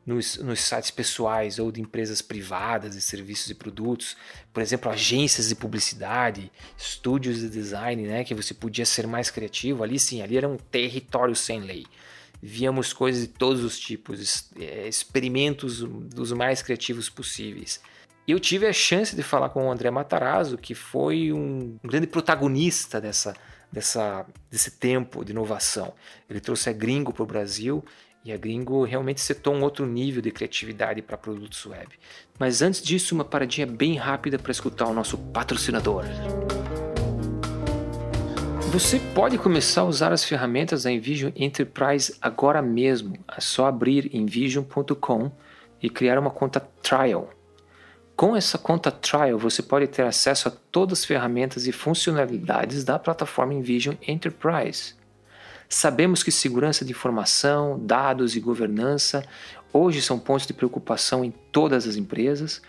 nos, 0.06 0.36
nos, 0.40 0.60
sites 0.60 0.92
pessoais 0.92 1.60
ou 1.60 1.72
de 1.72 1.80
empresas 1.80 2.22
privadas 2.22 2.96
de 2.96 3.02
serviços 3.02 3.50
e 3.50 3.56
produtos, 3.56 4.18
por 4.52 4.62
exemplo, 4.62 4.92
agências 4.92 5.48
de 5.48 5.56
publicidade, 5.56 6.52
estúdios 6.78 7.40
de 7.40 7.48
design, 7.48 8.02
né, 8.04 8.26
que 8.26 8.36
você 8.36 8.54
podia 8.54 8.86
ser 8.86 9.08
mais 9.08 9.32
criativo. 9.32 9.84
Ali 9.84 9.98
sim, 9.98 10.22
ali 10.22 10.36
era 10.36 10.50
um 10.50 10.58
território 10.58 11.34
sem 11.34 11.62
lei 11.62 11.86
víamos 12.46 12.92
coisas 12.92 13.22
de 13.22 13.30
todos 13.30 13.64
os 13.64 13.80
tipos, 13.80 14.50
é, 14.60 14.86
experimentos 14.86 15.80
dos 15.80 16.34
mais 16.34 16.62
criativos 16.62 17.10
possíveis. 17.10 17.80
Eu 18.26 18.40
tive 18.40 18.66
a 18.66 18.72
chance 18.72 19.14
de 19.14 19.22
falar 19.22 19.50
com 19.50 19.68
o 19.68 19.72
André 19.72 19.92
Matarazzo, 19.92 20.58
que 20.58 20.74
foi 20.74 21.34
um 21.34 21.78
grande 21.84 22.08
protagonista 22.08 23.02
dessa, 23.02 23.34
dessa, 23.70 24.26
desse 24.50 24.72
tempo 24.72 25.26
de 25.26 25.32
inovação. 25.32 25.94
Ele 26.30 26.40
trouxe 26.40 26.70
a 26.70 26.74
Gringo 26.74 27.12
para 27.12 27.24
o 27.24 27.26
Brasil 27.26 27.84
e 28.24 28.32
a 28.32 28.38
Gringo 28.38 28.86
realmente 28.86 29.20
setou 29.20 29.54
um 29.54 29.62
outro 29.62 29.86
nível 29.86 30.22
de 30.22 30.32
criatividade 30.32 31.02
para 31.02 31.18
produtos 31.18 31.66
web. 31.66 31.90
Mas 32.40 32.62
antes 32.62 32.82
disso, 32.82 33.14
uma 33.14 33.26
paradinha 33.26 33.68
bem 33.68 33.98
rápida 33.98 34.40
para 34.40 34.54
escutar 34.54 34.88
o 34.88 34.94
nosso 34.94 35.18
patrocinador. 35.18 36.06
Você 38.72 39.00
pode 39.14 39.38
começar 39.38 39.82
a 39.82 39.86
usar 39.86 40.14
as 40.14 40.24
ferramentas 40.24 40.84
da 40.84 40.92
Envision 40.92 41.34
Enterprise 41.36 42.16
agora 42.22 42.62
mesmo. 42.62 43.18
É 43.38 43.42
só 43.42 43.66
abrir 43.66 44.16
envision.com 44.16 45.30
e 45.82 45.90
criar 45.90 46.18
uma 46.18 46.32
conta 46.32 46.62
trial. 46.82 47.30
Com 48.16 48.36
essa 48.36 48.58
conta 48.58 48.92
trial, 48.92 49.40
você 49.40 49.64
pode 49.64 49.88
ter 49.88 50.04
acesso 50.04 50.48
a 50.48 50.52
todas 50.52 51.00
as 51.00 51.06
ferramentas 51.06 51.66
e 51.66 51.72
funcionalidades 51.72 52.84
da 52.84 53.00
plataforma 53.00 53.54
Envision 53.54 53.96
Enterprise. 54.08 54.94
Sabemos 55.68 56.22
que 56.22 56.32
segurança 56.32 56.86
de 56.86 56.92
informação, 56.92 57.80
dados 57.80 58.36
e 58.36 58.40
governança 58.40 59.26
hoje 59.72 60.02
são 60.02 60.20
pontos 60.20 60.46
de 60.46 60.54
preocupação 60.54 61.26
em 61.26 61.32
todas 61.52 61.88
as 61.88 61.96
empresas. 61.96 62.62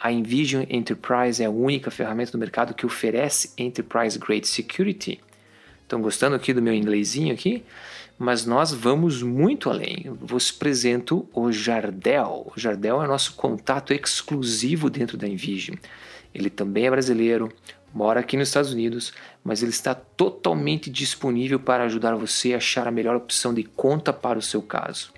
A 0.00 0.10
Envision 0.10 0.64
Enterprise 0.68 1.40
é 1.40 1.46
a 1.46 1.50
única 1.50 1.90
ferramenta 1.90 2.32
do 2.32 2.38
mercado 2.38 2.74
que 2.74 2.84
oferece 2.84 3.52
Enterprise 3.56 4.18
Grade 4.18 4.48
Security 4.48 5.20
Estão 5.88 6.02
gostando 6.02 6.36
aqui 6.36 6.52
do 6.52 6.60
meu 6.60 6.74
inglesinho 6.74 7.32
aqui? 7.32 7.64
Mas 8.18 8.44
nós 8.44 8.72
vamos 8.72 9.22
muito 9.22 9.70
além. 9.70 10.02
Eu 10.04 10.16
vos 10.16 10.52
apresento 10.54 11.26
o 11.32 11.50
Jardel. 11.52 12.52
O 12.54 12.58
Jardel 12.58 13.02
é 13.02 13.06
nosso 13.06 13.34
contato 13.34 13.94
exclusivo 13.94 14.90
dentro 14.90 15.16
da 15.16 15.26
Envision. 15.28 15.76
Ele 16.34 16.50
também 16.50 16.86
é 16.86 16.90
brasileiro, 16.90 17.48
mora 17.94 18.18
aqui 18.20 18.36
nos 18.36 18.48
Estados 18.48 18.72
Unidos, 18.72 19.12
mas 19.42 19.62
ele 19.62 19.70
está 19.70 19.94
totalmente 19.94 20.90
disponível 20.90 21.58
para 21.60 21.84
ajudar 21.84 22.16
você 22.16 22.54
a 22.54 22.58
achar 22.58 22.88
a 22.88 22.90
melhor 22.90 23.16
opção 23.16 23.54
de 23.54 23.62
conta 23.62 24.12
para 24.12 24.38
o 24.38 24.42
seu 24.42 24.60
caso. 24.60 25.12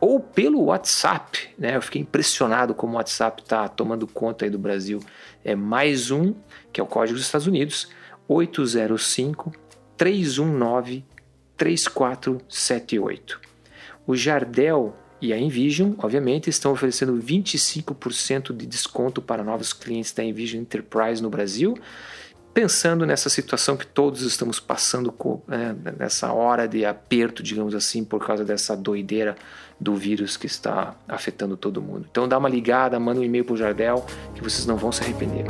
ou 0.00 0.20
pelo 0.20 0.64
WhatsApp, 0.64 1.48
né? 1.58 1.76
Eu 1.76 1.82
fiquei 1.82 2.02
impressionado 2.02 2.74
como 2.74 2.94
o 2.94 2.96
WhatsApp 2.96 3.42
está 3.42 3.68
tomando 3.68 4.06
conta 4.06 4.44
aí 4.44 4.50
do 4.50 4.58
Brasil. 4.58 5.00
É 5.44 5.54
mais 5.54 6.10
um, 6.10 6.34
que 6.72 6.80
é 6.80 6.84
o 6.84 6.86
código 6.86 7.16
dos 7.16 7.26
Estados 7.26 7.46
Unidos, 7.46 7.88
805 8.28 9.52
319 9.96 11.04
3478. 11.56 13.40
O 14.06 14.14
Jardel 14.14 14.96
e 15.20 15.32
a 15.32 15.38
Envision, 15.38 15.94
obviamente, 15.98 16.48
estão 16.48 16.72
oferecendo 16.72 17.14
25% 17.14 18.56
de 18.56 18.66
desconto 18.66 19.20
para 19.20 19.42
novos 19.42 19.72
clientes 19.72 20.12
da 20.12 20.22
Envision 20.22 20.60
Enterprise 20.60 21.20
no 21.20 21.28
Brasil, 21.28 21.76
pensando 22.58 23.06
nessa 23.06 23.30
situação 23.30 23.76
que 23.76 23.86
todos 23.86 24.22
estamos 24.22 24.58
passando 24.58 25.14
né, 25.46 25.76
nessa 25.96 26.32
hora 26.32 26.66
de 26.66 26.84
aperto, 26.84 27.40
digamos 27.40 27.72
assim, 27.72 28.04
por 28.04 28.26
causa 28.26 28.44
dessa 28.44 28.76
doideira 28.76 29.36
do 29.78 29.94
vírus 29.94 30.36
que 30.36 30.46
está 30.46 30.96
afetando 31.06 31.56
todo 31.56 31.80
mundo. 31.80 32.08
Então 32.10 32.26
dá 32.26 32.36
uma 32.36 32.48
ligada, 32.48 32.98
manda 32.98 33.20
um 33.20 33.22
e-mail 33.22 33.44
para 33.44 33.54
o 33.54 33.56
Jardel 33.56 34.04
que 34.34 34.42
vocês 34.42 34.66
não 34.66 34.76
vão 34.76 34.90
se 34.90 35.04
arrepender. 35.04 35.46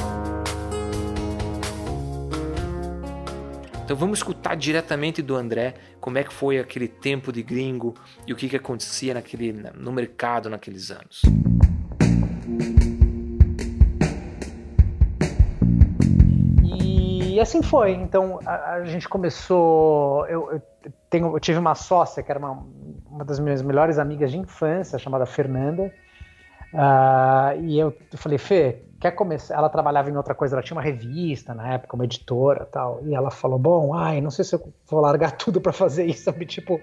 Então 3.82 3.96
vamos 3.96 4.18
escutar 4.18 4.54
diretamente 4.54 5.22
do 5.22 5.34
André 5.34 5.76
como 6.02 6.18
é 6.18 6.24
que 6.24 6.34
foi 6.34 6.58
aquele 6.58 6.88
tempo 6.88 7.32
de 7.32 7.42
gringo 7.42 7.94
e 8.26 8.34
o 8.34 8.36
que, 8.36 8.50
que 8.50 8.56
acontecia 8.56 9.14
naquele, 9.14 9.50
no 9.74 9.92
mercado 9.92 10.50
naqueles 10.50 10.90
anos. 10.90 11.22
E 17.38 17.40
assim 17.40 17.62
foi. 17.62 17.92
Então 17.92 18.40
a, 18.44 18.72
a 18.72 18.84
gente 18.84 19.08
começou. 19.08 20.26
Eu, 20.26 20.50
eu, 20.50 20.62
tenho, 21.08 21.36
eu, 21.36 21.38
tive 21.38 21.56
uma 21.56 21.76
sócia 21.76 22.20
que 22.20 22.32
era 22.32 22.40
uma, 22.40 22.66
uma 23.08 23.24
das 23.24 23.38
minhas 23.38 23.62
melhores 23.62 23.96
amigas 23.96 24.32
de 24.32 24.38
infância, 24.38 24.98
chamada 24.98 25.24
Fernanda. 25.24 25.84
Uh, 26.74 27.62
e 27.62 27.78
eu 27.78 27.94
falei, 28.16 28.38
Fê, 28.38 28.82
quer 29.00 29.12
começar? 29.12 29.54
Ela 29.54 29.68
trabalhava 29.68 30.10
em 30.10 30.16
outra 30.16 30.34
coisa, 30.34 30.56
ela 30.56 30.62
tinha 30.64 30.74
uma 30.76 30.82
revista 30.82 31.54
na 31.54 31.74
época, 31.74 31.94
uma 31.94 32.04
editora 32.06 32.64
tal. 32.64 33.00
E 33.04 33.14
ela 33.14 33.30
falou: 33.30 33.56
Bom, 33.56 33.94
ai, 33.94 34.20
não 34.20 34.32
sei 34.32 34.44
se 34.44 34.56
eu 34.56 34.72
vou 34.90 35.00
largar 35.00 35.30
tudo 35.38 35.60
para 35.60 35.72
fazer 35.72 36.06
isso. 36.06 36.24
Sabe? 36.24 36.44
Tipo, 36.44 36.80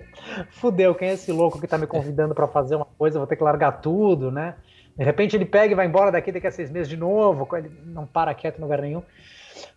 fudeu, 0.52 0.96
quem 0.96 1.10
é 1.10 1.14
esse 1.16 1.34
louco 1.34 1.60
que 1.60 1.68
tá 1.68 1.78
me 1.78 1.86
convidando 1.86 2.34
para 2.34 2.48
fazer 2.48 2.78
uma 2.78 2.88
coisa? 2.98 3.18
Eu 3.18 3.20
vou 3.20 3.28
ter 3.28 3.36
que 3.36 3.44
largar 3.44 3.82
tudo, 3.82 4.32
né? 4.32 4.56
De 4.98 5.04
repente 5.04 5.36
ele 5.36 5.44
pega 5.44 5.74
e 5.74 5.76
vai 5.76 5.86
embora 5.86 6.14
daqui 6.14 6.32
daqui 6.32 6.48
a 6.48 6.52
seis 6.52 6.72
meses 6.72 6.88
de 6.88 6.96
novo, 6.96 7.46
ele 7.58 7.70
não 7.84 8.06
para 8.06 8.34
quieto 8.34 8.60
em 8.60 8.62
lugar 8.62 8.82
nenhum. 8.82 9.04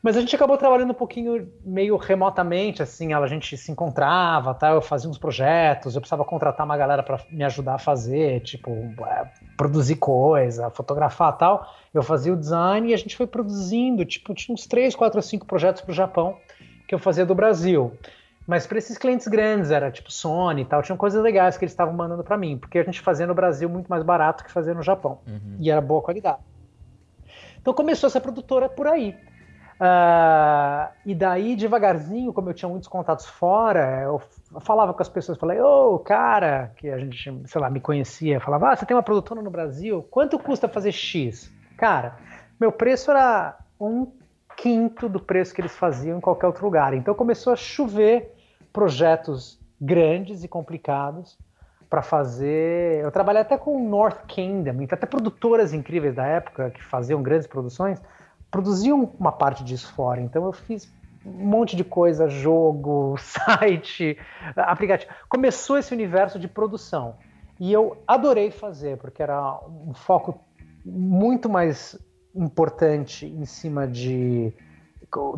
Mas 0.03 0.17
a 0.17 0.21
gente 0.21 0.35
acabou 0.35 0.57
trabalhando 0.57 0.91
um 0.91 0.95
pouquinho 0.95 1.51
meio 1.65 1.97
remotamente, 1.97 2.83
assim, 2.83 3.13
a 3.13 3.27
gente 3.27 3.57
se 3.57 3.71
encontrava, 3.71 4.55
tá? 4.55 4.71
eu 4.71 4.83
fazia 4.83 5.09
uns 5.09 5.19
projetos, 5.19 5.95
eu 5.95 6.01
precisava 6.01 6.25
contratar 6.25 6.65
uma 6.65 6.77
galera 6.77 7.03
para 7.03 7.21
me 7.31 7.45
ajudar 7.45 7.75
a 7.75 7.79
fazer, 7.79 8.41
tipo, 8.41 8.71
é, 9.07 9.31
produzir 9.57 9.97
coisa, 9.97 10.71
fotografar 10.71 11.37
tal. 11.37 11.75
Eu 11.93 12.03
fazia 12.03 12.33
o 12.33 12.37
design 12.37 12.91
e 12.91 12.95
a 12.95 12.97
gente 12.97 13.17
foi 13.17 13.27
produzindo, 13.27 14.05
tipo, 14.05 14.35
tinha 14.35 14.55
uns 14.55 14.67
3, 14.67 14.95
4, 14.95 15.21
5 15.21 15.47
projetos 15.47 15.83
para 15.83 15.91
o 15.91 15.95
Japão 15.95 16.37
que 16.87 16.95
eu 16.95 16.99
fazia 16.99 17.27
do 17.27 17.35
Brasil. 17.35 17.93
Mas 18.47 18.67
para 18.67 18.79
esses 18.79 18.97
clientes 18.97 19.29
grandes, 19.29 19.71
era 19.71 19.91
tipo 19.91 20.11
Sony 20.11 20.63
e 20.63 20.65
tal, 20.65 20.83
tinham 20.83 20.97
coisas 20.97 21.23
legais 21.23 21.59
que 21.59 21.67
eles 21.67 21.73
estavam 21.73 21.93
mandando 21.93 22.25
para 22.25 22.35
mim, 22.39 22.57
porque 22.57 22.79
a 22.79 22.83
gente 22.83 22.99
fazia 22.99 23.27
no 23.27 23.35
Brasil 23.35 23.69
muito 23.69 23.89
mais 23.89 24.03
barato 24.03 24.43
que 24.43 24.51
fazia 24.51 24.73
no 24.73 24.83
Japão. 24.83 25.19
Uhum. 25.27 25.57
E 25.61 25.71
era 25.71 25.83
boa 25.83 26.01
qualidade. 26.01 26.39
Então 27.61 27.75
começou 27.75 28.07
essa 28.07 28.19
produtora 28.19 28.67
por 28.67 28.87
aí. 28.87 29.15
Uh, 29.81 30.93
e 31.07 31.15
daí, 31.15 31.55
devagarzinho, 31.55 32.33
como 32.33 32.51
eu 32.51 32.55
tinha 32.55 32.69
muitos 32.69 32.89
contatos 32.89 33.27
fora, 33.27 34.03
eu 34.03 34.21
falava 34.61 34.93
com 34.93 35.01
as 35.01 35.09
pessoas, 35.09 35.39
falei, 35.39 35.61
ô, 35.61 35.95
oh, 35.95 35.99
cara, 36.01 36.73
que 36.77 36.91
a 36.91 36.99
gente, 36.99 37.43
sei 37.47 37.61
lá, 37.61 37.71
me 37.71 37.81
conhecia, 37.81 38.41
falava, 38.41 38.71
ah, 38.71 38.77
você 38.77 38.85
tem 38.85 38.97
uma 38.97 39.03
produtora 39.03 39.41
no 39.41 39.51
Brasil, 39.51 40.03
quanto 40.11 40.39
custa 40.39 40.69
fazer 40.69 40.91
X? 40.91 41.53
Cara, 41.77 42.17
meu 42.59 42.73
preço 42.73 43.11
era 43.13 43.57
um 43.81 44.11
quinto 44.57 45.09
do 45.09 45.21
preço 45.21 45.55
que 45.55 45.61
eles 45.61 45.77
faziam 45.77 46.19
em 46.19 46.21
qualquer 46.21 46.49
outro 46.49 46.65
lugar. 46.65 46.93
Então 46.93 47.15
começou 47.15 47.53
a 47.53 47.57
chover 47.57 48.35
projetos 48.73 49.61
grandes 49.81 50.43
e 50.43 50.49
complicados 50.49 51.39
para 51.89 52.03
fazer. 52.03 53.05
Eu 53.05 53.13
trabalhei 53.13 53.43
até 53.43 53.57
com 53.57 53.89
North 53.89 54.27
Kingdom, 54.27 54.83
então 54.83 54.97
até 54.97 55.07
produtoras 55.07 55.73
incríveis 55.73 56.17
da 56.17 56.27
época 56.27 56.71
que 56.71 56.83
faziam 56.83 57.23
grandes 57.23 57.47
produções 57.47 58.03
produziam 58.51 59.11
uma 59.19 59.33
parte 59.33 59.65
disso 59.65 59.93
fora. 59.93 60.21
Então 60.21 60.45
eu 60.45 60.53
fiz 60.53 60.91
um 61.25 61.47
monte 61.47 61.77
de 61.77 61.85
coisa, 61.85 62.29
jogo, 62.29 63.17
site, 63.21 64.19
aplicativo. 64.57 65.13
Começou 65.29 65.79
esse 65.79 65.93
universo 65.93 66.39
de 66.39 66.49
produção. 66.49 67.17
E 67.61 67.73
eu 67.73 67.97
adorei 68.07 68.51
fazer, 68.51 68.99
porque 68.99 69.23
era 69.23 69.59
um 69.87 69.93
foco 69.93 70.41
muito 70.85 71.49
mais 71.49 71.99
importante 72.35 73.27
em 73.27 73.45
cima 73.45 73.87
de 73.87 74.53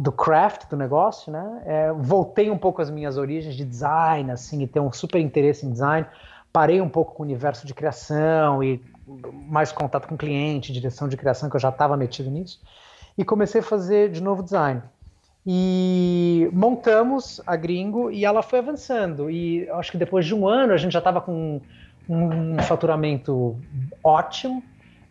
do 0.00 0.10
craft 0.10 0.68
do 0.68 0.76
negócio, 0.76 1.32
né? 1.32 1.62
É, 1.64 1.92
voltei 1.92 2.50
um 2.50 2.58
pouco 2.58 2.82
às 2.82 2.90
minhas 2.90 3.16
origens 3.16 3.54
de 3.54 3.64
design, 3.64 4.28
assim, 4.32 4.60
e 4.62 4.66
ter 4.66 4.80
um 4.80 4.92
super 4.92 5.20
interesse 5.20 5.64
em 5.64 5.70
design. 5.70 6.08
Parei 6.52 6.80
um 6.80 6.88
pouco 6.88 7.14
com 7.14 7.22
o 7.22 7.26
universo 7.26 7.64
de 7.64 7.72
criação 7.72 8.64
e 8.64 8.82
mais 9.48 9.70
contato 9.70 10.08
com 10.08 10.16
cliente, 10.16 10.72
direção 10.72 11.08
de 11.08 11.16
criação, 11.16 11.48
que 11.48 11.54
eu 11.54 11.60
já 11.60 11.68
estava 11.68 11.96
metido 11.96 12.28
nisso 12.28 12.60
e 13.20 13.24
comecei 13.24 13.61
a 13.61 13.62
fazer 13.62 14.11
de 14.11 14.22
novo 14.22 14.42
design. 14.42 14.80
E 15.46 16.48
montamos 16.54 17.38
a 17.46 17.54
Gringo 17.54 18.11
e 18.11 18.24
ela 18.24 18.42
foi 18.42 18.61
avançando. 18.61 19.30
E 19.30 19.68
acho 19.72 19.92
que 19.92 19.98
depois 19.98 20.24
de 20.24 20.35
um 20.35 20.48
ano 20.48 20.72
a 20.72 20.78
gente 20.78 20.92
já 20.92 21.00
estava 21.00 21.20
com 21.20 21.61
um 22.09 22.59
faturamento 22.62 23.59
ótimo, 24.02 24.62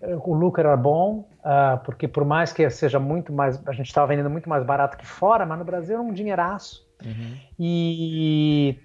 o 0.01 0.33
lucro 0.33 0.61
era 0.61 0.75
bom, 0.75 1.23
uh, 1.39 1.77
porque 1.85 2.07
por 2.07 2.25
mais 2.25 2.51
que 2.51 2.67
seja 2.71 2.99
muito 2.99 3.31
mais, 3.31 3.61
a 3.67 3.73
gente 3.73 3.87
estava 3.87 4.07
vendendo 4.07 4.29
muito 4.29 4.49
mais 4.49 4.63
barato 4.63 4.97
que 4.97 5.05
fora, 5.05 5.45
mas 5.45 5.59
no 5.59 5.65
Brasil 5.65 5.93
era 5.93 6.01
um 6.01 6.11
dinheiraço. 6.11 6.83
Uhum. 7.05 7.37
E 7.59 8.79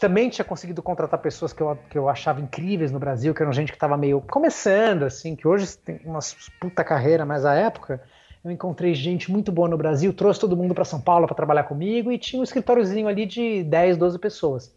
também 0.00 0.28
tinha 0.30 0.44
conseguido 0.44 0.82
contratar 0.82 1.20
pessoas 1.20 1.52
que 1.52 1.62
eu, 1.62 1.78
que 1.88 1.96
eu 1.96 2.08
achava 2.08 2.40
incríveis 2.40 2.90
no 2.90 2.98
Brasil, 2.98 3.32
que 3.32 3.40
eram 3.40 3.52
gente 3.52 3.70
que 3.70 3.76
estava 3.76 3.96
meio 3.96 4.20
começando, 4.20 5.04
assim, 5.04 5.36
que 5.36 5.46
hoje 5.46 5.78
tem 5.78 6.00
uma 6.04 6.18
puta 6.60 6.82
carreira, 6.82 7.24
mas 7.24 7.44
à 7.44 7.54
época 7.54 8.02
eu 8.46 8.52
encontrei 8.52 8.94
gente 8.94 9.28
muito 9.30 9.50
boa 9.50 9.68
no 9.68 9.76
Brasil, 9.76 10.12
trouxe 10.12 10.38
todo 10.38 10.56
mundo 10.56 10.72
para 10.72 10.84
São 10.84 11.00
Paulo 11.00 11.26
para 11.26 11.34
trabalhar 11.34 11.64
comigo 11.64 12.12
e 12.12 12.18
tinha 12.18 12.38
um 12.40 12.44
escritóriozinho 12.44 13.08
ali 13.08 13.26
de 13.26 13.64
10, 13.64 13.96
12 13.96 14.18
pessoas. 14.20 14.72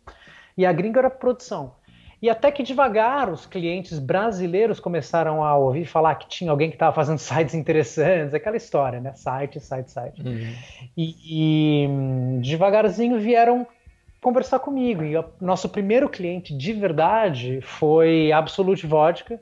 E 0.57 0.65
a 0.65 0.73
gringa 0.73 0.99
era 0.99 1.09
produção. 1.09 1.73
E 2.19 2.31
até 2.31 2.51
que 2.51 2.63
devagar 2.63 3.29
os 3.31 3.45
clientes 3.45 3.99
brasileiros 3.99 4.79
começaram 4.79 5.43
a 5.43 5.55
ouvir 5.55 5.85
falar 5.85 6.15
que 6.15 6.27
tinha 6.27 6.49
alguém 6.49 6.69
que 6.69 6.75
estava 6.75 6.93
fazendo 6.95 7.19
sites 7.19 7.53
interessantes, 7.53 8.33
aquela 8.33 8.57
história, 8.57 8.99
né? 8.99 9.13
Site, 9.13 9.59
site, 9.59 9.91
site. 9.91 10.19
Uhum. 10.19 10.53
E, 10.97 11.85
e 11.85 12.41
devagarzinho 12.41 13.19
vieram 13.19 13.67
conversar 14.19 14.57
comigo. 14.57 15.03
E 15.03 15.15
o 15.15 15.25
nosso 15.39 15.69
primeiro 15.69 16.09
cliente 16.09 16.57
de 16.57 16.73
verdade 16.73 17.61
foi 17.61 18.31
Absolute 18.31 18.87
Vodka, 18.87 19.39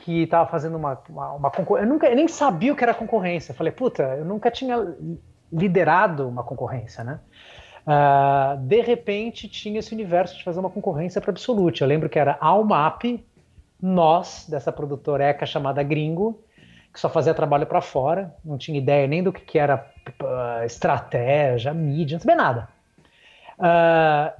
que 0.00 0.22
estava 0.22 0.48
fazendo 0.50 0.76
uma, 0.76 0.98
uma, 1.08 1.32
uma 1.32 1.50
concorrência. 1.50 1.86
Eu, 1.86 1.92
nunca, 1.92 2.06
eu 2.08 2.16
nem 2.16 2.28
sabia 2.28 2.72
o 2.72 2.76
que 2.76 2.82
era 2.82 2.94
concorrência. 2.94 3.52
Eu 3.52 3.56
falei, 3.56 3.72
puta, 3.72 4.02
eu 4.02 4.24
nunca 4.24 4.50
tinha 4.50 4.94
liderado 5.52 6.28
uma 6.28 6.42
concorrência, 6.42 7.04
né? 7.04 7.20
Uh, 7.86 8.58
de 8.58 8.80
repente 8.80 9.48
tinha 9.48 9.78
esse 9.78 9.92
universo 9.92 10.36
de 10.36 10.44
fazer 10.44 10.60
uma 10.60 10.70
concorrência 10.70 11.20
para 11.20 11.30
Absolute. 11.30 11.82
Eu 11.82 11.88
lembro 11.88 12.08
que 12.08 12.18
era 12.18 12.36
Almap, 12.40 13.04
nós, 13.80 14.46
dessa 14.48 14.70
produtora 14.70 15.24
ECA 15.24 15.46
chamada 15.46 15.82
Gringo, 15.82 16.42
que 16.92 17.00
só 17.00 17.08
fazia 17.08 17.32
trabalho 17.32 17.66
para 17.66 17.80
fora, 17.80 18.34
não 18.44 18.58
tinha 18.58 18.78
ideia 18.78 19.06
nem 19.06 19.22
do 19.22 19.32
que, 19.32 19.40
que 19.40 19.58
era 19.58 19.86
uh, 20.22 20.64
estratégia, 20.64 21.72
mídia, 21.72 22.16
não 22.16 22.20
sabia 22.20 22.36
nada. 22.36 22.68
Uh, 23.58 24.39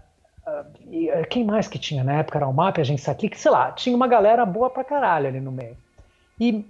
quem 1.29 1.45
mais 1.45 1.69
que 1.69 1.79
tinha 1.79 2.05
na 2.05 2.15
época? 2.15 2.39
Era 2.39 2.47
o 2.47 2.53
MAP, 2.53 2.79
a 2.79 2.85
gente 2.85 3.09
aqui, 3.11 3.29
que 3.29 3.39
sei 3.39 3.51
lá, 3.51 3.73
tinha 3.73 3.95
uma 3.95 4.07
galera 4.07 4.45
boa 4.45 4.71
pra 4.71 4.85
caralho 4.85 5.29
ali 5.29 5.41
no 5.41 5.53
meio. 5.53 5.77
E 6.39 6.65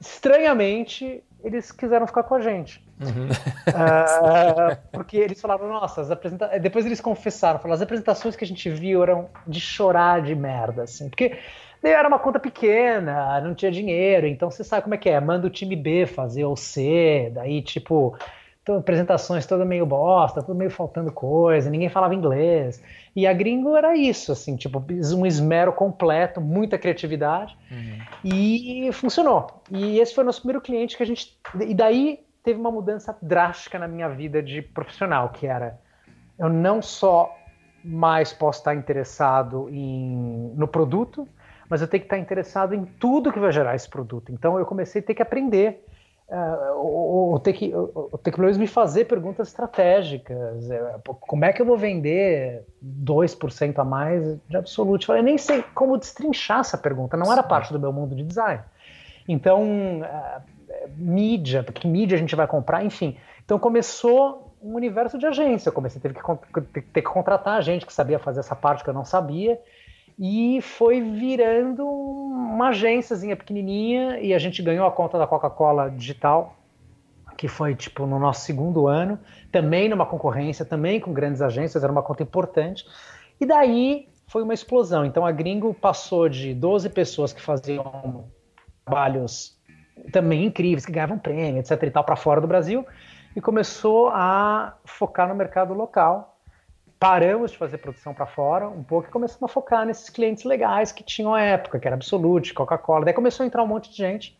estranhamente 0.00 1.22
eles 1.42 1.72
quiseram 1.72 2.06
ficar 2.06 2.22
com 2.22 2.34
a 2.34 2.40
gente. 2.40 2.82
Uhum. 3.00 3.28
Uh, 3.28 4.76
porque 4.92 5.16
eles 5.16 5.40
falaram, 5.40 5.68
nossa, 5.68 6.02
as 6.02 6.10
apresenta... 6.10 6.58
depois 6.58 6.84
eles 6.84 7.00
confessaram, 7.00 7.58
falaram, 7.58 7.76
as 7.76 7.82
apresentações 7.82 8.36
que 8.36 8.44
a 8.44 8.46
gente 8.46 8.68
viu 8.68 9.02
eram 9.02 9.28
de 9.46 9.60
chorar 9.60 10.22
de 10.22 10.34
merda, 10.34 10.82
assim, 10.82 11.08
porque 11.08 11.38
era 11.82 12.06
uma 12.06 12.18
conta 12.18 12.38
pequena, 12.38 13.40
não 13.40 13.54
tinha 13.54 13.70
dinheiro, 13.70 14.26
então 14.26 14.50
você 14.50 14.62
sabe 14.62 14.82
como 14.82 14.94
é 14.94 14.98
que 14.98 15.08
é, 15.08 15.18
manda 15.18 15.46
o 15.46 15.50
time 15.50 15.74
B 15.74 16.04
fazer 16.04 16.44
o 16.44 16.54
C, 16.54 17.30
daí 17.34 17.62
tipo, 17.62 18.16
apresentações 18.78 19.46
toda 19.46 19.64
meio 19.64 19.84
bosta, 19.86 20.42
tudo 20.42 20.56
meio 20.56 20.70
faltando 20.70 21.12
coisa, 21.12 21.70
ninguém 21.70 21.88
falava 21.88 22.14
inglês. 22.14 22.82
E 23.14 23.26
a 23.26 23.32
Gringo 23.32 23.76
era 23.76 23.96
isso, 23.96 24.32
assim, 24.32 24.56
tipo, 24.56 24.84
um 25.16 25.26
esmero 25.26 25.72
completo, 25.72 26.40
muita 26.40 26.78
criatividade. 26.78 27.56
Uhum. 27.70 27.98
E 28.24 28.90
funcionou. 28.92 29.62
E 29.70 29.98
esse 29.98 30.14
foi 30.14 30.22
o 30.22 30.26
nosso 30.26 30.40
primeiro 30.40 30.60
cliente 30.60 30.96
que 30.96 31.02
a 31.02 31.06
gente. 31.06 31.38
E 31.60 31.74
daí 31.74 32.20
teve 32.42 32.58
uma 32.58 32.70
mudança 32.70 33.16
drástica 33.20 33.78
na 33.78 33.88
minha 33.88 34.08
vida 34.08 34.42
de 34.42 34.62
profissional, 34.62 35.28
que 35.30 35.46
era 35.46 35.78
eu 36.38 36.48
não 36.48 36.80
só 36.80 37.36
mais 37.84 38.32
posso 38.32 38.60
estar 38.60 38.74
interessado 38.74 39.68
em, 39.70 40.52
no 40.56 40.66
produto, 40.66 41.28
mas 41.68 41.80
eu 41.80 41.88
tenho 41.88 42.00
que 42.00 42.06
estar 42.06 42.18
interessado 42.18 42.74
em 42.74 42.84
tudo 42.84 43.32
que 43.32 43.38
vai 43.38 43.52
gerar 43.52 43.74
esse 43.74 43.88
produto. 43.88 44.32
Então 44.32 44.58
eu 44.58 44.64
comecei 44.64 45.00
a 45.00 45.04
ter 45.04 45.14
que 45.14 45.22
aprender 45.22 45.84
uh, 46.30 46.76
ou, 46.76 47.38
ter 47.38 47.52
que, 47.52 47.74
ou 47.74 48.18
ter 48.22 48.30
que 48.30 48.36
pelo 48.36 48.46
menos 48.46 48.56
me 48.56 48.66
fazer 48.66 49.04
perguntas 49.04 49.48
estratégicas. 49.48 50.70
É, 50.70 50.96
como 51.04 51.44
é 51.44 51.52
que 51.52 51.60
eu 51.60 51.66
vou 51.66 51.76
vender 51.76 52.64
2% 52.84 53.78
a 53.78 53.84
mais 53.84 54.38
de 54.48 54.56
absoluto? 54.56 55.12
Eu 55.12 55.22
nem 55.22 55.36
sei 55.36 55.62
como 55.74 55.98
destrinchar 55.98 56.60
essa 56.60 56.78
pergunta, 56.78 57.16
não 57.16 57.32
era 57.32 57.42
parte 57.42 57.72
do 57.72 57.80
meu 57.80 57.92
mundo 57.92 58.14
de 58.14 58.22
design. 58.22 58.62
Então, 59.28 60.00
uh, 60.00 60.42
mídia, 60.96 61.62
que 61.64 61.86
mídia 61.86 62.16
a 62.16 62.18
gente 62.18 62.34
vai 62.34 62.46
comprar, 62.46 62.84
enfim. 62.84 63.16
Então 63.44 63.58
começou 63.58 64.54
um 64.62 64.74
universo 64.74 65.18
de 65.18 65.26
agência. 65.26 65.68
Eu 65.68 65.72
comecei 65.72 65.98
a 65.98 66.02
ter 66.02 66.14
que, 66.14 66.82
ter 66.82 67.02
que 67.02 67.08
contratar 67.08 67.60
gente 67.62 67.84
que 67.84 67.92
sabia 67.92 68.18
fazer 68.18 68.40
essa 68.40 68.54
parte 68.54 68.84
que 68.84 68.90
eu 68.90 68.94
não 68.94 69.04
sabia 69.04 69.58
e 70.22 70.60
foi 70.60 71.00
virando 71.00 71.88
uma 71.88 72.68
agênciazinha 72.68 73.34
pequenininha 73.34 74.20
e 74.20 74.34
a 74.34 74.38
gente 74.38 74.62
ganhou 74.62 74.86
a 74.86 74.92
conta 74.92 75.18
da 75.18 75.26
Coca-Cola 75.26 75.90
digital, 75.90 76.56
que 77.38 77.48
foi 77.48 77.74
tipo 77.74 78.04
no 78.04 78.18
nosso 78.18 78.42
segundo 78.42 78.86
ano, 78.86 79.18
também 79.50 79.88
numa 79.88 80.04
concorrência, 80.04 80.62
também 80.62 81.00
com 81.00 81.10
grandes 81.10 81.40
agências, 81.40 81.82
era 81.82 81.90
uma 81.90 82.02
conta 82.02 82.22
importante. 82.22 82.84
E 83.40 83.46
daí 83.46 84.10
foi 84.26 84.42
uma 84.42 84.52
explosão. 84.52 85.06
Então 85.06 85.24
a 85.24 85.32
Gringo 85.32 85.72
passou 85.72 86.28
de 86.28 86.52
12 86.52 86.90
pessoas 86.90 87.32
que 87.32 87.40
faziam 87.40 88.26
trabalhos 88.84 89.58
também 90.12 90.44
incríveis, 90.44 90.84
que 90.84 90.92
ganhavam 90.92 91.18
prêmio, 91.18 91.60
etc 91.60 91.82
e 91.82 91.90
tal, 91.90 92.04
para 92.04 92.16
fora 92.16 92.42
do 92.42 92.46
Brasil, 92.46 92.86
e 93.34 93.40
começou 93.40 94.10
a 94.10 94.76
focar 94.84 95.26
no 95.26 95.34
mercado 95.34 95.72
local 95.72 96.39
paramos 97.00 97.52
de 97.52 97.56
fazer 97.56 97.78
produção 97.78 98.12
para 98.12 98.26
fora 98.26 98.68
um 98.68 98.84
pouco 98.84 99.08
e 99.08 99.10
começamos 99.10 99.42
a 99.42 99.48
focar 99.48 99.86
nesses 99.86 100.10
clientes 100.10 100.44
legais 100.44 100.92
que 100.92 101.02
tinham 101.02 101.34
a 101.34 101.40
época, 101.40 101.80
que 101.80 101.88
era 101.88 101.96
Absolute, 101.96 102.52
Coca-Cola. 102.52 103.06
Daí 103.06 103.14
começou 103.14 103.42
a 103.42 103.46
entrar 103.46 103.62
um 103.62 103.66
monte 103.66 103.90
de 103.90 103.96
gente 103.96 104.38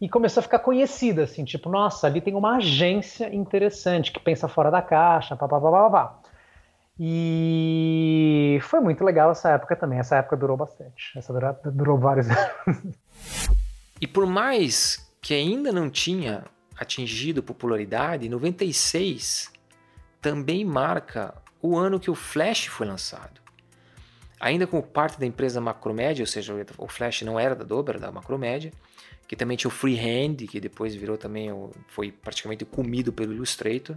e 0.00 0.08
começou 0.08 0.40
a 0.40 0.42
ficar 0.42 0.60
conhecida, 0.60 1.24
assim, 1.24 1.44
tipo, 1.44 1.68
nossa, 1.68 2.06
ali 2.06 2.22
tem 2.22 2.34
uma 2.34 2.56
agência 2.56 3.32
interessante 3.34 4.10
que 4.10 4.18
pensa 4.18 4.48
fora 4.48 4.70
da 4.70 4.80
caixa, 4.80 5.36
papapá. 5.36 6.18
E 6.98 8.58
foi 8.62 8.80
muito 8.80 9.04
legal 9.04 9.30
essa 9.30 9.50
época 9.50 9.76
também. 9.76 9.98
Essa 9.98 10.16
época 10.16 10.36
durou 10.36 10.56
bastante. 10.56 11.12
Essa 11.16 11.32
durou, 11.32 11.56
durou 11.66 11.98
vários 11.98 12.26
anos. 12.66 12.96
E 14.00 14.06
por 14.06 14.26
mais 14.26 15.12
que 15.20 15.34
ainda 15.34 15.70
não 15.70 15.90
tinha 15.90 16.44
atingido 16.76 17.42
popularidade, 17.42 18.28
96 18.28 19.52
também 20.20 20.64
marca 20.64 21.34
o 21.60 21.76
ano 21.76 21.98
que 21.98 22.10
o 22.10 22.14
Flash 22.14 22.66
foi 22.66 22.86
lançado. 22.86 23.40
Ainda 24.40 24.66
como 24.66 24.82
parte 24.82 25.18
da 25.18 25.26
empresa 25.26 25.60
Macromédia, 25.60 26.22
ou 26.22 26.26
seja, 26.26 26.54
o 26.78 26.88
Flash 26.88 27.22
não 27.22 27.38
era 27.38 27.54
da 27.56 27.64
Adobe, 27.64 27.90
era 27.90 27.98
da 27.98 28.12
Macromédia, 28.12 28.72
que 29.26 29.34
também 29.34 29.56
tinha 29.56 29.68
o 29.68 29.72
Freehand, 29.72 30.36
que 30.48 30.60
depois 30.60 30.94
virou 30.94 31.18
também, 31.18 31.50
foi 31.88 32.12
praticamente 32.12 32.64
comido 32.64 33.12
pelo 33.12 33.32
Illustrator, 33.32 33.96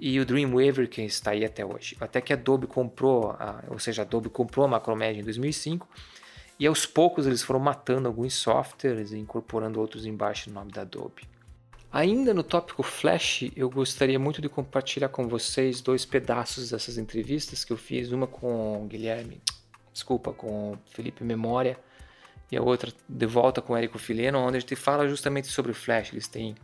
e 0.00 0.18
o 0.18 0.26
Dreamweaver, 0.26 0.88
que 0.88 1.00
está 1.02 1.30
aí 1.30 1.44
até 1.44 1.64
hoje. 1.64 1.96
Até 2.00 2.20
que 2.20 2.32
a 2.32 2.36
Adobe 2.36 2.66
comprou, 2.66 3.30
a, 3.30 3.62
ou 3.68 3.78
seja, 3.78 4.02
a 4.02 4.04
Adobe 4.04 4.28
comprou 4.28 4.64
a 4.64 4.68
Macromedia 4.68 5.20
em 5.20 5.24
2005, 5.24 5.88
e 6.58 6.66
aos 6.66 6.84
poucos 6.84 7.26
eles 7.26 7.42
foram 7.42 7.60
matando 7.60 8.08
alguns 8.08 8.34
softwares 8.34 9.12
e 9.12 9.18
incorporando 9.18 9.80
outros 9.80 10.04
embaixo 10.04 10.48
no 10.48 10.56
nome 10.56 10.72
da 10.72 10.82
Adobe. 10.82 11.22
Ainda 11.92 12.32
no 12.32 12.42
tópico 12.42 12.82
Flash, 12.82 13.50
eu 13.54 13.68
gostaria 13.68 14.18
muito 14.18 14.40
de 14.40 14.48
compartilhar 14.48 15.10
com 15.10 15.28
vocês 15.28 15.82
dois 15.82 16.06
pedaços 16.06 16.70
dessas 16.70 16.96
entrevistas 16.96 17.64
que 17.64 17.72
eu 17.72 17.76
fiz, 17.76 18.12
uma 18.12 18.26
com 18.26 18.82
o 18.82 18.86
Guilherme, 18.86 19.42
desculpa, 19.92 20.32
com 20.32 20.72
o 20.72 20.78
Felipe 20.90 21.22
Memória 21.22 21.78
e 22.50 22.56
a 22.56 22.62
outra 22.62 22.90
de 23.06 23.26
volta 23.26 23.60
com 23.60 23.74
o 23.74 23.76
Érico 23.76 23.98
Fileno, 23.98 24.38
onde 24.38 24.56
a 24.56 24.60
gente 24.60 24.74
fala 24.74 25.06
justamente 25.06 25.48
sobre 25.48 25.70
o 25.70 25.74
Flash. 25.74 26.14
Eles 26.14 26.26
têm 26.26 26.54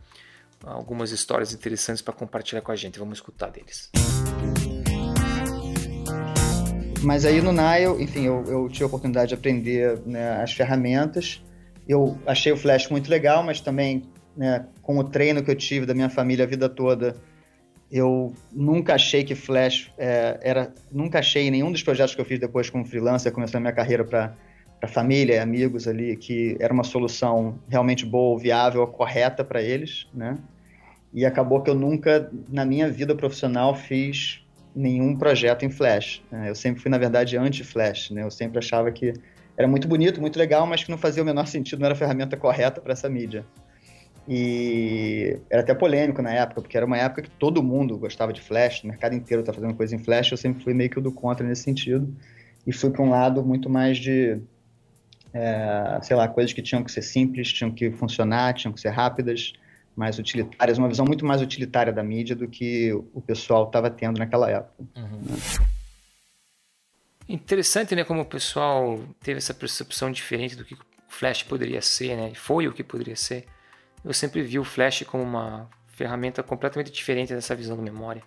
algumas 0.63 1.11
histórias 1.11 1.53
interessantes 1.53 2.01
para 2.01 2.13
compartilhar 2.13 2.61
com 2.61 2.71
a 2.71 2.75
gente. 2.75 2.97
Vamos 2.97 3.19
escutar 3.19 3.51
deles. 3.51 3.91
Mas 7.03 7.23
aí 7.23 7.39
no 7.39 7.51
Nile, 7.51 8.03
enfim, 8.03 8.25
eu, 8.25 8.43
eu 8.47 8.67
tive 8.67 8.85
a 8.85 8.87
oportunidade 8.87 9.29
de 9.29 9.35
aprender 9.35 10.01
né, 10.07 10.41
as 10.41 10.53
ferramentas. 10.53 11.39
Eu 11.87 12.19
achei 12.25 12.51
o 12.51 12.57
Flash 12.57 12.89
muito 12.89 13.11
legal, 13.11 13.43
mas 13.43 13.61
também 13.61 14.09
né, 14.39 14.65
com 14.81 14.97
o 14.97 15.03
treino 15.03 15.43
que 15.43 15.51
eu 15.51 15.55
tive 15.55 15.85
da 15.85 15.93
minha 15.93 16.09
família 16.09 16.45
a 16.45 16.47
vida 16.47 16.69
toda, 16.69 17.13
eu 17.91 18.33
nunca 18.53 18.95
achei 18.95 19.21
que 19.21 19.35
Flash 19.35 19.91
é, 19.97 20.39
era. 20.41 20.73
Nunca 20.89 21.19
achei 21.19 21.51
nenhum 21.51 21.73
dos 21.73 21.83
projetos 21.83 22.15
que 22.15 22.21
eu 22.21 22.25
fiz 22.25 22.39
depois 22.39 22.69
como 22.69 22.85
freelancer, 22.85 23.33
começando 23.33 23.57
a 23.57 23.59
minha 23.59 23.73
carreira 23.73 24.05
para 24.05 24.33
família 24.87 25.43
amigos 25.43 25.89
ali, 25.89 26.15
que 26.15 26.55
era 26.57 26.73
uma 26.73 26.85
solução 26.85 27.59
realmente 27.67 28.05
boa, 28.05 28.39
viável, 28.39 28.87
correta 28.87 29.43
para 29.43 29.61
eles, 29.61 30.07
né? 30.13 30.37
E 31.13 31.25
acabou 31.25 31.61
que 31.61 31.69
eu 31.69 31.75
nunca, 31.75 32.31
na 32.47 32.63
minha 32.63 32.87
vida 32.89 33.13
profissional, 33.13 33.75
fiz 33.75 34.41
nenhum 34.73 35.17
projeto 35.17 35.65
em 35.65 35.69
Flash. 35.69 36.21
Né? 36.31 36.49
Eu 36.49 36.55
sempre 36.55 36.81
fui, 36.81 36.89
na 36.89 36.97
verdade, 36.97 37.35
anti-Flash, 37.35 38.11
né? 38.11 38.23
Eu 38.23 38.31
sempre 38.31 38.59
achava 38.59 38.89
que 38.89 39.11
era 39.57 39.67
muito 39.67 39.85
bonito, 39.85 40.21
muito 40.21 40.39
legal, 40.39 40.65
mas 40.65 40.83
que 40.83 40.91
não 40.91 40.97
fazia 40.97 41.23
o 41.23 41.25
menor 41.25 41.45
sentido, 41.45 41.79
não 41.79 41.87
era 41.87 41.95
a 41.95 41.97
ferramenta 41.97 42.37
correta 42.37 42.79
para 42.79 42.93
essa 42.93 43.09
mídia. 43.09 43.43
E 44.31 45.39
era 45.49 45.63
até 45.63 45.73
polêmico 45.73 46.21
na 46.21 46.31
época, 46.31 46.61
porque 46.61 46.77
era 46.77 46.85
uma 46.85 46.97
época 46.97 47.23
que 47.23 47.31
todo 47.31 47.63
mundo 47.63 47.97
gostava 47.97 48.31
de 48.31 48.39
Flash, 48.39 48.83
o 48.83 48.87
mercado 48.87 49.15
inteiro 49.15 49.41
estava 49.41 49.55
fazendo 49.55 49.75
coisa 49.75 49.95
em 49.95 49.97
Flash, 49.97 50.29
eu 50.29 50.37
sempre 50.37 50.63
fui 50.63 50.71
meio 50.71 50.87
que 50.87 50.99
o 50.99 51.01
do 51.01 51.11
contra 51.11 51.47
nesse 51.47 51.63
sentido. 51.63 52.15
E 52.67 52.71
fui 52.71 52.91
para 52.91 53.01
um 53.01 53.09
lado 53.09 53.43
muito 53.43 53.71
mais 53.71 53.97
de, 53.97 54.39
é, 55.33 55.99
sei 56.03 56.15
lá, 56.15 56.27
coisas 56.27 56.53
que 56.53 56.61
tinham 56.61 56.83
que 56.83 56.91
ser 56.91 57.01
simples, 57.01 57.51
tinham 57.51 57.71
que 57.71 57.89
funcionar, 57.89 58.53
tinham 58.53 58.71
que 58.71 58.79
ser 58.79 58.89
rápidas, 58.89 59.53
mais 59.95 60.19
utilitárias, 60.19 60.77
uma 60.77 60.87
visão 60.87 61.07
muito 61.07 61.25
mais 61.25 61.41
utilitária 61.41 61.91
da 61.91 62.03
mídia 62.03 62.35
do 62.35 62.47
que 62.47 62.93
o 62.93 63.21
pessoal 63.21 63.65
estava 63.65 63.89
tendo 63.89 64.19
naquela 64.19 64.47
época. 64.47 64.83
Uhum. 64.95 65.21
Né? 65.23 65.37
Interessante, 67.27 67.95
né, 67.95 68.03
como 68.03 68.21
o 68.21 68.25
pessoal 68.25 68.99
teve 69.23 69.39
essa 69.39 69.55
percepção 69.55 70.11
diferente 70.11 70.55
do 70.55 70.63
que 70.63 70.75
o 70.75 70.77
Flash 71.07 71.41
poderia 71.41 71.81
ser, 71.81 72.15
né? 72.15 72.31
Foi 72.35 72.67
o 72.67 72.73
que 72.73 72.83
poderia 72.83 73.15
ser 73.15 73.45
eu 74.03 74.13
sempre 74.13 74.41
vi 74.41 74.59
o 74.59 74.63
Flash 74.63 75.03
como 75.03 75.23
uma 75.23 75.69
ferramenta 75.87 76.41
completamente 76.41 76.91
diferente 76.91 77.33
dessa 77.33 77.55
visão 77.55 77.75
da 77.75 77.83
memória. 77.83 78.23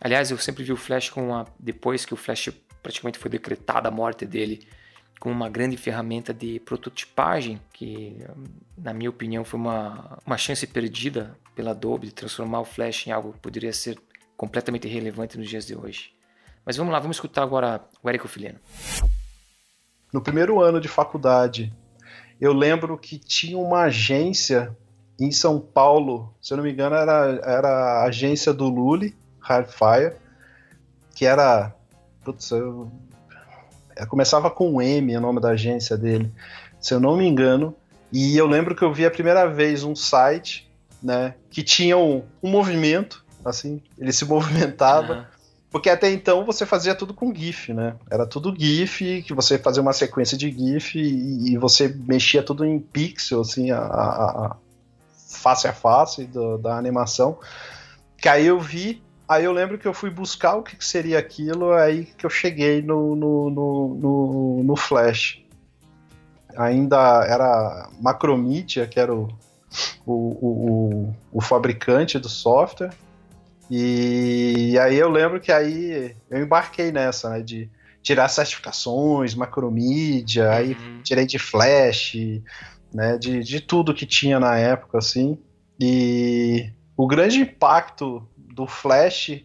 Aliás, 0.00 0.30
eu 0.30 0.38
sempre 0.38 0.64
vi 0.64 0.72
o 0.72 0.76
Flash 0.76 1.10
como 1.10 1.28
uma, 1.28 1.46
depois 1.58 2.04
que 2.04 2.12
o 2.12 2.16
Flash 2.16 2.50
praticamente 2.82 3.18
foi 3.18 3.30
decretada 3.30 3.88
a 3.88 3.92
morte 3.92 4.26
dele, 4.26 4.66
como 5.20 5.32
uma 5.32 5.48
grande 5.48 5.76
ferramenta 5.76 6.34
de 6.34 6.58
prototipagem, 6.58 7.60
que 7.72 8.18
na 8.76 8.92
minha 8.92 9.08
opinião 9.08 9.44
foi 9.44 9.60
uma, 9.60 10.18
uma 10.26 10.36
chance 10.36 10.66
perdida 10.66 11.38
pela 11.54 11.70
Adobe 11.70 12.08
de 12.08 12.12
transformar 12.12 12.60
o 12.60 12.64
Flash 12.64 13.06
em 13.06 13.12
algo 13.12 13.32
que 13.32 13.38
poderia 13.38 13.72
ser 13.72 13.96
completamente 14.36 14.88
relevante 14.88 15.38
nos 15.38 15.48
dias 15.48 15.64
de 15.64 15.76
hoje. 15.76 16.12
Mas 16.66 16.76
vamos 16.76 16.92
lá, 16.92 16.98
vamos 16.98 17.16
escutar 17.16 17.44
agora 17.44 17.80
o 18.02 18.08
Érico 18.08 18.26
Fileno. 18.26 18.58
No 20.12 20.20
primeiro 20.20 20.60
ano 20.60 20.80
de 20.80 20.88
faculdade, 20.88 21.72
eu 22.40 22.52
lembro 22.52 22.98
que 22.98 23.16
tinha 23.16 23.56
uma 23.56 23.82
agência 23.82 24.76
em 25.18 25.30
São 25.30 25.60
Paulo, 25.60 26.34
se 26.40 26.52
eu 26.52 26.56
não 26.56 26.64
me 26.64 26.72
engano, 26.72 26.96
era, 26.96 27.40
era 27.44 27.68
a 27.68 28.04
agência 28.04 28.52
do 28.52 28.68
Lully, 28.68 29.14
Hardfire, 29.40 30.16
que 31.14 31.24
era. 31.24 31.74
Putz, 32.24 32.50
eu, 32.50 32.90
eu 33.96 34.06
começava 34.06 34.50
com 34.50 34.74
um 34.74 34.82
M 34.82 35.16
o 35.16 35.20
nome 35.20 35.40
da 35.40 35.50
agência 35.50 35.96
dele, 35.96 36.30
se 36.80 36.94
eu 36.94 37.00
não 37.00 37.16
me 37.16 37.26
engano. 37.26 37.74
E 38.12 38.36
eu 38.36 38.46
lembro 38.46 38.74
que 38.74 38.82
eu 38.82 38.92
vi 38.92 39.06
a 39.06 39.10
primeira 39.10 39.46
vez 39.46 39.82
um 39.84 39.96
site, 39.96 40.70
né, 41.02 41.34
que 41.50 41.62
tinha 41.62 41.96
um, 41.96 42.22
um 42.42 42.50
movimento, 42.50 43.24
assim, 43.44 43.80
ele 43.98 44.12
se 44.12 44.24
movimentava. 44.26 45.14
Uhum. 45.14 45.24
Porque 45.70 45.88
até 45.88 46.10
então 46.10 46.44
você 46.44 46.66
fazia 46.66 46.94
tudo 46.94 47.14
com 47.14 47.34
GIF, 47.34 47.72
né? 47.72 47.94
Era 48.10 48.26
tudo 48.26 48.54
GIF, 48.54 49.22
que 49.22 49.32
você 49.32 49.56
fazia 49.56 49.80
uma 49.80 49.94
sequência 49.94 50.36
de 50.36 50.50
GIF 50.50 50.98
e, 50.98 51.52
e 51.52 51.56
você 51.56 51.88
mexia 51.88 52.42
tudo 52.42 52.62
em 52.62 52.78
pixel, 52.78 53.40
assim, 53.40 53.70
a, 53.70 53.78
a, 53.78 54.56
face 55.32 55.66
a 55.66 55.72
face 55.72 56.24
do, 56.24 56.58
da 56.58 56.76
animação. 56.76 57.38
Que 58.16 58.28
aí 58.28 58.46
eu 58.46 58.60
vi, 58.60 59.02
aí 59.28 59.44
eu 59.44 59.52
lembro 59.52 59.78
que 59.78 59.86
eu 59.86 59.94
fui 59.94 60.10
buscar 60.10 60.54
o 60.54 60.62
que 60.62 60.82
seria 60.84 61.18
aquilo, 61.18 61.72
aí 61.72 62.04
que 62.04 62.24
eu 62.24 62.30
cheguei 62.30 62.82
no, 62.82 63.16
no, 63.16 63.50
no, 63.50 63.94
no, 63.94 64.62
no 64.64 64.76
Flash. 64.76 65.42
Ainda 66.56 67.24
era 67.26 67.88
Macromedia, 68.00 68.86
que 68.86 69.00
era 69.00 69.14
o, 69.14 69.28
o, 70.06 70.12
o, 70.12 71.14
o, 71.32 71.40
fabricante 71.40 72.18
do 72.18 72.28
software. 72.28 72.92
E, 73.70 74.78
aí 74.78 74.96
eu 74.96 75.08
lembro 75.08 75.40
que 75.40 75.50
aí 75.50 76.14
eu 76.30 76.42
embarquei 76.42 76.92
nessa, 76.92 77.30
né, 77.30 77.40
de 77.40 77.70
tirar 78.02 78.28
certificações, 78.28 79.34
macromídia, 79.34 80.44
uhum. 80.44 80.52
aí 80.52 80.76
tirei 81.02 81.24
de 81.24 81.38
flash, 81.38 82.16
né, 82.92 83.16
de, 83.16 83.40
de 83.40 83.60
tudo 83.60 83.94
que 83.94 84.06
tinha 84.06 84.38
na 84.38 84.56
época, 84.56 84.98
assim. 84.98 85.38
E 85.80 86.70
o 86.96 87.06
grande 87.06 87.40
impacto 87.40 88.26
do 88.36 88.66
flash 88.66 89.42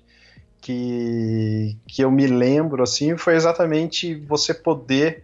que, 0.59 1.77
que 1.87 2.01
eu 2.03 2.11
me 2.11 2.27
lembro, 2.27 2.83
assim, 2.83 3.17
foi 3.17 3.35
exatamente 3.35 4.15
você 4.15 4.53
poder 4.53 5.23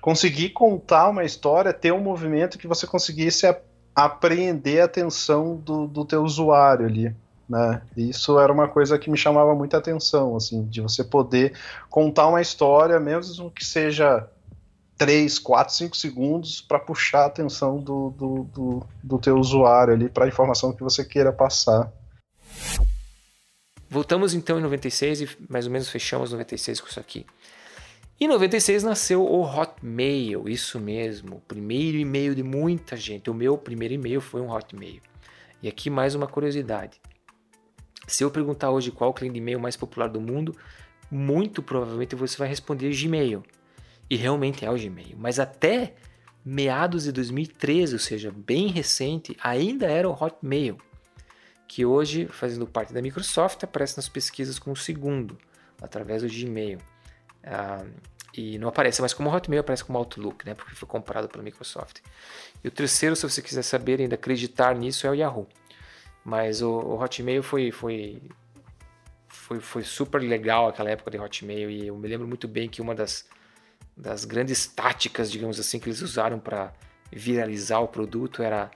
conseguir 0.00 0.50
contar 0.50 1.08
uma 1.08 1.24
história, 1.24 1.72
ter 1.72 1.92
um 1.92 2.00
movimento 2.00 2.58
que 2.58 2.66
você 2.66 2.86
conseguisse 2.86 3.46
apreender 3.94 4.80
a 4.80 4.86
atenção 4.86 5.56
do, 5.56 5.86
do 5.86 6.04
teu 6.04 6.22
usuário 6.22 6.86
ali. 6.86 7.14
Né? 7.48 7.82
Isso 7.96 8.38
era 8.38 8.52
uma 8.52 8.66
coisa 8.66 8.98
que 8.98 9.10
me 9.10 9.16
chamava 9.16 9.54
muita 9.54 9.76
atenção, 9.76 10.34
assim, 10.34 10.64
de 10.64 10.80
você 10.80 11.04
poder 11.04 11.52
contar 11.90 12.26
uma 12.28 12.40
história, 12.40 12.98
mesmo 12.98 13.50
que 13.50 13.64
seja 13.64 14.26
3, 15.02 15.36
4, 15.40 15.74
5 15.74 15.96
segundos, 15.96 16.60
para 16.60 16.78
puxar 16.78 17.22
a 17.22 17.26
atenção 17.26 17.78
do, 17.78 18.10
do, 18.10 18.44
do, 18.44 18.86
do 19.02 19.18
teu 19.18 19.36
usuário 19.36 19.94
ali 19.94 20.08
para 20.08 20.26
a 20.26 20.28
informação 20.28 20.72
que 20.72 20.80
você 20.80 21.04
queira 21.04 21.32
passar. 21.32 21.92
Voltamos 23.90 24.32
então 24.32 24.60
em 24.60 24.62
96 24.62 25.22
e 25.22 25.28
mais 25.50 25.66
ou 25.66 25.72
menos 25.72 25.88
fechamos 25.88 26.30
96 26.30 26.80
com 26.80 26.86
isso 26.86 27.00
aqui. 27.00 27.26
Em 28.20 28.28
96 28.28 28.84
nasceu 28.84 29.24
o 29.24 29.42
Hotmail, 29.42 30.48
isso 30.48 30.78
mesmo, 30.78 31.38
o 31.38 31.40
primeiro 31.40 31.98
e-mail 31.98 32.32
de 32.32 32.44
muita 32.44 32.96
gente. 32.96 33.28
O 33.28 33.34
meu 33.34 33.58
primeiro 33.58 33.94
e-mail 33.94 34.20
foi 34.20 34.40
um 34.40 34.52
Hotmail. 34.52 35.02
E 35.60 35.68
aqui 35.68 35.90
mais 35.90 36.14
uma 36.14 36.28
curiosidade. 36.28 37.00
Se 38.06 38.22
eu 38.22 38.30
perguntar 38.30 38.70
hoje 38.70 38.92
qual 38.92 39.10
o 39.10 39.12
cliente 39.12 39.34
de 39.34 39.40
e-mail 39.40 39.58
mais 39.58 39.76
popular 39.76 40.08
do 40.08 40.20
mundo, 40.20 40.56
muito 41.10 41.60
provavelmente 41.60 42.14
você 42.14 42.36
vai 42.38 42.46
responder 42.46 42.94
Gmail. 42.94 43.42
E 44.12 44.16
realmente 44.16 44.62
é 44.62 44.70
o 44.70 44.74
Gmail. 44.74 45.16
Mas 45.16 45.40
até 45.40 45.94
meados 46.44 47.04
de 47.04 47.12
2013, 47.12 47.94
ou 47.94 47.98
seja, 47.98 48.30
bem 48.30 48.66
recente, 48.66 49.34
ainda 49.42 49.86
era 49.86 50.06
o 50.06 50.12
Hotmail, 50.12 50.76
que 51.66 51.86
hoje, 51.86 52.26
fazendo 52.26 52.66
parte 52.66 52.92
da 52.92 53.00
Microsoft, 53.00 53.64
aparece 53.64 53.96
nas 53.96 54.10
pesquisas 54.10 54.58
como 54.58 54.76
segundo, 54.76 55.38
através 55.80 56.20
do 56.20 56.28
Gmail. 56.28 56.76
Ah, 57.42 57.86
e 58.36 58.58
não 58.58 58.68
aparece 58.68 59.00
mais 59.00 59.14
como 59.14 59.34
Hotmail, 59.34 59.60
aparece 59.60 59.82
como 59.82 59.96
Outlook, 59.96 60.44
né? 60.44 60.52
Porque 60.52 60.74
foi 60.74 60.86
comprado 60.86 61.26
pela 61.26 61.42
Microsoft. 61.42 62.00
E 62.62 62.68
o 62.68 62.70
terceiro, 62.70 63.16
se 63.16 63.22
você 63.22 63.40
quiser 63.40 63.62
saber 63.62 63.98
ainda 63.98 64.16
acreditar 64.16 64.74
nisso, 64.74 65.06
é 65.06 65.10
o 65.10 65.14
Yahoo. 65.14 65.48
Mas 66.22 66.60
o, 66.60 66.68
o 66.70 67.02
Hotmail 67.02 67.42
foi, 67.42 67.72
foi, 67.72 68.20
foi, 69.26 69.58
foi 69.58 69.82
super 69.82 70.20
legal 70.20 70.68
aquela 70.68 70.90
época 70.90 71.10
de 71.10 71.18
Hotmail 71.18 71.70
e 71.70 71.86
eu 71.86 71.96
me 71.96 72.06
lembro 72.06 72.28
muito 72.28 72.46
bem 72.46 72.68
que 72.68 72.82
uma 72.82 72.94
das, 72.94 73.26
das 73.96 74.24
grandes 74.24 74.66
táticas, 74.66 75.30
digamos 75.30 75.60
assim, 75.60 75.78
que 75.78 75.88
eles 75.88 76.02
usaram 76.02 76.38
para 76.38 76.72
viralizar 77.10 77.80
o 77.80 77.88
produto 77.88 78.42
era, 78.42 78.70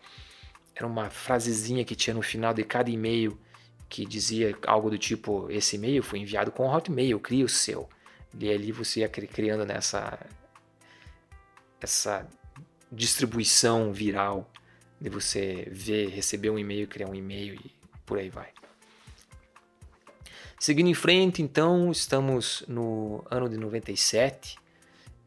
era 0.75 0.87
uma 0.87 1.11
frasezinha 1.11 1.85
que 1.85 1.95
tinha 1.95 2.15
no 2.15 2.23
final 2.23 2.53
de 2.53 2.65
cada 2.65 2.91
e-mail 2.91 3.39
que 3.89 4.05
dizia 4.05 4.57
algo 4.67 4.91
do 4.91 4.99
tipo: 4.99 5.51
Esse 5.51 5.77
e-mail 5.77 6.03
foi 6.03 6.19
enviado 6.19 6.51
com 6.51 6.69
Hotmail, 6.69 7.19
crie 7.21 7.45
o 7.45 7.49
seu. 7.49 7.89
E 8.39 8.51
ali 8.51 8.73
você 8.73 9.01
ia 9.01 9.09
criando 9.09 9.65
nessa 9.65 10.19
essa 11.81 12.27
distribuição 12.91 13.93
viral 13.93 14.51
de 15.01 15.09
você 15.09 15.69
ver, 15.71 16.09
receber 16.09 16.51
um 16.51 16.59
e-mail, 16.59 16.89
criar 16.89 17.09
um 17.09 17.15
e-mail 17.15 17.55
e 17.55 17.71
por 18.05 18.19
aí 18.19 18.31
vai. 18.31 18.51
Seguindo 20.59 20.89
em 20.89 20.95
frente, 20.95 21.43
então, 21.43 21.93
estamos 21.93 22.65
no 22.67 23.23
ano 23.31 23.49
de 23.49 23.59
97. 23.59 24.57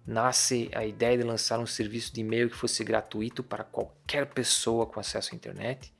Nasce 0.10 0.72
a 0.74 0.84
ideia 0.84 1.16
de 1.20 1.24
lançar 1.24 1.60
um 1.60 1.68
serviço 1.68 2.12
de 2.12 2.22
e-mail 2.22 2.50
que 2.50 2.56
fosse 2.56 2.84
gratuito 2.84 3.44
para 3.44 3.64
qualquer 3.64 4.26
pessoa 4.26 4.88
com 4.88 5.00
acesso 5.00 5.30
à 5.32 5.36
internet. 5.36 5.94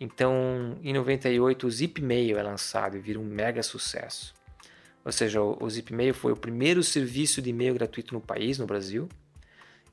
Então, 0.00 0.76
em 0.82 0.92
98, 0.92 1.64
o 1.64 1.70
Zipmail 1.70 2.36
é 2.36 2.42
lançado 2.42 2.96
e 2.96 3.00
vira 3.00 3.20
um 3.20 3.24
mega 3.24 3.62
sucesso. 3.62 4.34
Ou 5.04 5.12
seja, 5.12 5.40
o 5.40 5.70
Zipmail 5.70 6.12
foi 6.14 6.32
o 6.32 6.36
primeiro 6.36 6.82
serviço 6.82 7.40
de 7.40 7.50
e-mail 7.50 7.74
gratuito 7.74 8.12
no 8.12 8.20
país, 8.20 8.58
no 8.58 8.66
Brasil, 8.66 9.08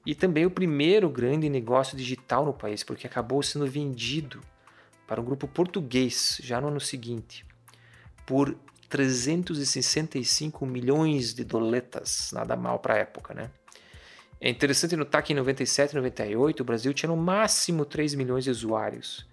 e 0.04 0.16
também 0.16 0.48
o 0.48 0.50
primeiro 0.50 1.08
grande 1.08 1.48
negócio 1.48 1.96
digital 1.96 2.46
no 2.46 2.54
país, 2.54 2.84
porque 2.84 3.06
acabou 3.06 3.44
sendo 3.44 3.68
vendido 3.68 4.42
para 5.06 5.22
um 5.22 5.24
grupo 5.24 5.48
português 5.48 6.40
já 6.42 6.60
no 6.60 6.70
ano 6.70 6.82
seguinte 6.82 7.46
por 8.26 8.58
365 8.96 10.66
milhões 10.66 11.34
de 11.34 11.44
doletas, 11.44 12.32
nada 12.32 12.56
mal 12.56 12.80
para 12.80 12.94
a 12.94 12.98
época, 13.00 13.34
né? 13.34 13.52
É 14.40 14.50
interessante 14.50 14.96
notar 14.96 15.22
que 15.22 15.34
em 15.34 15.36
97 15.36 15.92
e 15.92 15.96
98 15.96 16.62
o 16.62 16.64
Brasil 16.64 16.94
tinha 16.94 17.10
no 17.10 17.18
máximo 17.18 17.84
3 17.84 18.16
milhões 18.16 18.46
de 18.46 18.52
usuários. 18.52 19.28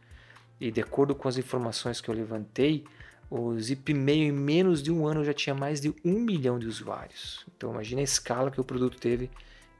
E 0.60 0.72
de 0.72 0.80
acordo 0.80 1.14
com 1.14 1.28
as 1.28 1.36
informações 1.36 2.00
que 2.00 2.08
eu 2.08 2.14
levantei, 2.14 2.84
o 3.30 3.56
Zipmail, 3.56 4.24
em 4.24 4.32
menos 4.32 4.82
de 4.82 4.90
um 4.90 5.06
ano, 5.06 5.24
já 5.24 5.32
tinha 5.32 5.54
mais 5.54 5.80
de 5.80 5.94
um 6.04 6.18
milhão 6.18 6.58
de 6.58 6.66
usuários. 6.66 7.46
Então, 7.56 7.70
imagine 7.70 8.00
a 8.00 8.04
escala 8.04 8.50
que 8.50 8.60
o 8.60 8.64
produto 8.64 8.98
teve 8.98 9.30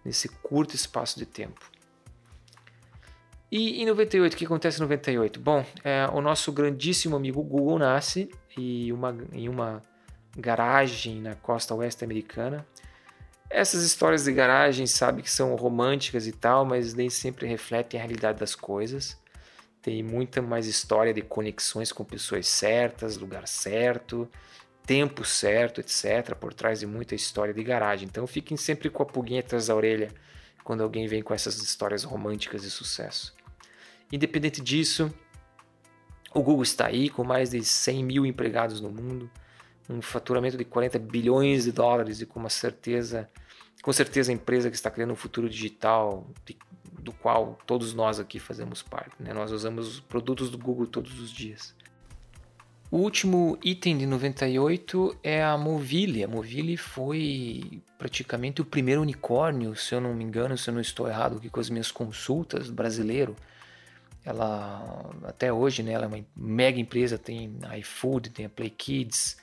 nesse 0.04 0.28
curto 0.28 0.76
espaço 0.76 1.18
de 1.18 1.26
tempo. 1.26 1.60
E 3.50 3.82
em 3.82 3.86
98, 3.86 4.34
o 4.34 4.36
que 4.36 4.44
acontece 4.44 4.78
em 4.78 4.82
98? 4.82 5.40
Bom, 5.40 5.66
é, 5.82 6.06
o 6.12 6.20
nosso 6.20 6.52
grandíssimo 6.52 7.16
amigo 7.16 7.42
Google 7.42 7.80
nasce 7.80 8.30
e 8.56 8.92
uma, 8.92 9.16
em 9.32 9.48
uma 9.48 9.82
garagem 10.36 11.20
na 11.20 11.34
costa 11.34 11.74
oeste 11.74 12.04
americana. 12.04 12.66
Essas 13.50 13.82
histórias 13.82 14.24
de 14.24 14.32
garagem, 14.32 14.86
sabe 14.86 15.22
que 15.22 15.30
são 15.30 15.54
românticas 15.54 16.26
e 16.26 16.32
tal, 16.32 16.64
mas 16.64 16.94
nem 16.94 17.10
sempre 17.10 17.46
refletem 17.46 18.00
a 18.00 18.02
realidade 18.02 18.38
das 18.38 18.54
coisas. 18.54 19.20
Tem 19.82 20.02
muita 20.02 20.40
mais 20.40 20.66
história 20.66 21.12
de 21.12 21.20
conexões 21.20 21.92
com 21.92 22.04
pessoas 22.04 22.46
certas, 22.46 23.18
lugar 23.18 23.46
certo, 23.46 24.30
tempo 24.86 25.24
certo, 25.24 25.80
etc. 25.80 26.34
Por 26.34 26.54
trás 26.54 26.80
de 26.80 26.86
muita 26.86 27.14
história 27.14 27.52
de 27.52 27.62
garagem. 27.62 28.08
Então 28.08 28.26
fiquem 28.26 28.56
sempre 28.56 28.88
com 28.88 29.02
a 29.02 29.06
pulguinha 29.06 29.40
atrás 29.40 29.66
da 29.66 29.74
orelha 29.74 30.10
quando 30.64 30.82
alguém 30.82 31.06
vem 31.06 31.22
com 31.22 31.34
essas 31.34 31.58
histórias 31.58 32.04
românticas 32.04 32.62
de 32.62 32.70
sucesso. 32.70 33.34
Independente 34.10 34.60
disso, 34.60 35.12
o 36.34 36.42
Google 36.42 36.62
está 36.62 36.86
aí 36.86 37.08
com 37.08 37.24
mais 37.24 37.50
de 37.50 37.64
100 37.64 38.04
mil 38.04 38.26
empregados 38.26 38.80
no 38.80 38.90
mundo, 38.90 39.30
um 39.88 40.00
faturamento 40.00 40.56
de 40.56 40.64
40 40.64 40.98
bilhões 40.98 41.64
de 41.64 41.72
dólares 41.72 42.20
e 42.20 42.26
com 42.26 42.40
uma 42.40 42.48
certeza, 42.48 43.28
com 43.82 43.92
certeza 43.92 44.30
a 44.30 44.34
empresa 44.34 44.70
que 44.70 44.76
está 44.76 44.90
criando 44.90 45.12
um 45.12 45.16
futuro 45.16 45.48
digital 45.48 46.26
de 46.44 46.56
do 47.02 47.12
qual 47.12 47.58
todos 47.66 47.92
nós 47.92 48.20
aqui 48.20 48.38
fazemos 48.38 48.82
parte. 48.82 49.14
Né? 49.18 49.32
Nós 49.34 49.50
usamos 49.50 50.00
produtos 50.00 50.50
do 50.50 50.56
Google 50.56 50.86
todos 50.86 51.18
os 51.20 51.30
dias. 51.30 51.74
O 52.90 52.98
último 52.98 53.58
item 53.62 53.96
de 53.96 54.06
98 54.06 55.16
é 55.22 55.42
a 55.42 55.56
Movile. 55.56 56.22
A 56.22 56.28
Movile 56.28 56.76
foi 56.76 57.82
praticamente 57.98 58.60
o 58.60 58.64
primeiro 58.64 59.00
unicórnio, 59.00 59.74
se 59.74 59.94
eu 59.94 60.00
não 60.00 60.14
me 60.14 60.22
engano, 60.22 60.56
se 60.58 60.68
eu 60.68 60.74
não 60.74 60.80
estou 60.80 61.08
errado 61.08 61.38
aqui 61.38 61.48
com 61.48 61.58
as 61.58 61.70
minhas 61.70 61.90
consultas, 61.90 62.70
brasileiro. 62.70 63.34
Ela, 64.24 65.10
até 65.24 65.52
hoje, 65.52 65.82
né, 65.82 65.92
ela 65.92 66.04
é 66.04 66.08
uma 66.08 66.24
mega 66.36 66.78
empresa, 66.78 67.18
tem 67.18 67.58
a 67.62 67.76
iFood, 67.78 68.30
tem 68.30 68.46
a 68.46 68.48
Play 68.50 68.70
Kids. 68.70 69.36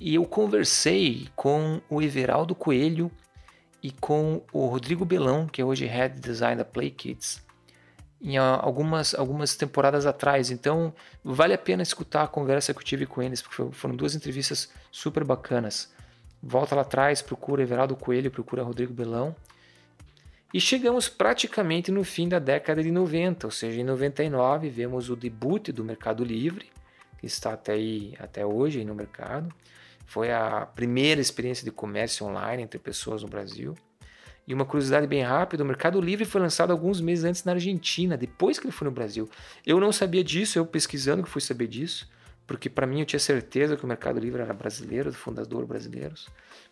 E 0.00 0.14
eu 0.14 0.24
conversei 0.24 1.28
com 1.36 1.80
o 1.90 2.00
Everaldo 2.00 2.54
Coelho, 2.54 3.10
e 3.82 3.90
com 3.90 4.42
o 4.52 4.66
Rodrigo 4.66 5.04
Belão, 5.04 5.46
que 5.46 5.60
é 5.60 5.64
hoje 5.64 5.86
Head 5.86 6.20
Design 6.20 6.56
da 6.56 6.64
Play 6.64 6.90
Kids, 6.90 7.42
em 8.20 8.36
algumas, 8.36 9.14
algumas 9.14 9.54
temporadas 9.54 10.04
atrás. 10.04 10.50
Então, 10.50 10.92
vale 11.22 11.54
a 11.54 11.58
pena 11.58 11.82
escutar 11.82 12.24
a 12.24 12.28
conversa 12.28 12.74
que 12.74 12.80
eu 12.80 12.84
tive 12.84 13.06
com 13.06 13.22
eles, 13.22 13.40
porque 13.40 13.72
foram 13.72 13.94
duas 13.94 14.14
entrevistas 14.14 14.68
super 14.90 15.24
bacanas. 15.24 15.92
Volta 16.42 16.74
lá 16.74 16.82
atrás, 16.82 17.22
procura 17.22 17.62
Everaldo 17.62 17.96
Coelho, 17.96 18.30
procura 18.30 18.62
Rodrigo 18.62 18.92
Belão. 18.92 19.34
E 20.52 20.60
chegamos 20.60 21.10
praticamente 21.10 21.92
no 21.92 22.02
fim 22.02 22.26
da 22.26 22.38
década 22.38 22.82
de 22.82 22.90
90, 22.90 23.46
ou 23.46 23.50
seja, 23.50 23.80
em 23.80 23.84
99 23.84 24.70
vemos 24.70 25.10
o 25.10 25.16
debut 25.16 25.68
do 25.68 25.84
Mercado 25.84 26.24
Livre, 26.24 26.70
que 27.18 27.26
está 27.26 27.52
até, 27.52 27.72
aí, 27.72 28.14
até 28.18 28.46
hoje 28.46 28.78
aí 28.78 28.84
no 28.84 28.94
mercado. 28.94 29.54
Foi 30.06 30.32
a 30.32 30.64
primeira 30.64 31.20
experiência 31.20 31.64
de 31.64 31.70
comércio 31.70 32.24
online 32.24 32.62
entre 32.62 32.78
pessoas 32.78 33.22
no 33.22 33.28
Brasil. 33.28 33.74
E 34.46 34.54
uma 34.54 34.64
curiosidade 34.64 35.06
bem 35.06 35.22
rápida: 35.22 35.62
o 35.62 35.66
Mercado 35.66 36.00
Livre 36.00 36.24
foi 36.24 36.40
lançado 36.40 36.70
alguns 36.70 36.98
meses 36.98 37.24
antes 37.24 37.44
na 37.44 37.52
Argentina, 37.52 38.16
depois 38.16 38.58
que 38.58 38.66
ele 38.66 38.72
foi 38.72 38.86
no 38.86 38.94
Brasil. 38.94 39.28
Eu 39.66 39.78
não 39.78 39.92
sabia 39.92 40.24
disso, 40.24 40.58
eu 40.58 40.64
pesquisando 40.64 41.22
que 41.22 41.28
fui 41.28 41.42
saber 41.42 41.66
disso, 41.66 42.08
porque 42.48 42.70
para 42.70 42.86
mim 42.86 43.00
eu 43.00 43.06
tinha 43.06 43.20
certeza 43.20 43.76
que 43.76 43.84
o 43.84 43.86
Mercado 43.86 44.18
Livre 44.18 44.40
era 44.40 44.54
brasileiro, 44.54 45.10
do 45.10 45.16
fundador 45.16 45.66
brasileiros, 45.66 46.28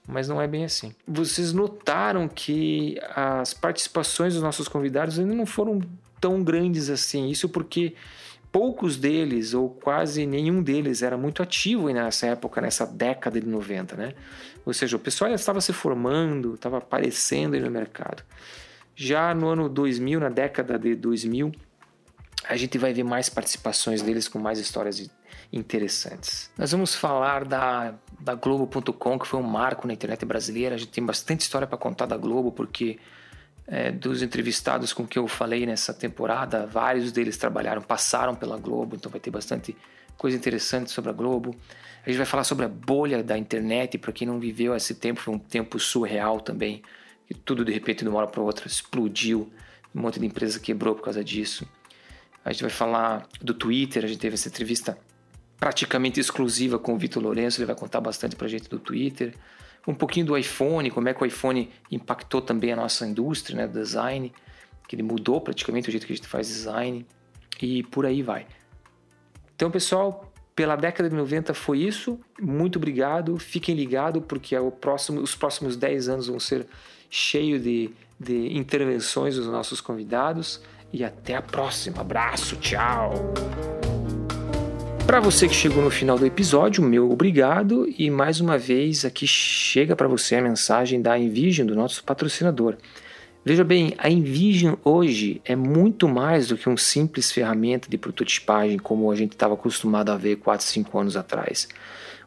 mas 0.08 0.26
não 0.26 0.40
é 0.40 0.48
bem 0.48 0.64
assim. 0.64 0.94
Vocês 1.06 1.52
notaram 1.52 2.26
que 2.26 2.98
as 3.14 3.52
participações 3.52 4.32
dos 4.32 4.42
nossos 4.42 4.68
convidados 4.68 5.18
ainda 5.18 5.34
não 5.34 5.44
foram 5.44 5.82
tão 6.18 6.42
grandes 6.42 6.88
assim. 6.88 7.28
Isso 7.28 7.46
porque 7.46 7.94
poucos 8.50 8.96
deles, 8.96 9.52
ou 9.52 9.68
quase 9.68 10.24
nenhum 10.24 10.62
deles, 10.62 11.02
era 11.02 11.18
muito 11.18 11.42
ativo 11.42 11.90
nessa 11.90 12.28
época, 12.28 12.62
nessa 12.62 12.86
década 12.86 13.38
de 13.38 13.46
90, 13.46 13.96
né? 13.96 14.14
Ou 14.64 14.72
seja, 14.72 14.96
o 14.96 14.98
pessoal 14.98 15.28
já 15.28 15.36
estava 15.36 15.60
se 15.60 15.74
formando, 15.74 16.54
estava 16.54 16.78
aparecendo 16.78 17.52
aí 17.52 17.60
no 17.60 17.70
mercado. 17.70 18.22
Já 18.94 19.34
no 19.34 19.48
ano 19.48 19.68
2000, 19.68 20.20
na 20.20 20.30
década 20.30 20.78
de 20.78 20.94
2000, 20.94 21.52
a 22.48 22.56
gente 22.56 22.78
vai 22.78 22.94
ver 22.94 23.02
mais 23.02 23.28
participações 23.28 24.00
deles 24.00 24.26
com 24.26 24.38
mais 24.38 24.58
histórias 24.58 24.96
interessantes. 25.56 26.50
Nós 26.56 26.72
vamos 26.72 26.94
falar 26.94 27.44
da, 27.44 27.94
da 28.20 28.34
Globo.com, 28.34 29.18
que 29.18 29.26
foi 29.26 29.40
um 29.40 29.42
marco 29.42 29.86
na 29.86 29.92
internet 29.92 30.24
brasileira. 30.24 30.74
A 30.74 30.78
gente 30.78 30.90
tem 30.90 31.04
bastante 31.04 31.40
história 31.40 31.66
para 31.66 31.78
contar 31.78 32.06
da 32.06 32.16
Globo, 32.16 32.52
porque 32.52 32.98
é, 33.66 33.90
dos 33.90 34.22
entrevistados 34.22 34.92
com 34.92 35.06
que 35.06 35.18
eu 35.18 35.26
falei 35.26 35.66
nessa 35.66 35.92
temporada, 35.92 36.66
vários 36.66 37.10
deles 37.12 37.36
trabalharam, 37.36 37.82
passaram 37.82 38.34
pela 38.34 38.56
Globo, 38.56 38.96
então 38.96 39.10
vai 39.10 39.20
ter 39.20 39.30
bastante 39.30 39.76
coisa 40.16 40.36
interessante 40.36 40.90
sobre 40.90 41.10
a 41.10 41.12
Globo. 41.12 41.54
A 42.04 42.08
gente 42.08 42.18
vai 42.18 42.26
falar 42.26 42.44
sobre 42.44 42.64
a 42.64 42.68
bolha 42.68 43.22
da 43.22 43.36
internet, 43.36 43.98
para 43.98 44.12
quem 44.12 44.26
não 44.26 44.38
viveu 44.38 44.74
esse 44.74 44.94
tempo, 44.94 45.20
foi 45.20 45.34
um 45.34 45.38
tempo 45.38 45.78
surreal 45.78 46.40
também, 46.40 46.82
que 47.26 47.34
tudo 47.34 47.64
de 47.64 47.72
repente 47.72 48.04
de 48.04 48.08
uma 48.08 48.18
hora 48.18 48.28
para 48.28 48.40
outra 48.40 48.66
explodiu, 48.68 49.50
um 49.94 50.00
monte 50.00 50.20
de 50.20 50.26
empresa 50.26 50.60
quebrou 50.60 50.94
por 50.94 51.02
causa 51.02 51.24
disso. 51.24 51.66
A 52.44 52.52
gente 52.52 52.62
vai 52.62 52.70
falar 52.70 53.26
do 53.42 53.52
Twitter, 53.52 54.04
a 54.04 54.06
gente 54.06 54.20
teve 54.20 54.34
essa 54.34 54.48
entrevista 54.48 54.96
praticamente 55.58 56.20
exclusiva 56.20 56.78
com 56.78 56.94
o 56.94 56.98
Vitor 56.98 57.22
Lourenço, 57.22 57.58
ele 57.60 57.66
vai 57.66 57.76
contar 57.76 58.00
bastante 58.00 58.36
para 58.36 58.46
a 58.46 58.50
gente 58.50 58.68
do 58.68 58.78
Twitter. 58.78 59.34
Um 59.86 59.94
pouquinho 59.94 60.26
do 60.26 60.36
iPhone, 60.36 60.90
como 60.90 61.08
é 61.08 61.14
que 61.14 61.22
o 61.22 61.26
iPhone 61.26 61.70
impactou 61.90 62.42
também 62.42 62.72
a 62.72 62.76
nossa 62.76 63.06
indústria, 63.06 63.56
né, 63.56 63.68
design, 63.68 64.32
que 64.88 64.96
ele 64.96 65.02
mudou 65.02 65.40
praticamente 65.40 65.88
o 65.88 65.92
jeito 65.92 66.06
que 66.06 66.12
a 66.12 66.16
gente 66.16 66.28
faz 66.28 66.48
design 66.48 67.06
e 67.60 67.82
por 67.84 68.04
aí 68.04 68.22
vai. 68.22 68.46
Então, 69.54 69.70
pessoal, 69.70 70.32
pela 70.54 70.76
década 70.76 71.08
de 71.08 71.14
90 71.14 71.54
foi 71.54 71.78
isso. 71.80 72.18
Muito 72.40 72.76
obrigado. 72.76 73.38
Fiquem 73.38 73.74
ligados, 73.74 74.22
porque 74.26 74.56
é 74.56 74.70
próximo, 74.70 75.20
os 75.20 75.34
próximos 75.34 75.76
10 75.76 76.08
anos 76.08 76.26
vão 76.26 76.40
ser 76.40 76.66
cheios 77.08 77.62
de, 77.62 77.90
de 78.18 78.56
intervenções 78.56 79.36
dos 79.36 79.46
nossos 79.46 79.80
convidados 79.80 80.62
e 80.92 81.04
até 81.04 81.36
a 81.36 81.42
próxima. 81.42 82.00
Abraço, 82.00 82.56
tchau! 82.56 83.12
Para 85.06 85.20
você 85.20 85.46
que 85.46 85.54
chegou 85.54 85.84
no 85.84 85.90
final 85.90 86.18
do 86.18 86.26
episódio, 86.26 86.82
meu 86.82 87.08
obrigado 87.12 87.88
e 87.96 88.10
mais 88.10 88.40
uma 88.40 88.58
vez 88.58 89.04
aqui 89.04 89.24
chega 89.24 89.94
para 89.94 90.08
você 90.08 90.34
a 90.34 90.42
mensagem 90.42 91.00
da 91.00 91.16
Envision, 91.16 91.64
do 91.64 91.76
nosso 91.76 92.02
patrocinador. 92.02 92.76
Veja 93.44 93.62
bem, 93.62 93.94
a 93.98 94.10
Envision 94.10 94.74
hoje 94.84 95.40
é 95.44 95.54
muito 95.54 96.08
mais 96.08 96.48
do 96.48 96.56
que 96.56 96.68
um 96.68 96.76
simples 96.76 97.30
ferramenta 97.30 97.88
de 97.88 97.96
prototipagem 97.96 98.78
como 98.78 99.08
a 99.08 99.14
gente 99.14 99.32
estava 99.32 99.54
acostumado 99.54 100.10
a 100.10 100.16
ver 100.16 100.36
4, 100.36 100.66
5 100.66 100.98
anos 100.98 101.16
atrás. 101.16 101.68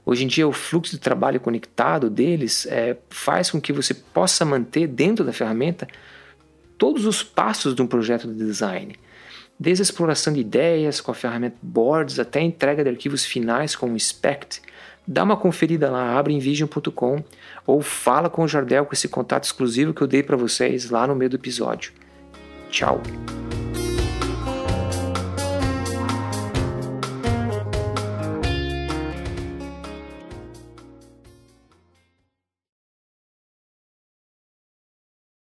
Hoje 0.05 0.23
em 0.23 0.27
dia, 0.27 0.47
o 0.47 0.53
fluxo 0.53 0.93
de 0.93 0.99
trabalho 0.99 1.41
conectado 1.41 2.09
deles 2.09 2.65
é, 2.65 2.95
faz 3.09 3.51
com 3.51 3.59
que 3.59 3.73
você 3.73 3.93
possa 3.93 4.45
manter 4.45 4.87
dentro 4.87 5.25
da 5.25 5.33
ferramenta 5.33 5.85
todos 6.77 7.05
os 7.05 7.21
passos 7.21 7.75
de 7.75 7.81
um 7.81 7.87
projeto 7.87 8.25
de 8.25 8.35
design, 8.35 8.95
desde 9.59 9.81
a 9.81 9.83
exploração 9.83 10.31
de 10.31 10.39
ideias 10.39 11.01
com 11.01 11.11
a 11.11 11.15
ferramenta 11.15 11.57
Boards 11.61 12.17
até 12.17 12.39
a 12.39 12.43
entrega 12.43 12.83
de 12.83 12.89
arquivos 12.89 13.25
finais 13.25 13.75
com 13.75 13.91
o 13.91 13.99
SPECT. 13.99 14.61
Dá 15.05 15.23
uma 15.23 15.35
conferida 15.35 15.89
lá, 15.89 16.17
abre 16.17 16.33
em 16.33 16.39
vision.com 16.39 17.23
ou 17.65 17.81
fala 17.81 18.29
com 18.29 18.43
o 18.43 18.47
Jardel 18.47 18.85
com 18.85 18.93
esse 18.93 19.07
contato 19.07 19.43
exclusivo 19.43 19.93
que 19.93 20.01
eu 20.01 20.07
dei 20.07 20.23
para 20.23 20.37
vocês 20.37 20.89
lá 20.89 21.05
no 21.05 21.15
meio 21.15 21.31
do 21.31 21.35
episódio. 21.35 21.91
Tchau! 22.69 23.01